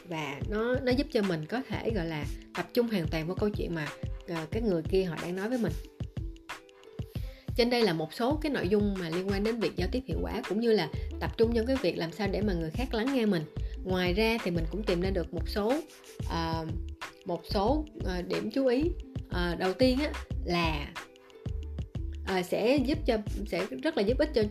và 0.09 0.41
nó 0.49 0.75
nó 0.83 0.91
giúp 0.91 1.07
cho 1.11 1.21
mình 1.21 1.45
có 1.45 1.61
thể 1.69 1.91
gọi 1.95 2.05
là 2.05 2.25
tập 2.53 2.67
trung 2.73 2.87
hoàn 2.87 3.07
toàn 3.07 3.27
vào 3.27 3.35
câu 3.35 3.49
chuyện 3.49 3.75
mà 3.75 3.87
uh, 4.31 4.51
cái 4.51 4.61
người 4.61 4.81
kia 4.89 5.03
họ 5.03 5.15
đang 5.21 5.35
nói 5.35 5.49
với 5.49 5.57
mình. 5.57 5.73
Trên 7.55 7.69
đây 7.69 7.83
là 7.83 7.93
một 7.93 8.13
số 8.13 8.39
cái 8.41 8.51
nội 8.51 8.67
dung 8.67 8.95
mà 8.99 9.09
liên 9.09 9.29
quan 9.29 9.43
đến 9.43 9.59
việc 9.59 9.75
giao 9.75 9.87
tiếp 9.91 10.03
hiệu 10.05 10.17
quả 10.21 10.41
cũng 10.49 10.59
như 10.59 10.71
là 10.71 10.89
tập 11.19 11.37
trung 11.37 11.51
trong 11.55 11.65
cái 11.65 11.75
việc 11.81 11.97
làm 11.97 12.11
sao 12.11 12.27
để 12.31 12.41
mà 12.41 12.53
người 12.53 12.69
khác 12.69 12.93
lắng 12.93 13.13
nghe 13.13 13.25
mình. 13.25 13.43
Ngoài 13.83 14.13
ra 14.13 14.37
thì 14.43 14.51
mình 14.51 14.63
cũng 14.71 14.83
tìm 14.83 15.01
ra 15.01 15.09
được 15.09 15.33
một 15.33 15.49
số 15.49 15.81
uh, 16.19 16.67
một 17.25 17.41
số 17.49 17.85
uh, 17.97 18.27
điểm 18.27 18.51
chú 18.51 18.67
ý. 18.67 18.83
Uh, 19.25 19.59
đầu 19.59 19.73
tiên 19.73 19.97
á, 19.99 20.11
là 20.45 20.93
uh, 22.39 22.45
sẽ 22.45 22.77
giúp 22.77 22.97
cho 23.05 23.17
sẽ 23.47 23.65
rất 23.83 23.97
là 23.97 24.03
giúp 24.03 24.17
ích 24.17 24.29
cho 24.33 24.43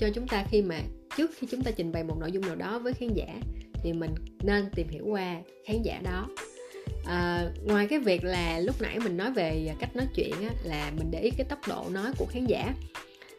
cho 0.00 0.08
chúng 0.14 0.28
ta 0.28 0.46
khi 0.50 0.62
mà 0.62 0.80
trước 1.16 1.30
khi 1.38 1.46
chúng 1.50 1.62
ta 1.62 1.70
trình 1.70 1.92
bày 1.92 2.04
một 2.04 2.16
nội 2.20 2.32
dung 2.32 2.46
nào 2.46 2.56
đó 2.56 2.78
với 2.78 2.92
khán 2.92 3.08
giả 3.14 3.40
thì 3.82 3.92
mình 3.92 4.14
nên 4.42 4.68
tìm 4.74 4.88
hiểu 4.88 5.06
qua 5.06 5.36
khán 5.66 5.82
giả 5.82 6.00
đó. 6.04 6.28
À, 7.04 7.50
ngoài 7.64 7.86
cái 7.86 7.98
việc 7.98 8.24
là 8.24 8.60
lúc 8.60 8.76
nãy 8.80 8.98
mình 8.98 9.16
nói 9.16 9.32
về 9.32 9.74
cách 9.80 9.96
nói 9.96 10.06
chuyện 10.14 10.34
á, 10.42 10.50
là 10.64 10.92
mình 10.98 11.10
để 11.10 11.20
ý 11.20 11.30
cái 11.30 11.46
tốc 11.48 11.58
độ 11.68 11.84
nói 11.90 12.12
của 12.18 12.26
khán 12.26 12.46
giả 12.46 12.74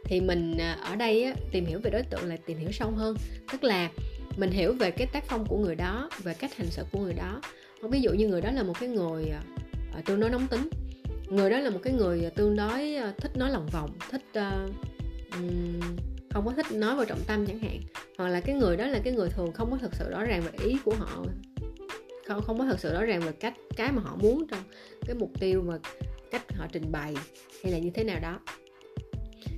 thì 0.04 0.22
mình 0.22 0.58
à, 0.58 0.78
ở 0.84 0.96
đây 0.96 1.24
á, 1.24 1.34
tìm 1.52 1.66
hiểu 1.66 1.80
về 1.80 1.92
đối 1.92 2.04
tượng 2.04 2.30
là 2.30 2.38
tìm 2.46 2.58
hiểu 2.58 2.72
sâu 2.72 2.92
hơn. 2.92 3.18
Tức 3.52 3.64
là 3.64 3.90
mình 4.38 4.52
hiểu 4.52 4.74
về 4.74 4.92
cái 4.92 5.08
tác 5.08 5.24
phong 5.28 5.46
của 5.46 5.58
người 5.58 5.76
đó 5.76 6.10
về 6.24 6.34
cách 6.34 6.56
hành 6.56 6.70
xử 6.70 6.84
của 6.92 7.00
người 7.00 7.14
đó. 7.14 7.42
Ví 7.82 8.02
dụ 8.02 8.12
như 8.12 8.28
người 8.28 8.42
đó 8.42 8.52
là 8.52 8.64
một 8.64 8.80
cái 8.80 8.90
người 8.90 9.26
à, 9.30 9.42
à, 9.96 10.02
tương 10.06 10.20
đối 10.20 10.30
nóng 10.30 10.48
tính. 10.48 10.70
Người 11.30 11.50
đó 11.50 11.60
là 11.60 11.70
một 11.70 11.80
cái 11.84 11.94
người 11.94 12.30
tương 12.36 12.56
đối 12.56 12.98
thích 13.18 13.38
nói 13.38 13.52
lòng 13.52 13.68
vòng 13.72 13.90
thích 14.12 14.24
uh, 14.38 14.72
um, 15.34 15.80
không 16.30 16.46
có 16.46 16.52
thích 16.52 16.72
nói 16.72 16.96
vào 16.96 17.06
trọng 17.06 17.22
tâm 17.28 17.46
chẳng 17.46 17.60
hạn. 17.60 17.80
Hoặc 18.18 18.30
là 18.30 18.40
cái 18.40 18.56
người 18.56 18.78
đó 18.78 18.86
là 18.86 19.00
cái 19.04 19.14
người 19.14 19.30
thường 19.30 19.52
không 19.54 19.72
có 19.72 19.78
thực 19.78 19.96
sự 19.96 20.10
rõ 20.10 20.24
ràng 20.24 20.42
về 20.42 20.52
ý 20.66 20.78
của 20.86 20.94
họ. 21.00 21.26
Không 22.28 22.42
không 22.42 22.60
có 22.60 22.66
thực 22.66 22.80
sự 22.80 22.94
rõ 22.94 23.06
ràng 23.06 23.22
về 23.22 23.32
cách 23.32 23.54
cái 23.76 23.92
mà 23.92 24.02
họ 24.02 24.16
muốn 24.16 24.48
trong 24.48 24.64
cái 25.06 25.16
mục 25.16 25.32
tiêu 25.40 25.64
mà 25.68 25.78
cách 26.32 26.54
họ 26.58 26.68
trình 26.72 26.92
bày 26.92 27.16
hay 27.64 27.72
là 27.72 27.78
như 27.78 27.90
thế 27.94 28.04
nào 28.04 28.20
đó. 28.20 28.40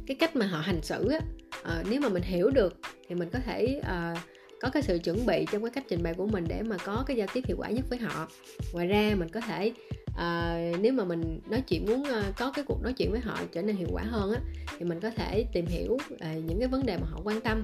Cái 0.08 0.18
cách 0.20 0.36
mà 0.36 0.46
họ 0.46 0.60
hành 0.60 0.82
xử 0.82 1.10
á 1.10 1.20
à, 1.64 1.84
nếu 1.90 2.02
mà 2.02 2.10
mình 2.10 2.24
hiểu 2.24 2.50
được 2.50 2.78
thì 3.08 3.16
mình 3.16 3.30
có 3.34 3.40
thể 3.40 3.82
à, 3.84 4.16
có 4.62 4.70
cái 4.70 4.84
sự 4.84 5.00
chuẩn 5.04 5.26
bị 5.26 5.46
trong 5.52 5.64
cái 5.64 5.72
cách 5.72 5.84
trình 5.90 6.04
bày 6.04 6.14
của 6.14 6.28
mình 6.28 6.46
để 6.48 6.62
mà 6.62 6.78
có 6.78 7.04
cái 7.08 7.18
giao 7.18 7.28
tiếp 7.34 7.44
hiệu 7.48 7.58
quả 7.60 7.70
nhất 7.70 7.86
với 7.90 8.00
họ. 8.00 8.28
Ngoài 8.74 8.88
ra 8.88 9.16
mình 9.18 9.30
có 9.30 9.42
thể 9.42 9.74
à, 10.16 10.60
nếu 10.82 10.94
mà 10.94 11.04
mình 11.04 11.40
nói 11.50 11.62
chuyện 11.62 11.86
muốn 11.86 12.04
ờ, 12.04 12.24
có 12.38 12.52
cái 12.52 12.66
cuộc 12.68 12.82
nói 12.84 12.94
chuyện 12.94 13.12
với 13.12 13.20
họ 13.20 13.40
trở 13.52 13.62
nên 13.62 13.76
hiệu 13.76 13.88
quả 13.92 14.04
hơn 14.04 14.32
á 14.32 14.40
thì 14.80 14.86
mình 14.86 15.00
có 15.00 15.10
thể 15.10 15.46
tìm 15.54 15.66
hiểu 15.66 15.98
à, 16.20 16.34
những 16.34 16.60
cái 16.60 16.68
vấn 16.68 16.86
đề 16.86 16.98
mà 16.98 17.08
họ 17.12 17.20
quan 17.24 17.42
tâm. 17.42 17.64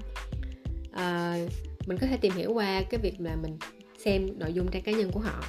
À, 0.92 1.38
mình 1.88 1.98
có 2.02 2.08
thể 2.08 2.18
tìm 2.18 2.34
hiểu 2.34 2.54
qua 2.54 2.82
cái 2.90 3.00
việc 3.04 3.16
là 3.20 3.36
mình 3.36 3.58
xem 3.98 4.40
nội 4.40 4.54
dung 4.54 4.72
trang 4.72 4.82
cá 4.82 4.92
nhân 4.92 5.12
của 5.12 5.20
họ 5.20 5.44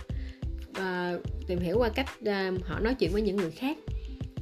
à, 0.72 1.14
tìm 1.46 1.58
hiểu 1.58 1.78
qua 1.78 1.88
cách 1.88 2.06
à, 2.24 2.52
họ 2.64 2.80
nói 2.80 2.94
chuyện 2.94 3.12
với 3.12 3.22
những 3.22 3.36
người 3.36 3.50
khác 3.50 3.76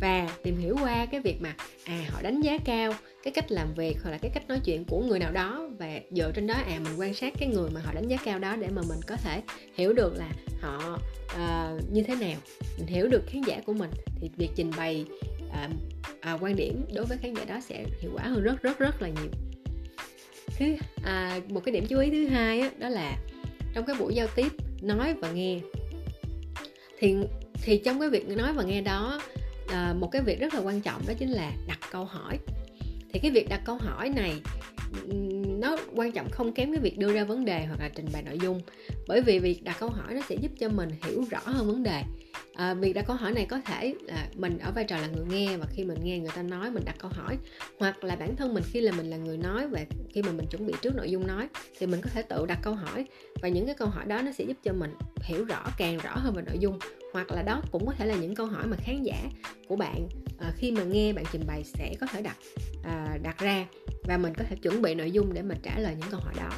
và 0.01 0.29
tìm 0.43 0.59
hiểu 0.59 0.77
qua 0.83 1.07
cái 1.07 1.21
việc 1.21 1.41
mà 1.41 1.55
à 1.85 2.05
họ 2.11 2.23
đánh 2.23 2.41
giá 2.41 2.59
cao 2.65 2.93
cái 3.23 3.33
cách 3.33 3.53
làm 3.53 3.75
việc 3.75 3.97
hoặc 4.03 4.11
là 4.11 4.19
cái 4.19 4.31
cách 4.35 4.49
nói 4.49 4.61
chuyện 4.65 4.85
của 4.85 5.01
người 5.01 5.19
nào 5.19 5.33
đó 5.33 5.69
và 5.79 6.01
dựa 6.11 6.33
trên 6.35 6.47
đó 6.47 6.55
à 6.55 6.81
mình 6.85 7.01
quan 7.01 7.15
sát 7.15 7.35
cái 7.39 7.49
người 7.49 7.71
mà 7.71 7.81
họ 7.81 7.93
đánh 7.95 8.09
giá 8.09 8.17
cao 8.25 8.39
đó 8.39 8.57
để 8.57 8.69
mà 8.69 8.83
mình 8.89 8.99
có 9.07 9.17
thể 9.17 9.43
hiểu 9.75 9.93
được 9.93 10.15
là 10.17 10.31
họ 10.61 10.99
uh, 11.25 11.93
như 11.93 12.03
thế 12.03 12.15
nào 12.15 12.37
mình 12.79 12.87
hiểu 12.87 13.09
được 13.09 13.23
khán 13.27 13.43
giả 13.43 13.61
của 13.67 13.73
mình. 13.73 13.91
Thì 14.21 14.31
việc 14.37 14.51
trình 14.57 14.71
bày 14.77 15.07
uh, 15.49 15.71
uh, 16.35 16.43
quan 16.43 16.57
điểm 16.57 16.85
đối 16.95 17.05
với 17.05 17.19
khán 17.19 17.35
giả 17.35 17.45
đó 17.45 17.61
sẽ 17.61 17.85
hiệu 18.01 18.11
quả 18.15 18.23
hơn 18.23 18.43
rất 18.43 18.63
rất 18.63 18.79
rất 18.79 19.03
là 19.03 19.09
nhiều. 19.09 19.31
Thứ 20.59 20.73
uh, 20.73 21.51
một 21.51 21.61
cái 21.65 21.73
điểm 21.73 21.87
chú 21.89 21.99
ý 21.99 22.11
thứ 22.11 22.27
hai 22.27 22.61
á, 22.61 22.71
đó 22.79 22.89
là 22.89 23.17
trong 23.75 23.85
cái 23.87 23.97
buổi 23.99 24.15
giao 24.15 24.27
tiếp 24.37 24.53
nói 24.83 25.15
và 25.15 25.33
nghe. 25.33 25.59
Thì 26.99 27.17
thì 27.63 27.79
trong 27.85 28.01
cái 28.01 28.11
việc 28.11 28.29
nói 28.29 28.53
và 28.53 28.63
nghe 28.63 28.81
đó 28.81 29.21
à, 29.69 29.95
một 29.99 30.09
cái 30.13 30.23
việc 30.23 30.41
rất 30.41 30.55
là 30.55 30.61
quan 30.61 30.81
trọng 30.81 31.03
đó 31.07 31.15
chính 31.19 31.31
là 31.31 31.53
đặt 31.69 31.79
câu 31.93 32.05
hỏi. 32.05 32.39
Thì 33.13 33.21
cái 33.21 33.31
việc 33.31 33.49
đặt 33.49 33.61
câu 33.65 33.77
hỏi 33.77 34.09
này 34.09 34.41
nó 35.61 35.77
quan 35.95 36.13
trọng 36.13 36.31
không 36.31 36.53
kém 36.53 36.73
cái 36.73 36.81
việc 36.81 36.99
đưa 36.99 37.13
ra 37.13 37.25
vấn 37.25 37.45
đề 37.45 37.65
hoặc 37.67 37.81
là 37.81 37.89
trình 37.95 38.07
bày 38.13 38.23
nội 38.23 38.39
dung. 38.43 38.61
Bởi 39.09 39.21
vì 39.21 39.39
việc 39.39 39.65
đặt 39.65 39.77
câu 39.81 39.89
hỏi 39.89 40.15
nó 40.15 40.21
sẽ 40.29 40.35
giúp 40.35 40.53
cho 40.59 40.69
mình 40.69 40.91
hiểu 41.03 41.25
rõ 41.31 41.41
hơn 41.45 41.67
vấn 41.67 41.83
đề 41.83 42.03
à, 42.55 42.75
việc 42.75 42.93
đặt 42.93 43.05
câu 43.07 43.17
hỏi 43.17 43.33
này 43.33 43.47
có 43.51 43.61
thể 43.61 43.95
là 44.03 44.29
mình 44.35 44.59
ở 44.59 44.73
vai 44.73 44.85
trò 44.85 44.97
là 44.97 45.07
người 45.07 45.25
nghe 45.31 45.57
và 45.57 45.67
khi 45.71 45.85
mình 45.85 45.99
nghe 46.03 46.19
người 46.19 46.31
ta 46.35 46.43
nói 46.43 46.71
mình 46.71 46.85
đặt 46.85 46.97
câu 46.99 47.11
hỏi 47.15 47.39
hoặc 47.79 48.05
là 48.05 48.17
bản 48.17 48.37
thân 48.37 48.55
mình 48.55 48.65
khi 48.67 48.81
là 48.81 48.93
mình 48.93 49.11
là 49.11 49.17
người 49.17 49.37
nói 49.37 49.69
và 49.69 49.85
khi 50.13 50.23
mà 50.23 50.33
mình 50.33 50.47
chuẩn 50.47 50.67
bị 50.67 50.75
trước 50.83 50.97
nội 50.97 51.11
dung 51.11 51.27
nói 51.27 51.49
thì 51.79 51.87
mình 51.87 52.01
có 52.03 52.11
thể 52.15 52.23
tự 52.23 52.47
đặt 52.47 52.59
câu 52.63 52.75
hỏi 52.75 53.07
và 53.43 53.49
những 53.49 53.67
cái 53.67 53.75
câu 53.75 53.89
hỏi 53.89 54.05
đó 54.05 54.23
nó 54.23 54.33
sẽ 54.33 54.45
giúp 54.45 54.57
cho 54.65 54.73
mình 54.73 54.95
hiểu 55.23 55.45
rõ 55.45 55.65
càng 55.79 55.99
rõ 55.99 56.17
hơn 56.17 56.35
về 56.35 56.43
nội 56.47 56.59
dung. 56.59 56.79
Hoặc 57.13 57.31
là 57.31 57.43
đó 57.43 57.63
cũng 57.73 57.87
có 57.87 57.93
thể 57.93 58.07
là 58.07 58.15
những 58.15 58.35
câu 58.35 58.47
hỏi 58.47 58.67
mà 58.67 58.77
khán 58.77 59.03
giả 59.03 59.31
của 59.69 59.77
bạn 59.77 60.09
à, 60.39 60.53
khi 60.57 60.71
mà 60.73 60.85
nghe 60.85 61.13
bạn 61.13 61.25
trình 61.33 61.43
bày 61.47 61.65
sẽ 61.65 61.95
có 62.01 62.07
thể 62.07 62.23
đặt 62.23 62.37
à, 62.85 63.19
đặt 63.23 63.39
ra 63.39 63.67
và 64.05 64.17
mình 64.17 64.35
có 64.35 64.45
thể 64.49 64.57
chuẩn 64.57 64.83
bị 64.83 64.95
nội 64.95 65.11
dung 65.11 65.35
để 65.35 65.43
mình 65.43 65.59
trả 65.63 65.79
lời 65.79 65.95
những 66.01 66.11
câu 66.11 66.21
hỏi 66.21 66.35
đó. 66.37 66.51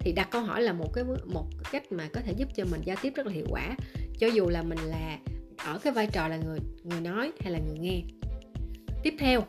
Thì 0.00 0.12
đặt 0.12 0.28
câu 0.30 0.42
hỏi 0.42 0.62
là 0.62 0.72
một 0.72 0.92
cái 0.94 1.04
một 1.24 1.46
cách 1.72 1.92
mà 1.92 2.08
có 2.12 2.20
thể 2.20 2.32
giúp 2.36 2.48
cho 2.56 2.64
mình 2.64 2.80
giao 2.84 2.96
tiếp 3.02 3.12
rất 3.16 3.26
là 3.26 3.32
hiệu 3.32 3.46
quả 3.50 3.76
cho 4.18 4.26
dù 4.26 4.48
là 4.48 4.62
mình 4.62 4.78
là 4.78 5.18
ở 5.56 5.78
cái 5.78 5.92
vai 5.92 6.06
trò 6.06 6.28
là 6.28 6.36
người 6.36 6.58
người 6.84 7.00
nói 7.00 7.32
hay 7.40 7.52
là 7.52 7.58
người 7.58 7.78
nghe. 7.78 8.02
Tiếp 9.02 9.14
theo 9.18 9.44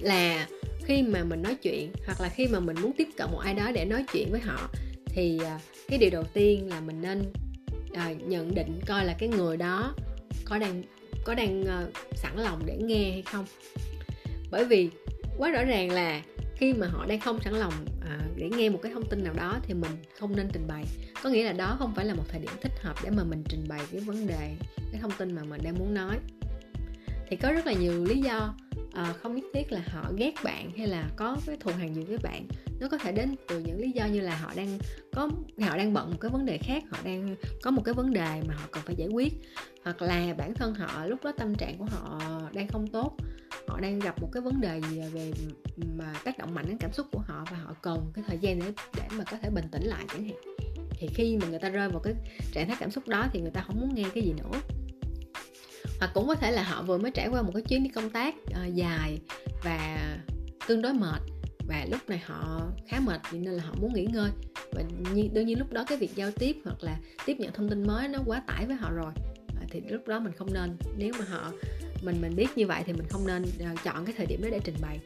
là 0.00 0.48
khi 0.84 1.02
mà 1.02 1.24
mình 1.24 1.42
nói 1.42 1.54
chuyện 1.54 1.92
hoặc 2.06 2.20
là 2.20 2.28
khi 2.28 2.46
mà 2.46 2.60
mình 2.60 2.76
muốn 2.82 2.92
tiếp 2.92 3.08
cận 3.16 3.30
một 3.32 3.38
ai 3.38 3.54
đó 3.54 3.70
để 3.74 3.84
nói 3.84 4.04
chuyện 4.12 4.28
với 4.30 4.40
họ 4.40 4.70
thì 5.06 5.38
à, 5.44 5.60
cái 5.88 5.98
điều 5.98 6.10
đầu 6.10 6.24
tiên 6.24 6.68
là 6.68 6.80
mình 6.80 7.02
nên 7.02 7.32
à, 7.94 8.12
nhận 8.12 8.54
định 8.54 8.80
coi 8.86 9.04
là 9.04 9.16
cái 9.18 9.28
người 9.28 9.56
đó 9.56 9.94
có 10.44 10.58
đang 10.58 10.82
có 11.24 11.34
đang 11.34 11.62
uh, 11.62 12.16
sẵn 12.16 12.36
lòng 12.36 12.62
để 12.66 12.76
nghe 12.76 13.10
hay 13.10 13.22
không. 13.22 13.44
Bởi 14.50 14.64
vì 14.64 14.90
quá 15.38 15.50
rõ 15.50 15.64
ràng 15.64 15.90
là 15.90 16.22
khi 16.56 16.72
mà 16.72 16.86
họ 16.86 17.06
đang 17.06 17.20
không 17.20 17.40
sẵn 17.40 17.54
lòng 17.54 17.72
à, 18.00 18.18
để 18.36 18.50
nghe 18.56 18.68
một 18.68 18.78
cái 18.82 18.92
thông 18.92 19.08
tin 19.08 19.24
nào 19.24 19.34
đó 19.34 19.58
thì 19.62 19.74
mình 19.74 19.90
không 20.18 20.36
nên 20.36 20.48
trình 20.52 20.66
bày. 20.66 20.84
Có 21.22 21.30
nghĩa 21.30 21.44
là 21.44 21.52
đó 21.52 21.76
không 21.78 21.94
phải 21.94 22.04
là 22.04 22.14
một 22.14 22.24
thời 22.28 22.40
điểm 22.40 22.50
thích 22.60 22.72
hợp 22.80 22.94
để 23.04 23.10
mà 23.10 23.24
mình 23.24 23.44
trình 23.48 23.64
bày 23.68 23.80
cái 23.92 24.00
vấn 24.00 24.26
đề 24.26 24.54
cái 24.92 25.00
thông 25.00 25.12
tin 25.18 25.34
mà 25.34 25.42
mình 25.44 25.60
đang 25.64 25.78
muốn 25.78 25.94
nói. 25.94 26.18
Thì 27.28 27.36
có 27.36 27.52
rất 27.52 27.66
là 27.66 27.72
nhiều 27.72 28.04
lý 28.04 28.20
do 28.20 28.54
à, 28.92 29.14
không 29.22 29.34
nhất 29.34 29.44
thiết 29.54 29.72
là 29.72 29.82
họ 29.92 30.12
ghét 30.16 30.34
bạn 30.44 30.70
hay 30.76 30.86
là 30.86 31.10
có 31.16 31.36
cái 31.46 31.56
thù 31.60 31.70
hằn 31.78 31.94
gì 31.94 32.02
với 32.02 32.18
bạn. 32.22 32.46
Nó 32.80 32.88
có 32.88 32.98
thể 32.98 33.12
đến 33.12 33.34
từ 33.48 33.60
những 33.60 33.80
lý 33.80 33.90
do 33.90 34.06
như 34.06 34.20
là 34.20 34.36
họ 34.36 34.52
đang 34.56 34.78
có 35.12 35.30
họ 35.60 35.76
đang 35.76 35.92
bận 35.92 36.10
một 36.10 36.16
cái 36.20 36.30
vấn 36.30 36.46
đề 36.46 36.58
khác 36.58 36.82
họ 36.90 36.98
đang 37.04 37.36
có 37.62 37.70
một 37.70 37.82
cái 37.84 37.94
vấn 37.94 38.12
đề 38.12 38.42
mà 38.48 38.54
họ 38.54 38.68
cần 38.70 38.82
phải 38.86 38.96
giải 38.96 39.08
quyết 39.08 39.32
hoặc 39.84 40.02
là 40.02 40.34
bản 40.38 40.54
thân 40.54 40.74
họ 40.74 41.06
lúc 41.06 41.24
đó 41.24 41.32
tâm 41.36 41.54
trạng 41.54 41.78
của 41.78 41.84
họ 41.84 42.20
đang 42.52 42.68
không 42.68 42.86
tốt 42.86 43.16
họ 43.68 43.80
đang 43.80 43.98
gặp 43.98 44.22
một 44.22 44.28
cái 44.32 44.42
vấn 44.42 44.60
đề 44.60 44.80
gì 44.90 45.00
về 45.12 45.32
mà 45.96 46.14
tác 46.24 46.38
động 46.38 46.54
mạnh 46.54 46.64
đến 46.68 46.78
cảm 46.78 46.92
xúc 46.92 47.06
của 47.12 47.22
họ 47.26 47.44
và 47.50 47.56
họ 47.56 47.74
cần 47.82 48.12
cái 48.14 48.24
thời 48.28 48.38
gian 48.38 48.58
để 48.58 48.72
để 48.96 49.02
mà 49.18 49.24
có 49.30 49.36
thể 49.42 49.50
bình 49.50 49.64
tĩnh 49.72 49.82
lại 49.82 50.04
chẳng 50.08 50.24
hạn. 50.24 50.36
Thì 50.90 51.08
khi 51.14 51.38
mà 51.40 51.46
người 51.46 51.58
ta 51.58 51.68
rơi 51.68 51.88
vào 51.88 52.00
cái 52.00 52.14
trạng 52.52 52.68
thái 52.68 52.76
cảm 52.80 52.90
xúc 52.90 53.08
đó 53.08 53.26
thì 53.32 53.40
người 53.40 53.50
ta 53.50 53.60
không 53.66 53.80
muốn 53.80 53.94
nghe 53.94 54.04
cái 54.14 54.24
gì 54.24 54.32
nữa. 54.32 54.60
Hoặc 55.98 56.10
cũng 56.14 56.26
có 56.26 56.34
thể 56.34 56.50
là 56.50 56.62
họ 56.62 56.82
vừa 56.82 56.98
mới 56.98 57.10
trải 57.10 57.28
qua 57.28 57.42
một 57.42 57.50
cái 57.54 57.62
chuyến 57.62 57.82
đi 57.82 57.90
công 57.90 58.10
tác 58.10 58.34
uh, 58.34 58.74
dài 58.74 59.18
và 59.64 59.98
tương 60.66 60.82
đối 60.82 60.92
mệt 60.92 61.20
và 61.68 61.86
lúc 61.90 62.00
này 62.08 62.18
họ 62.18 62.60
khá 62.88 63.00
mệt 63.00 63.20
vì 63.30 63.38
nên 63.38 63.54
là 63.54 63.64
họ 63.64 63.74
muốn 63.80 63.94
nghỉ 63.94 64.06
ngơi. 64.12 64.30
Và 64.72 64.82
đương 65.32 65.46
nhiên 65.46 65.58
lúc 65.58 65.72
đó 65.72 65.84
cái 65.88 65.98
việc 65.98 66.16
giao 66.16 66.30
tiếp 66.30 66.56
hoặc 66.64 66.82
là 66.82 66.96
tiếp 67.26 67.36
nhận 67.40 67.52
thông 67.52 67.68
tin 67.68 67.86
mới 67.86 68.08
nó 68.08 68.18
quá 68.26 68.42
tải 68.46 68.66
với 68.66 68.76
họ 68.76 68.90
rồi 68.90 69.12
thì 69.74 69.80
lúc 69.88 70.08
đó 70.08 70.20
mình 70.20 70.32
không 70.32 70.52
nên. 70.52 70.76
Nếu 70.96 71.12
mà 71.18 71.24
họ 71.24 71.52
mình 72.02 72.20
mình 72.20 72.36
biết 72.36 72.48
như 72.56 72.66
vậy 72.66 72.82
thì 72.86 72.92
mình 72.92 73.06
không 73.10 73.26
nên 73.26 73.44
ờ, 73.60 73.66
chọn 73.84 74.04
cái 74.04 74.14
thời 74.18 74.26
điểm 74.26 74.42
đó 74.42 74.48
để 74.52 74.60
trình 74.64 74.76
bày. 74.82 74.98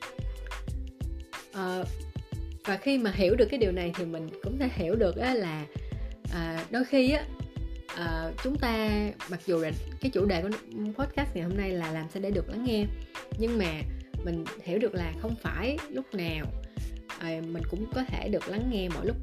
À, 1.53 1.85
và 2.65 2.77
khi 2.77 2.99
mà 2.99 3.13
hiểu 3.15 3.35
được 3.37 3.47
cái 3.51 3.59
điều 3.59 3.73
này 3.73 3.93
thì 3.97 4.05
mình 4.05 4.29
cũng 4.43 4.59
thể 4.59 4.69
hiểu 4.75 4.97
được 4.97 5.17
là 5.17 5.67
à, 6.33 6.65
đôi 6.71 6.85
khi 6.85 7.11
á 7.13 7.25
à, 7.97 8.31
chúng 8.45 8.59
ta 8.59 8.89
mặc 9.31 9.41
dù 9.47 9.59
là 9.59 9.71
cái 10.01 10.11
chủ 10.11 10.27
đề 10.27 10.43
của 10.43 10.49
podcast 10.95 11.35
ngày 11.35 11.45
hôm 11.45 11.57
nay 11.57 11.71
là 11.71 11.93
làm 11.93 12.07
sao 12.11 12.23
để 12.23 12.31
được 12.31 12.49
lắng 12.49 12.65
nghe 12.65 12.87
nhưng 13.39 13.59
mà 13.59 13.83
mình 14.25 14.45
hiểu 14.63 14.79
được 14.79 14.95
là 14.95 15.13
không 15.21 15.35
phải 15.43 15.79
lúc 15.91 16.15
nào 16.15 16.47
à, 17.19 17.41
mình 17.49 17.63
cũng 17.71 17.87
có 17.95 18.05
thể 18.05 18.29
được 18.29 18.49
lắng 18.49 18.69
nghe 18.71 18.89
mọi 18.89 19.07
lúc 19.07 19.17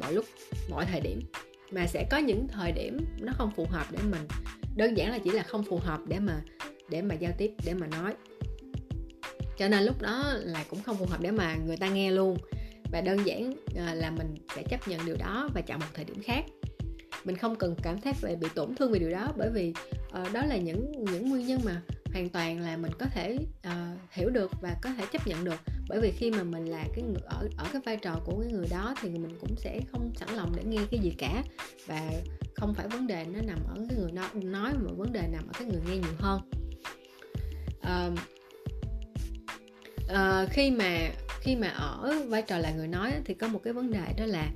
mọi 0.00 0.12
lúc 0.12 0.24
mọi 0.70 0.86
thời 0.86 1.00
điểm. 1.00 1.20
Mà 1.70 1.86
sẽ 1.86 2.06
có 2.10 2.18
những 2.18 2.48
thời 2.48 2.72
điểm 2.72 2.98
nó 3.20 3.32
không 3.36 3.50
phù 3.56 3.66
hợp 3.70 3.86
để 3.90 3.98
mình 4.10 4.22
đơn 4.78 4.96
giản 4.96 5.10
là 5.10 5.18
chỉ 5.18 5.30
là 5.30 5.42
không 5.42 5.64
phù 5.64 5.76
hợp 5.76 6.00
để 6.06 6.18
mà 6.18 6.40
để 6.90 7.02
mà 7.02 7.14
giao 7.14 7.32
tiếp 7.38 7.50
để 7.64 7.74
mà 7.74 7.86
nói. 7.86 8.14
Cho 9.58 9.68
nên 9.68 9.82
lúc 9.82 10.02
đó 10.02 10.24
là 10.34 10.64
cũng 10.70 10.82
không 10.82 10.96
phù 10.96 11.06
hợp 11.06 11.20
để 11.20 11.30
mà 11.30 11.56
người 11.66 11.76
ta 11.76 11.88
nghe 11.88 12.10
luôn. 12.10 12.36
Và 12.92 13.00
đơn 13.00 13.26
giản 13.26 13.54
ờ, 13.76 13.94
là 13.94 14.10
mình 14.10 14.34
sẽ 14.56 14.62
chấp 14.62 14.88
nhận 14.88 15.06
điều 15.06 15.16
đó 15.16 15.48
và 15.54 15.60
chọn 15.60 15.80
một 15.80 15.86
thời 15.94 16.04
điểm 16.04 16.22
khác. 16.22 16.44
Mình 17.24 17.36
không 17.36 17.56
cần 17.56 17.76
cảm 17.82 18.00
thấy 18.00 18.12
về 18.20 18.36
bị 18.36 18.48
tổn 18.54 18.74
thương 18.74 18.92
vì 18.92 18.98
điều 18.98 19.10
đó 19.10 19.32
bởi 19.36 19.50
vì 19.50 19.74
uh, 20.22 20.32
đó 20.32 20.44
là 20.44 20.56
những 20.56 20.92
những 21.12 21.28
nguyên 21.30 21.46
nhân 21.46 21.60
mà 21.64 21.82
hoàn 22.12 22.28
toàn 22.28 22.60
là 22.60 22.76
mình 22.76 22.92
có 22.98 23.06
thể 23.06 23.38
uh, 23.66 23.98
hiểu 24.10 24.30
được 24.30 24.50
và 24.60 24.76
có 24.82 24.90
thể 24.98 25.04
chấp 25.12 25.26
nhận 25.26 25.44
được 25.44 25.60
bởi 25.88 26.00
vì 26.00 26.10
khi 26.10 26.30
mà 26.30 26.42
mình 26.42 26.64
là 26.64 26.84
cái 26.94 27.04
người 27.04 27.22
ở 27.26 27.48
ở 27.56 27.66
cái 27.72 27.82
vai 27.84 27.96
trò 27.96 28.20
của 28.24 28.40
cái 28.40 28.52
người 28.52 28.66
đó 28.70 28.94
thì 29.02 29.08
mình 29.08 29.38
cũng 29.40 29.56
sẽ 29.56 29.80
không 29.92 30.12
sẵn 30.16 30.28
lòng 30.36 30.52
để 30.56 30.62
nghe 30.64 30.78
cái 30.90 31.00
gì 31.00 31.14
cả. 31.18 31.42
Và 31.86 32.10
không 32.54 32.74
phải 32.74 32.88
vấn 32.88 33.06
đề 33.06 33.24
nó 33.24 33.40
nằm 33.40 33.58
ở 33.68 33.74
cái 33.88 33.98
người 33.98 34.12
nói, 34.12 34.28
nói 34.34 34.72
mà 34.74 34.90
vấn 34.96 35.12
đề 35.12 35.22
nằm 35.32 35.42
ở 35.48 35.52
cái 35.58 35.68
người 35.68 35.80
nghe 35.88 35.96
nhiều 35.96 36.14
hơn. 36.18 36.40
À, 37.80 38.10
à, 40.08 40.46
khi 40.50 40.70
mà 40.70 41.10
khi 41.40 41.56
mà 41.56 41.68
ở 41.68 42.22
vai 42.28 42.42
trò 42.42 42.58
là 42.58 42.72
người 42.72 42.88
nói 42.88 43.12
thì 43.24 43.34
có 43.34 43.48
một 43.48 43.60
cái 43.64 43.72
vấn 43.72 43.90
đề 43.90 44.14
đó 44.18 44.26
là 44.26 44.50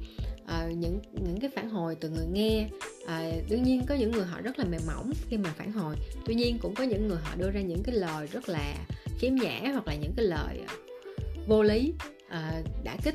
à, 0.46 0.68
những 0.76 1.00
những 1.12 1.40
cái 1.40 1.50
phản 1.54 1.68
hồi 1.68 1.96
từ 2.00 2.08
người 2.08 2.26
nghe. 2.32 2.68
À, 3.06 3.32
đương 3.48 3.62
nhiên 3.62 3.82
có 3.86 3.94
những 3.94 4.10
người 4.10 4.24
họ 4.24 4.40
rất 4.40 4.58
là 4.58 4.64
mềm 4.64 4.80
mỏng 4.86 5.12
khi 5.28 5.36
mà 5.36 5.52
phản 5.56 5.72
hồi. 5.72 5.96
Tuy 6.26 6.34
nhiên 6.34 6.58
cũng 6.62 6.74
có 6.74 6.84
những 6.84 7.08
người 7.08 7.18
họ 7.22 7.34
đưa 7.36 7.50
ra 7.50 7.60
những 7.60 7.82
cái 7.82 7.94
lời 7.94 8.26
rất 8.26 8.48
là 8.48 8.74
khiếm 9.18 9.34
nhã 9.34 9.60
hoặc 9.72 9.86
là 9.86 9.94
những 9.94 10.12
cái 10.16 10.26
lời 10.26 10.60
vô 11.46 11.62
lý 11.62 11.92
uh, 12.26 12.84
đã 12.84 12.96
kích. 13.04 13.14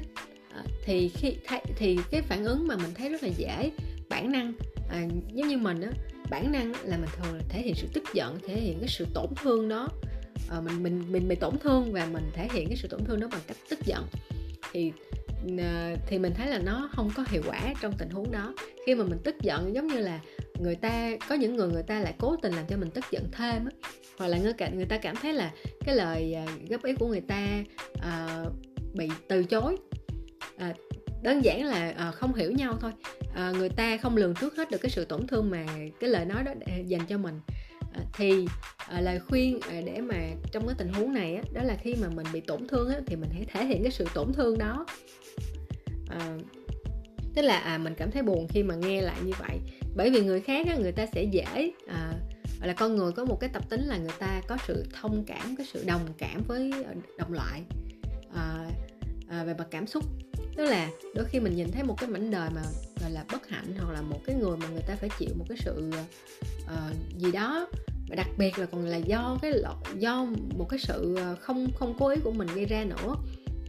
Uh, 0.60 0.66
thì 0.84 1.10
khi 1.10 1.34
thì 1.76 1.98
cái 2.12 2.22
phản 2.22 2.46
ứng 2.46 2.68
mà 2.68 2.76
mình 2.76 2.94
thấy 2.94 3.10
rất 3.10 3.24
là 3.24 3.30
dễ 3.30 3.72
bản 4.10 4.32
năng 4.32 4.54
à, 4.90 5.08
giống 5.34 5.48
như 5.48 5.58
mình 5.58 5.82
á 5.82 5.92
bản 6.30 6.52
năng 6.52 6.74
là 6.84 6.98
mình 6.98 7.10
thường 7.18 7.36
là 7.36 7.42
thể 7.50 7.62
hiện 7.62 7.76
sự 7.76 7.88
tức 7.94 8.04
giận 8.14 8.40
thể 8.48 8.60
hiện 8.60 8.80
cái 8.80 8.90
sự 8.90 9.08
tổn 9.14 9.28
thương 9.44 9.70
đó. 9.70 9.88
Uh, 10.58 10.64
mình 10.64 10.84
mình 10.84 11.12
mình 11.12 11.28
bị 11.28 11.36
tổn 11.36 11.60
thương 11.60 11.92
và 11.92 12.06
mình 12.06 12.24
thể 12.34 12.48
hiện 12.54 12.68
cái 12.68 12.78
sự 12.78 12.88
tổn 12.88 13.06
thương 13.06 13.20
đó 13.20 13.28
bằng 13.32 13.42
cách 13.48 13.58
tức 13.70 13.80
giận. 13.86 14.06
Thì 14.72 14.92
uh, 15.46 16.00
thì 16.08 16.20
mình 16.20 16.34
thấy 16.36 16.48
là 16.48 16.60
nó 16.60 16.90
không 16.96 17.12
có 17.16 17.26
hiệu 17.30 17.42
quả 17.48 17.74
trong 17.82 17.94
tình 17.98 18.10
huống 18.10 18.32
đó. 18.32 18.54
Khi 18.86 18.96
mà 18.96 19.04
mình 19.04 19.20
tức 19.24 19.36
giận 19.42 19.76
giống 19.76 19.88
như 19.88 19.98
là 19.98 20.20
người 20.60 20.76
ta 20.76 21.12
có 21.30 21.36
những 21.36 21.56
người 21.56 21.70
người 21.70 21.84
ta 21.84 22.00
lại 22.00 22.14
cố 22.18 22.36
tình 22.42 22.54
làm 22.54 22.66
cho 22.68 22.78
mình 22.78 22.90
tức 22.90 23.06
giận 23.12 23.24
thêm 23.32 23.66
á. 23.66 23.72
Hoặc 24.18 24.28
là 24.28 24.38
người, 24.38 24.54
người 24.74 24.86
ta 24.86 24.98
cảm 24.98 25.16
thấy 25.16 25.34
là 25.34 25.52
cái 25.86 25.96
lời 25.96 26.34
à, 26.34 26.46
góp 26.70 26.84
ý 26.84 26.94
của 26.96 27.08
người 27.08 27.22
ta 27.22 27.64
uh, 27.96 28.54
bị 28.94 29.10
từ 29.28 29.44
chối. 29.44 29.78
Uh, 30.56 30.76
đơn 31.22 31.44
giản 31.44 31.66
là 31.66 32.10
uh, 32.10 32.16
không 32.16 32.34
hiểu 32.34 32.52
nhau 32.52 32.78
thôi. 32.82 32.92
Uh, 33.24 33.58
người 33.58 33.70
ta 33.70 33.98
không 33.98 34.18
lường 34.18 34.36
trước 34.36 34.56
hết 34.58 34.72
được 34.72 34.78
cái 34.82 34.90
sự 34.90 35.06
tổn 35.06 35.28
thương 35.28 35.50
mà 35.50 35.66
cái 36.00 36.10
lời 36.10 36.26
nói 36.26 36.44
đó 36.44 36.52
dành 36.86 37.06
cho 37.06 37.18
mình. 37.18 37.40
Uh, 37.84 38.06
thì 38.14 38.32
uh, 38.42 39.02
lời 39.02 39.20
khuyên 39.20 39.58
uh, 39.58 39.86
để 39.86 40.02
mà 40.02 40.16
trong 40.52 40.68
cái 40.68 40.76
tình 40.78 40.94
huống 40.94 41.14
này 41.14 41.36
á, 41.36 41.42
đó 41.54 41.64
là 41.64 41.78
khi 41.82 41.96
mà 42.02 42.08
mình 42.10 42.26
bị 42.34 42.42
tổn 42.42 42.68
thương 42.68 42.90
á, 42.90 43.00
thì 43.08 43.16
mình 43.16 43.30
hãy 43.34 43.46
thể 43.54 43.66
hiện 43.66 43.84
cái 43.84 43.92
sự 43.92 44.06
tổn 44.14 44.34
thương 44.34 44.58
đó. 44.58 44.86
Uh, 46.16 46.42
tức 47.38 47.44
là 47.44 47.58
à, 47.58 47.78
mình 47.78 47.94
cảm 47.98 48.12
thấy 48.12 48.24
buồn 48.24 48.48
khi 48.48 48.64
mà 48.64 48.76
nghe 48.76 49.02
lại 49.02 49.18
như 49.26 49.32
vậy. 49.40 49.60
Bởi 49.96 50.10
vì 50.10 50.22
người 50.22 50.42
khác 50.42 50.68
á, 50.68 50.76
người 50.76 50.92
ta 50.92 51.06
sẽ 51.14 51.24
dễ 51.24 51.72
à, 51.88 52.14
là 52.62 52.74
con 52.74 52.96
người 52.96 53.12
có 53.12 53.26
một 53.26 53.38
cái 53.40 53.50
tập 53.54 53.70
tính 53.70 53.82
là 53.82 53.98
người 53.98 54.16
ta 54.20 54.42
có 54.48 54.58
sự 54.68 54.86
thông 55.02 55.24
cảm 55.28 55.56
cái 55.56 55.68
sự 55.74 55.84
đồng 55.88 56.02
cảm 56.18 56.44
với 56.48 56.72
ờ, 56.72 56.94
đồng 57.18 57.34
loại 57.34 57.62
à, 58.36 58.70
à, 59.30 59.44
về 59.44 59.54
mặt 59.58 59.68
cảm 59.72 59.88
xúc. 59.88 60.04
Tức 60.56 60.66
là 60.66 60.90
đôi 61.16 61.26
khi 61.26 61.40
mình 61.40 61.56
nhìn 61.56 61.72
thấy 61.72 61.84
một 61.84 61.96
cái 62.00 62.10
mảnh 62.10 62.32
đời 62.32 62.50
mà 62.56 62.62
gọi 63.02 63.12
là 63.12 63.26
bất 63.32 63.48
hạnh 63.50 63.76
hoặc 63.80 63.94
là 63.94 64.02
một 64.02 64.20
cái 64.26 64.36
người 64.36 64.58
mà 64.58 64.68
người 64.68 64.84
ta 64.88 64.96
phải 64.96 65.10
chịu 65.20 65.30
một 65.38 65.46
cái 65.50 65.58
sự 65.62 65.92
uh, 66.64 67.20
gì 67.20 67.32
đó 67.32 67.68
và 68.10 68.16
đặc 68.16 68.28
biệt 68.38 68.60
là 68.60 68.66
còn 68.66 68.86
là 68.86 68.98
do 68.98 69.38
cái 69.42 69.54
do 69.98 70.26
một 70.58 70.66
cái 70.70 70.80
sự 70.80 71.18
không 71.40 71.68
không 71.76 71.96
cố 72.00 72.08
ý 72.08 72.18
của 72.24 72.32
mình 72.32 72.48
gây 72.56 72.66
ra 72.66 72.84
nữa 72.84 73.16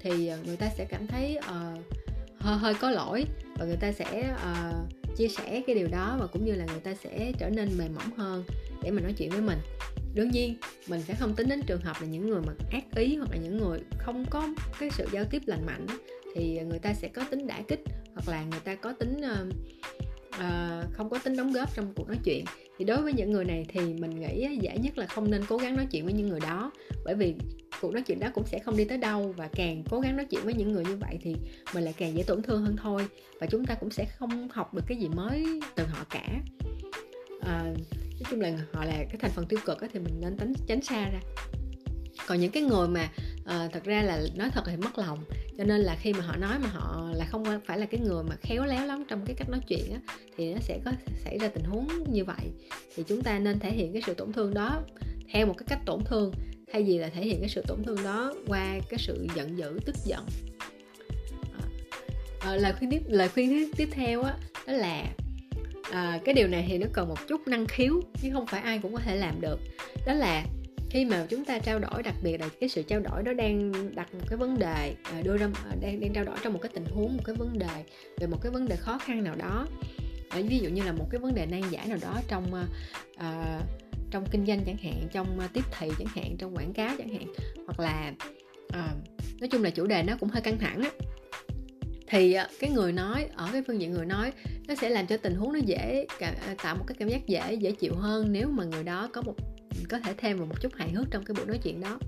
thì 0.01 0.33
người 0.47 0.57
ta 0.57 0.69
sẽ 0.77 0.85
cảm 0.85 1.07
thấy 1.07 1.39
uh, 1.39 1.98
hơi 2.39 2.59
hơi 2.59 2.75
có 2.75 2.91
lỗi. 2.91 3.25
Và 3.59 3.65
người 3.65 3.77
ta 3.77 3.93
sẽ 3.93 4.35
uh, 4.35 5.17
chia 5.17 5.29
sẻ 5.29 5.63
cái 5.67 5.75
điều 5.75 5.89
đó 5.89 6.17
và 6.21 6.27
cũng 6.27 6.45
như 6.45 6.53
là 6.53 6.65
người 6.65 6.81
ta 6.81 6.95
sẽ 6.95 7.33
trở 7.39 7.51
nên 7.51 7.79
mềm 7.79 7.95
mỏng 7.95 8.13
hơn 8.17 8.45
để 8.83 8.91
mà 8.91 9.01
nói 9.01 9.15
chuyện 9.19 9.31
với 9.31 9.41
mình. 9.41 9.59
Đương 10.15 10.31
nhiên 10.31 10.57
mình 10.89 11.01
sẽ 11.03 11.15
không 11.15 11.35
tính 11.35 11.49
đến 11.49 11.63
trường 11.67 11.81
hợp 11.81 11.97
là 12.01 12.07
những 12.07 12.31
người 12.31 12.41
mà 12.47 12.53
ác 12.73 12.85
ý 12.97 13.17
hoặc 13.17 13.31
là 13.31 13.37
những 13.37 13.59
người 13.59 13.81
không 13.99 14.25
có 14.31 14.49
cái 14.79 14.91
sự 14.91 15.07
giao 15.13 15.25
tiếp 15.25 15.43
lành 15.47 15.67
mạnh 15.67 15.87
thì 16.35 16.61
người 16.61 16.79
ta 16.79 16.95
sẽ 16.95 17.09
có 17.09 17.25
tính 17.31 17.47
đả 17.47 17.61
kích 17.69 17.81
hoặc 18.15 18.29
là 18.29 18.45
người 18.45 18.61
ta 18.61 18.75
có 18.75 18.93
tính 18.93 19.17
uh, 19.17 19.55
uh, 20.29 20.93
không 20.93 21.11
có 21.11 21.19
tính 21.19 21.37
đóng 21.37 21.53
góp 21.53 21.77
trong 21.77 21.93
cuộc 21.97 22.09
nói 22.09 22.19
chuyện. 22.25 22.45
Thì 22.79 22.85
đối 22.85 23.03
với 23.03 23.13
những 23.13 23.31
người 23.31 23.45
này 23.45 23.67
thì 23.69 23.81
mình 23.81 24.21
nghĩ 24.21 24.59
dễ 24.61 24.79
nhất 24.79 24.99
là 24.99 25.07
không 25.07 25.31
nên 25.31 25.43
cố 25.49 25.57
gắng 25.57 25.77
nói 25.77 25.87
chuyện 25.91 26.05
với 26.05 26.13
những 26.13 26.29
người 26.29 26.41
đó 26.41 26.71
bởi 27.05 27.15
vì 27.15 27.35
cuộc 27.81 27.93
nói 27.93 28.03
chuyện 28.03 28.21
đó 28.21 28.29
cũng 28.35 28.47
sẽ 28.47 28.59
không 28.59 28.77
đi 28.77 28.85
tới 28.85 28.99
đâu 28.99 29.35
và 29.37 29.49
càng 29.53 29.83
cố 29.91 30.01
gắng 30.01 30.17
nói 30.17 30.27
chuyện 30.31 30.45
với 30.45 30.55
những 30.55 30.73
người 30.73 30.85
như 30.85 30.97
vậy 30.97 31.19
thì 31.21 31.37
mình 31.75 31.85
lại 31.85 31.95
càng 31.99 32.17
dễ 32.17 32.23
tổn 32.23 32.43
thương 32.43 32.65
hơn 32.65 32.77
thôi. 32.83 33.09
Và 33.41 33.47
chúng 33.47 33.65
ta 33.65 33.75
cũng 33.75 33.91
sẽ 33.91 34.05
không 34.05 34.49
học 34.49 34.75
được 34.75 34.83
cái 34.87 34.99
gì 34.99 35.09
mới 35.09 35.61
từ 35.75 35.85
họ 35.85 36.05
cả. 36.11 36.29
À, 37.41 37.63
nói 37.93 38.25
chung 38.31 38.41
là 38.41 38.53
họ 38.73 38.85
là 38.85 38.93
cái 38.93 39.17
thành 39.19 39.31
phần 39.31 39.47
tiêu 39.47 39.59
cực 39.67 39.79
thì 39.93 40.01
mình 40.01 40.21
nên 40.21 40.37
tránh 40.37 40.53
tránh 40.67 40.83
xa 40.83 41.11
ra. 41.11 41.21
Còn 42.27 42.41
những 42.41 42.51
cái 42.51 42.63
người 42.63 42.89
mà 42.89 43.09
uh, 43.41 43.73
thật 43.73 43.85
ra 43.85 44.03
là 44.03 44.21
nói 44.37 44.51
thật 44.53 44.63
thì 44.67 44.77
mất 44.77 44.99
lòng 44.99 45.19
cho 45.59 45.65
nên 45.65 45.81
là 45.81 45.97
khi 46.01 46.13
mà 46.13 46.21
họ 46.21 46.37
nói 46.37 46.59
mà 46.59 46.69
họ 46.69 47.11
là 47.15 47.25
không 47.25 47.45
phải 47.67 47.79
là 47.79 47.87
cái 47.87 48.01
người 48.01 48.25
mà 48.25 48.37
khéo 48.41 48.65
léo 48.65 48.87
lắm 48.87 49.05
trong 49.09 49.27
cái 49.27 49.37
cách 49.39 49.49
nói 49.49 49.61
chuyện 49.69 49.93
á, 49.93 50.15
thì 50.37 50.55
nó 50.55 50.61
sẽ 50.61 50.79
có 50.85 50.93
xảy 51.25 51.39
ra 51.39 51.49
tình 51.49 51.65
huống 51.65 51.89
như 52.13 52.25
vậy. 52.25 52.53
Thì 52.97 53.03
chúng 53.09 53.23
ta 53.23 53.39
nên 53.39 53.59
thể 53.59 53.71
hiện 53.71 53.93
cái 53.93 54.03
sự 54.07 54.15
tổn 54.15 54.33
thương 54.33 54.55
đó 54.55 54.83
theo 55.33 55.47
một 55.47 55.55
cái 55.59 55.67
cách 55.69 55.81
tổn 55.87 56.05
thương 56.05 56.33
thay 56.73 56.83
vì 56.83 56.99
là 56.99 57.09
thể 57.09 57.23
hiện 57.23 57.41
cái 57.41 57.49
sự 57.49 57.63
tổn 57.67 57.85
thương 57.85 58.05
đó 58.05 58.35
qua 58.47 58.79
cái 58.89 58.99
sự 58.99 59.27
giận 59.37 59.59
dữ 59.59 59.79
tức 59.87 59.97
giận. 60.05 60.27
À, 61.53 61.65
à 62.41 62.57
lời 62.57 62.73
khuyên 62.79 62.91
tiếp 62.91 63.03
lời 63.07 63.29
khuyên 63.29 63.71
tiếp 63.77 63.89
theo 63.93 64.23
á 64.23 64.35
đó 64.67 64.73
là 64.73 65.05
à, 65.93 66.21
cái 66.25 66.35
điều 66.35 66.49
này 66.49 66.65
thì 66.69 66.79
nó 66.79 66.87
cần 66.93 67.09
một 67.09 67.29
chút 67.29 67.49
năng 67.49 67.67
khiếu 67.67 68.01
chứ 68.23 68.29
không 68.33 68.47
phải 68.47 68.61
ai 68.61 68.79
cũng 68.83 68.95
có 68.95 69.01
thể 69.01 69.17
làm 69.17 69.41
được. 69.41 69.61
Đó 70.07 70.15
là 70.15 70.45
khi 70.91 71.05
mà 71.05 71.27
chúng 71.29 71.45
ta 71.45 71.59
trao 71.59 71.79
đổi 71.79 72.03
đặc 72.03 72.15
biệt 72.23 72.41
là 72.41 72.49
cái 72.61 72.69
sự 72.69 72.83
trao 72.83 73.01
đổi 73.01 73.23
đó 73.23 73.33
đang 73.33 73.73
đặt 73.95 74.15
một 74.15 74.25
cái 74.29 74.37
vấn 74.37 74.59
đề 74.59 74.95
à, 75.03 75.23
đưa 75.23 75.37
ra 75.37 75.49
à, 75.71 75.77
đang 75.81 76.01
đang 76.01 76.13
trao 76.13 76.25
đổi 76.25 76.37
trong 76.43 76.53
một 76.53 76.59
cái 76.63 76.71
tình 76.75 76.85
huống 76.85 77.17
một 77.17 77.23
cái 77.25 77.35
vấn 77.35 77.59
đề 77.59 77.85
về 78.17 78.27
một 78.27 78.39
cái 78.43 78.53
vấn 78.53 78.69
đề 78.69 78.77
khó 78.77 78.99
khăn 78.99 79.25
nào 79.25 79.35
đó. 79.35 79.67
À, 80.29 80.41
ví 80.49 80.59
dụ 80.59 80.69
như 80.69 80.83
là 80.83 80.93
một 80.93 81.07
cái 81.11 81.21
vấn 81.21 81.35
đề 81.35 81.47
nan 81.47 81.63
giải 81.71 81.87
nào 81.87 81.99
đó 82.03 82.21
trong 82.29 82.45
uh, 82.53 83.19
trong 84.11 84.25
kinh 84.31 84.47
doanh 84.47 84.65
chẳng 84.65 84.77
hạn 84.77 85.09
trong 85.13 85.41
ờ, 85.41 85.49
tiếp 85.53 85.65
thị 85.79 85.89
chẳng 85.99 86.09
hạn 86.15 86.37
trong 86.39 86.57
quảng 86.57 86.73
cáo 86.73 86.95
chẳng 86.99 87.09
hạn 87.09 87.27
hoặc 87.67 87.81
là 87.81 88.13
uh, 88.67 89.41
nói 89.41 89.49
chung 89.51 89.63
là 89.63 89.71
chủ 89.71 89.87
đề 89.87 90.03
nó 90.03 90.17
cũng 90.21 90.29
hơi 90.29 90.43
căng 90.43 90.59
thẳng 90.59 90.83
á. 90.83 90.91
Thì 92.07 92.33
ờ, 92.33 92.49
cái 92.61 92.71
người 92.71 92.93
nói 92.93 93.27
ở 93.35 93.49
cái 93.53 93.63
phương 93.67 93.81
diện 93.81 93.93
người 93.93 94.07
nói 94.07 94.33
nó 94.69 94.75
sẽ 94.75 94.89
làm 94.89 95.07
cho 95.07 95.17
tình 95.17 95.35
huống 95.35 95.53
nó 95.53 95.59
dễ 95.59 96.07
tạo 96.63 96.77
một 96.77 96.85
cái 96.87 96.97
cảm 96.99 97.09
giác 97.09 97.27
dễ 97.27 97.55
dễ 97.55 97.73
chịu 97.73 97.95
hơn 97.95 98.33
nếu 98.33 98.49
mà 98.49 98.65
người 98.65 98.85
đó 98.85 99.09
có 99.13 99.23
một 99.23 99.35
có 99.89 99.99
thể 99.99 100.15
thêm 100.17 100.37
vào 100.37 100.47
một 100.47 100.61
chút 100.61 100.75
hài 100.75 100.91
hước 100.91 101.07
trong 101.11 101.25
cái 101.25 101.35
buổi 101.35 101.47
nói 101.47 101.59
chuyện 101.63 101.81
đó. 101.81 101.99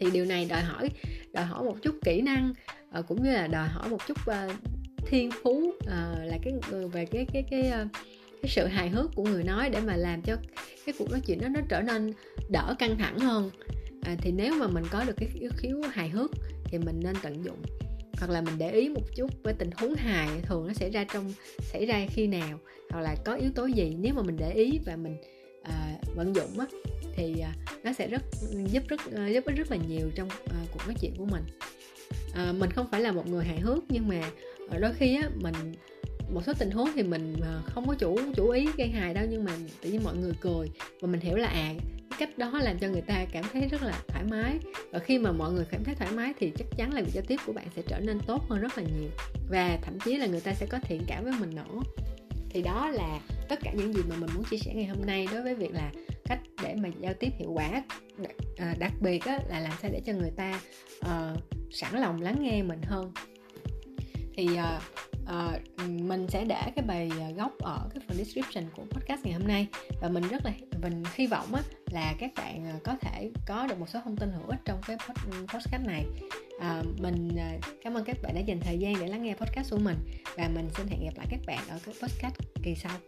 Thì 0.00 0.10
điều 0.10 0.24
này 0.24 0.44
đòi 0.44 0.62
hỏi 0.62 0.90
đòi 1.32 1.44
hỏi 1.44 1.64
một 1.64 1.76
chút 1.82 1.94
kỹ 2.04 2.20
năng 2.20 2.52
cũng 3.08 3.22
như 3.22 3.32
là 3.32 3.46
đòi 3.46 3.68
hỏi 3.68 3.88
một 3.88 4.06
chút 4.06 4.18
thiên 5.06 5.30
phú 5.42 5.72
là 6.24 6.38
cái 6.42 6.52
ừ, 6.70 6.88
về 6.88 7.06
cái 7.06 7.26
cái 7.32 7.44
cái 7.50 7.62
cái 7.72 7.86
cái 8.42 8.50
sự 8.50 8.66
hài 8.66 8.88
hước 8.88 9.14
của 9.14 9.24
người 9.24 9.44
nói 9.44 9.70
để 9.70 9.80
mà 9.80 9.96
làm 9.96 10.22
cho 10.22 10.36
cái 10.86 10.94
cuộc 10.98 11.10
nói 11.10 11.20
chuyện 11.26 11.40
đó 11.40 11.48
nó 11.48 11.60
trở 11.68 11.80
nên 11.80 12.12
đỡ 12.50 12.74
căng 12.78 12.98
thẳng 12.98 13.18
hơn. 13.18 13.50
À, 14.02 14.16
thì 14.18 14.32
nếu 14.32 14.54
mà 14.54 14.68
mình 14.68 14.84
có 14.90 15.04
được 15.04 15.16
cái 15.16 15.28
yếu 15.40 15.50
khiếu 15.56 15.80
hài 15.92 16.08
hước 16.08 16.30
thì 16.64 16.78
mình 16.78 17.00
nên 17.04 17.16
tận 17.22 17.44
dụng 17.44 17.62
hoặc 18.18 18.30
là 18.30 18.40
mình 18.40 18.54
để 18.58 18.72
ý 18.72 18.88
một 18.88 19.02
chút 19.16 19.30
với 19.42 19.54
tình 19.54 19.70
huống 19.76 19.94
hài 19.94 20.28
thường 20.42 20.66
nó 20.66 20.72
xảy 20.72 20.90
ra 20.90 21.04
trong 21.04 21.32
xảy 21.60 21.86
ra 21.86 22.06
khi 22.10 22.26
nào 22.26 22.58
hoặc 22.90 23.00
là 23.00 23.16
có 23.24 23.34
yếu 23.34 23.50
tố 23.54 23.66
gì. 23.66 23.96
Nếu 24.00 24.14
mà 24.14 24.22
mình 24.22 24.36
để 24.36 24.52
ý 24.52 24.80
và 24.86 24.96
mình 24.96 25.16
à, 25.62 25.96
vận 26.14 26.34
dụng 26.34 26.58
á 26.58 26.66
thì 27.16 27.40
à, 27.40 27.54
nó 27.84 27.92
sẽ 27.92 28.08
rất 28.08 28.22
giúp 28.72 28.82
rất 28.88 29.00
à, 29.14 29.28
giúp 29.28 29.44
ích 29.44 29.56
rất 29.56 29.70
là 29.70 29.76
nhiều 29.88 30.10
trong 30.14 30.28
à, 30.30 30.56
cuộc 30.72 30.80
nói 30.86 30.94
chuyện 31.00 31.12
của 31.18 31.24
mình. 31.24 31.42
À, 32.34 32.52
mình 32.52 32.70
không 32.70 32.86
phải 32.90 33.00
là 33.00 33.12
một 33.12 33.26
người 33.26 33.44
hài 33.44 33.60
hước 33.60 33.84
nhưng 33.88 34.08
mà 34.08 34.30
à, 34.70 34.78
đôi 34.78 34.92
khi 34.94 35.16
á 35.16 35.30
mình 35.34 35.54
một 36.30 36.40
số 36.46 36.52
tình 36.58 36.70
huống 36.70 36.88
thì 36.94 37.02
mình 37.02 37.36
à, 37.42 37.62
không 37.66 37.86
có 37.88 37.94
chủ 37.94 38.18
chủ 38.34 38.50
ý 38.50 38.68
gây 38.76 38.88
hài 38.88 39.14
đâu 39.14 39.24
nhưng 39.30 39.44
mà 39.44 39.52
tự 39.82 39.90
nhiên 39.90 40.04
mọi 40.04 40.16
người 40.16 40.32
cười 40.40 40.70
và 41.00 41.08
mình 41.08 41.20
hiểu 41.20 41.36
là 41.36 41.48
à 41.48 41.74
cái 42.18 42.28
cách 42.28 42.38
đó 42.38 42.60
làm 42.62 42.78
cho 42.78 42.88
người 42.88 43.02
ta 43.02 43.26
cảm 43.32 43.44
thấy 43.52 43.68
rất 43.68 43.82
là 43.82 44.02
thoải 44.08 44.24
mái. 44.30 44.58
Và 44.90 44.98
khi 44.98 45.18
mà 45.18 45.32
mọi 45.32 45.52
người 45.52 45.64
cảm 45.70 45.84
thấy 45.84 45.94
thoải 45.94 46.10
mái 46.12 46.32
thì 46.38 46.52
chắc 46.58 46.66
chắn 46.76 46.94
là 46.94 47.02
việc 47.02 47.12
giao 47.14 47.24
tiếp 47.28 47.36
của 47.46 47.52
bạn 47.52 47.66
sẽ 47.76 47.82
trở 47.88 48.00
nên 48.00 48.18
tốt 48.26 48.42
hơn 48.48 48.60
rất 48.60 48.78
là 48.78 48.84
nhiều 48.84 49.10
và 49.50 49.78
thậm 49.82 49.98
chí 50.04 50.16
là 50.16 50.26
người 50.26 50.40
ta 50.40 50.54
sẽ 50.54 50.66
có 50.66 50.78
thiện 50.82 51.02
cảm 51.06 51.24
với 51.24 51.32
mình 51.40 51.50
nữa. 51.54 51.80
Thì 52.50 52.62
đó 52.62 52.90
là 52.90 53.20
tất 53.48 53.60
cả 53.62 53.72
những 53.72 53.92
gì 53.92 54.00
mà 54.08 54.16
mình 54.16 54.30
muốn 54.34 54.44
chia 54.44 54.56
sẻ 54.56 54.72
ngày 54.74 54.86
hôm 54.86 55.06
nay 55.06 55.28
đối 55.32 55.42
với 55.42 55.54
việc 55.54 55.72
là 55.72 55.92
cách 56.24 56.40
để 56.62 56.74
mà 56.74 56.88
giao 57.00 57.14
tiếp 57.14 57.28
hiệu 57.38 57.52
quả 57.52 57.82
đặc 58.78 58.92
à, 58.92 59.00
biệt 59.00 59.24
á, 59.24 59.38
là 59.48 59.60
làm 59.60 59.72
sao 59.82 59.90
để 59.92 60.00
cho 60.06 60.12
người 60.12 60.32
ta 60.36 60.60
uh, 61.00 61.40
sẵn 61.70 62.00
lòng 62.00 62.22
lắng 62.22 62.36
nghe 62.40 62.62
mình 62.62 62.82
hơn. 62.82 63.12
Thì 64.36 64.48
uh, 64.52 64.82
uh, 65.30 65.88
mình 65.88 66.26
sẽ 66.28 66.44
để 66.44 66.60
cái 66.76 66.84
bài 66.86 67.10
ờ, 67.20 67.30
gốc 67.30 67.52
ở 67.58 67.88
cái 67.94 68.02
phần 68.08 68.16
description 68.16 68.64
của 68.76 68.82
podcast 68.90 69.24
ngày 69.24 69.34
hôm 69.34 69.48
nay. 69.48 69.66
Và 70.00 70.08
mình 70.08 70.28
rất 70.28 70.44
là 70.44 70.52
mình 70.82 71.02
hy 71.14 71.26
vọng 71.26 71.54
á, 71.54 71.62
là 71.90 72.14
các 72.18 72.30
bạn 72.36 72.64
ờ, 72.64 72.78
có 72.84 72.96
thể 73.00 73.30
có 73.46 73.66
được 73.66 73.78
một 73.78 73.88
số 73.88 74.00
thông 74.04 74.16
tin 74.16 74.30
hữu 74.30 74.46
ích 74.48 74.60
trong 74.64 74.80
cái 74.86 74.96
ừ, 75.30 75.46
podcast 75.54 75.86
này. 75.86 76.04
À, 76.60 76.82
mình 76.98 77.28
cảm 77.84 77.94
ơn 77.94 78.04
các 78.04 78.16
bạn 78.22 78.34
đã 78.34 78.40
dành 78.40 78.60
thời 78.60 78.78
gian 78.78 78.94
để 79.00 79.06
lắng 79.06 79.22
nghe 79.22 79.34
podcast 79.34 79.70
của 79.70 79.78
mình. 79.78 79.96
Và 80.36 80.48
mình 80.54 80.68
xin 80.76 80.86
hẹn 80.86 81.04
gặp 81.04 81.16
lại 81.16 81.26
các 81.30 81.40
bạn 81.46 81.68
ở 81.68 81.78
cái 81.84 81.94
podcast 82.02 82.34
kỳ 82.62 82.74
sau. 82.74 82.98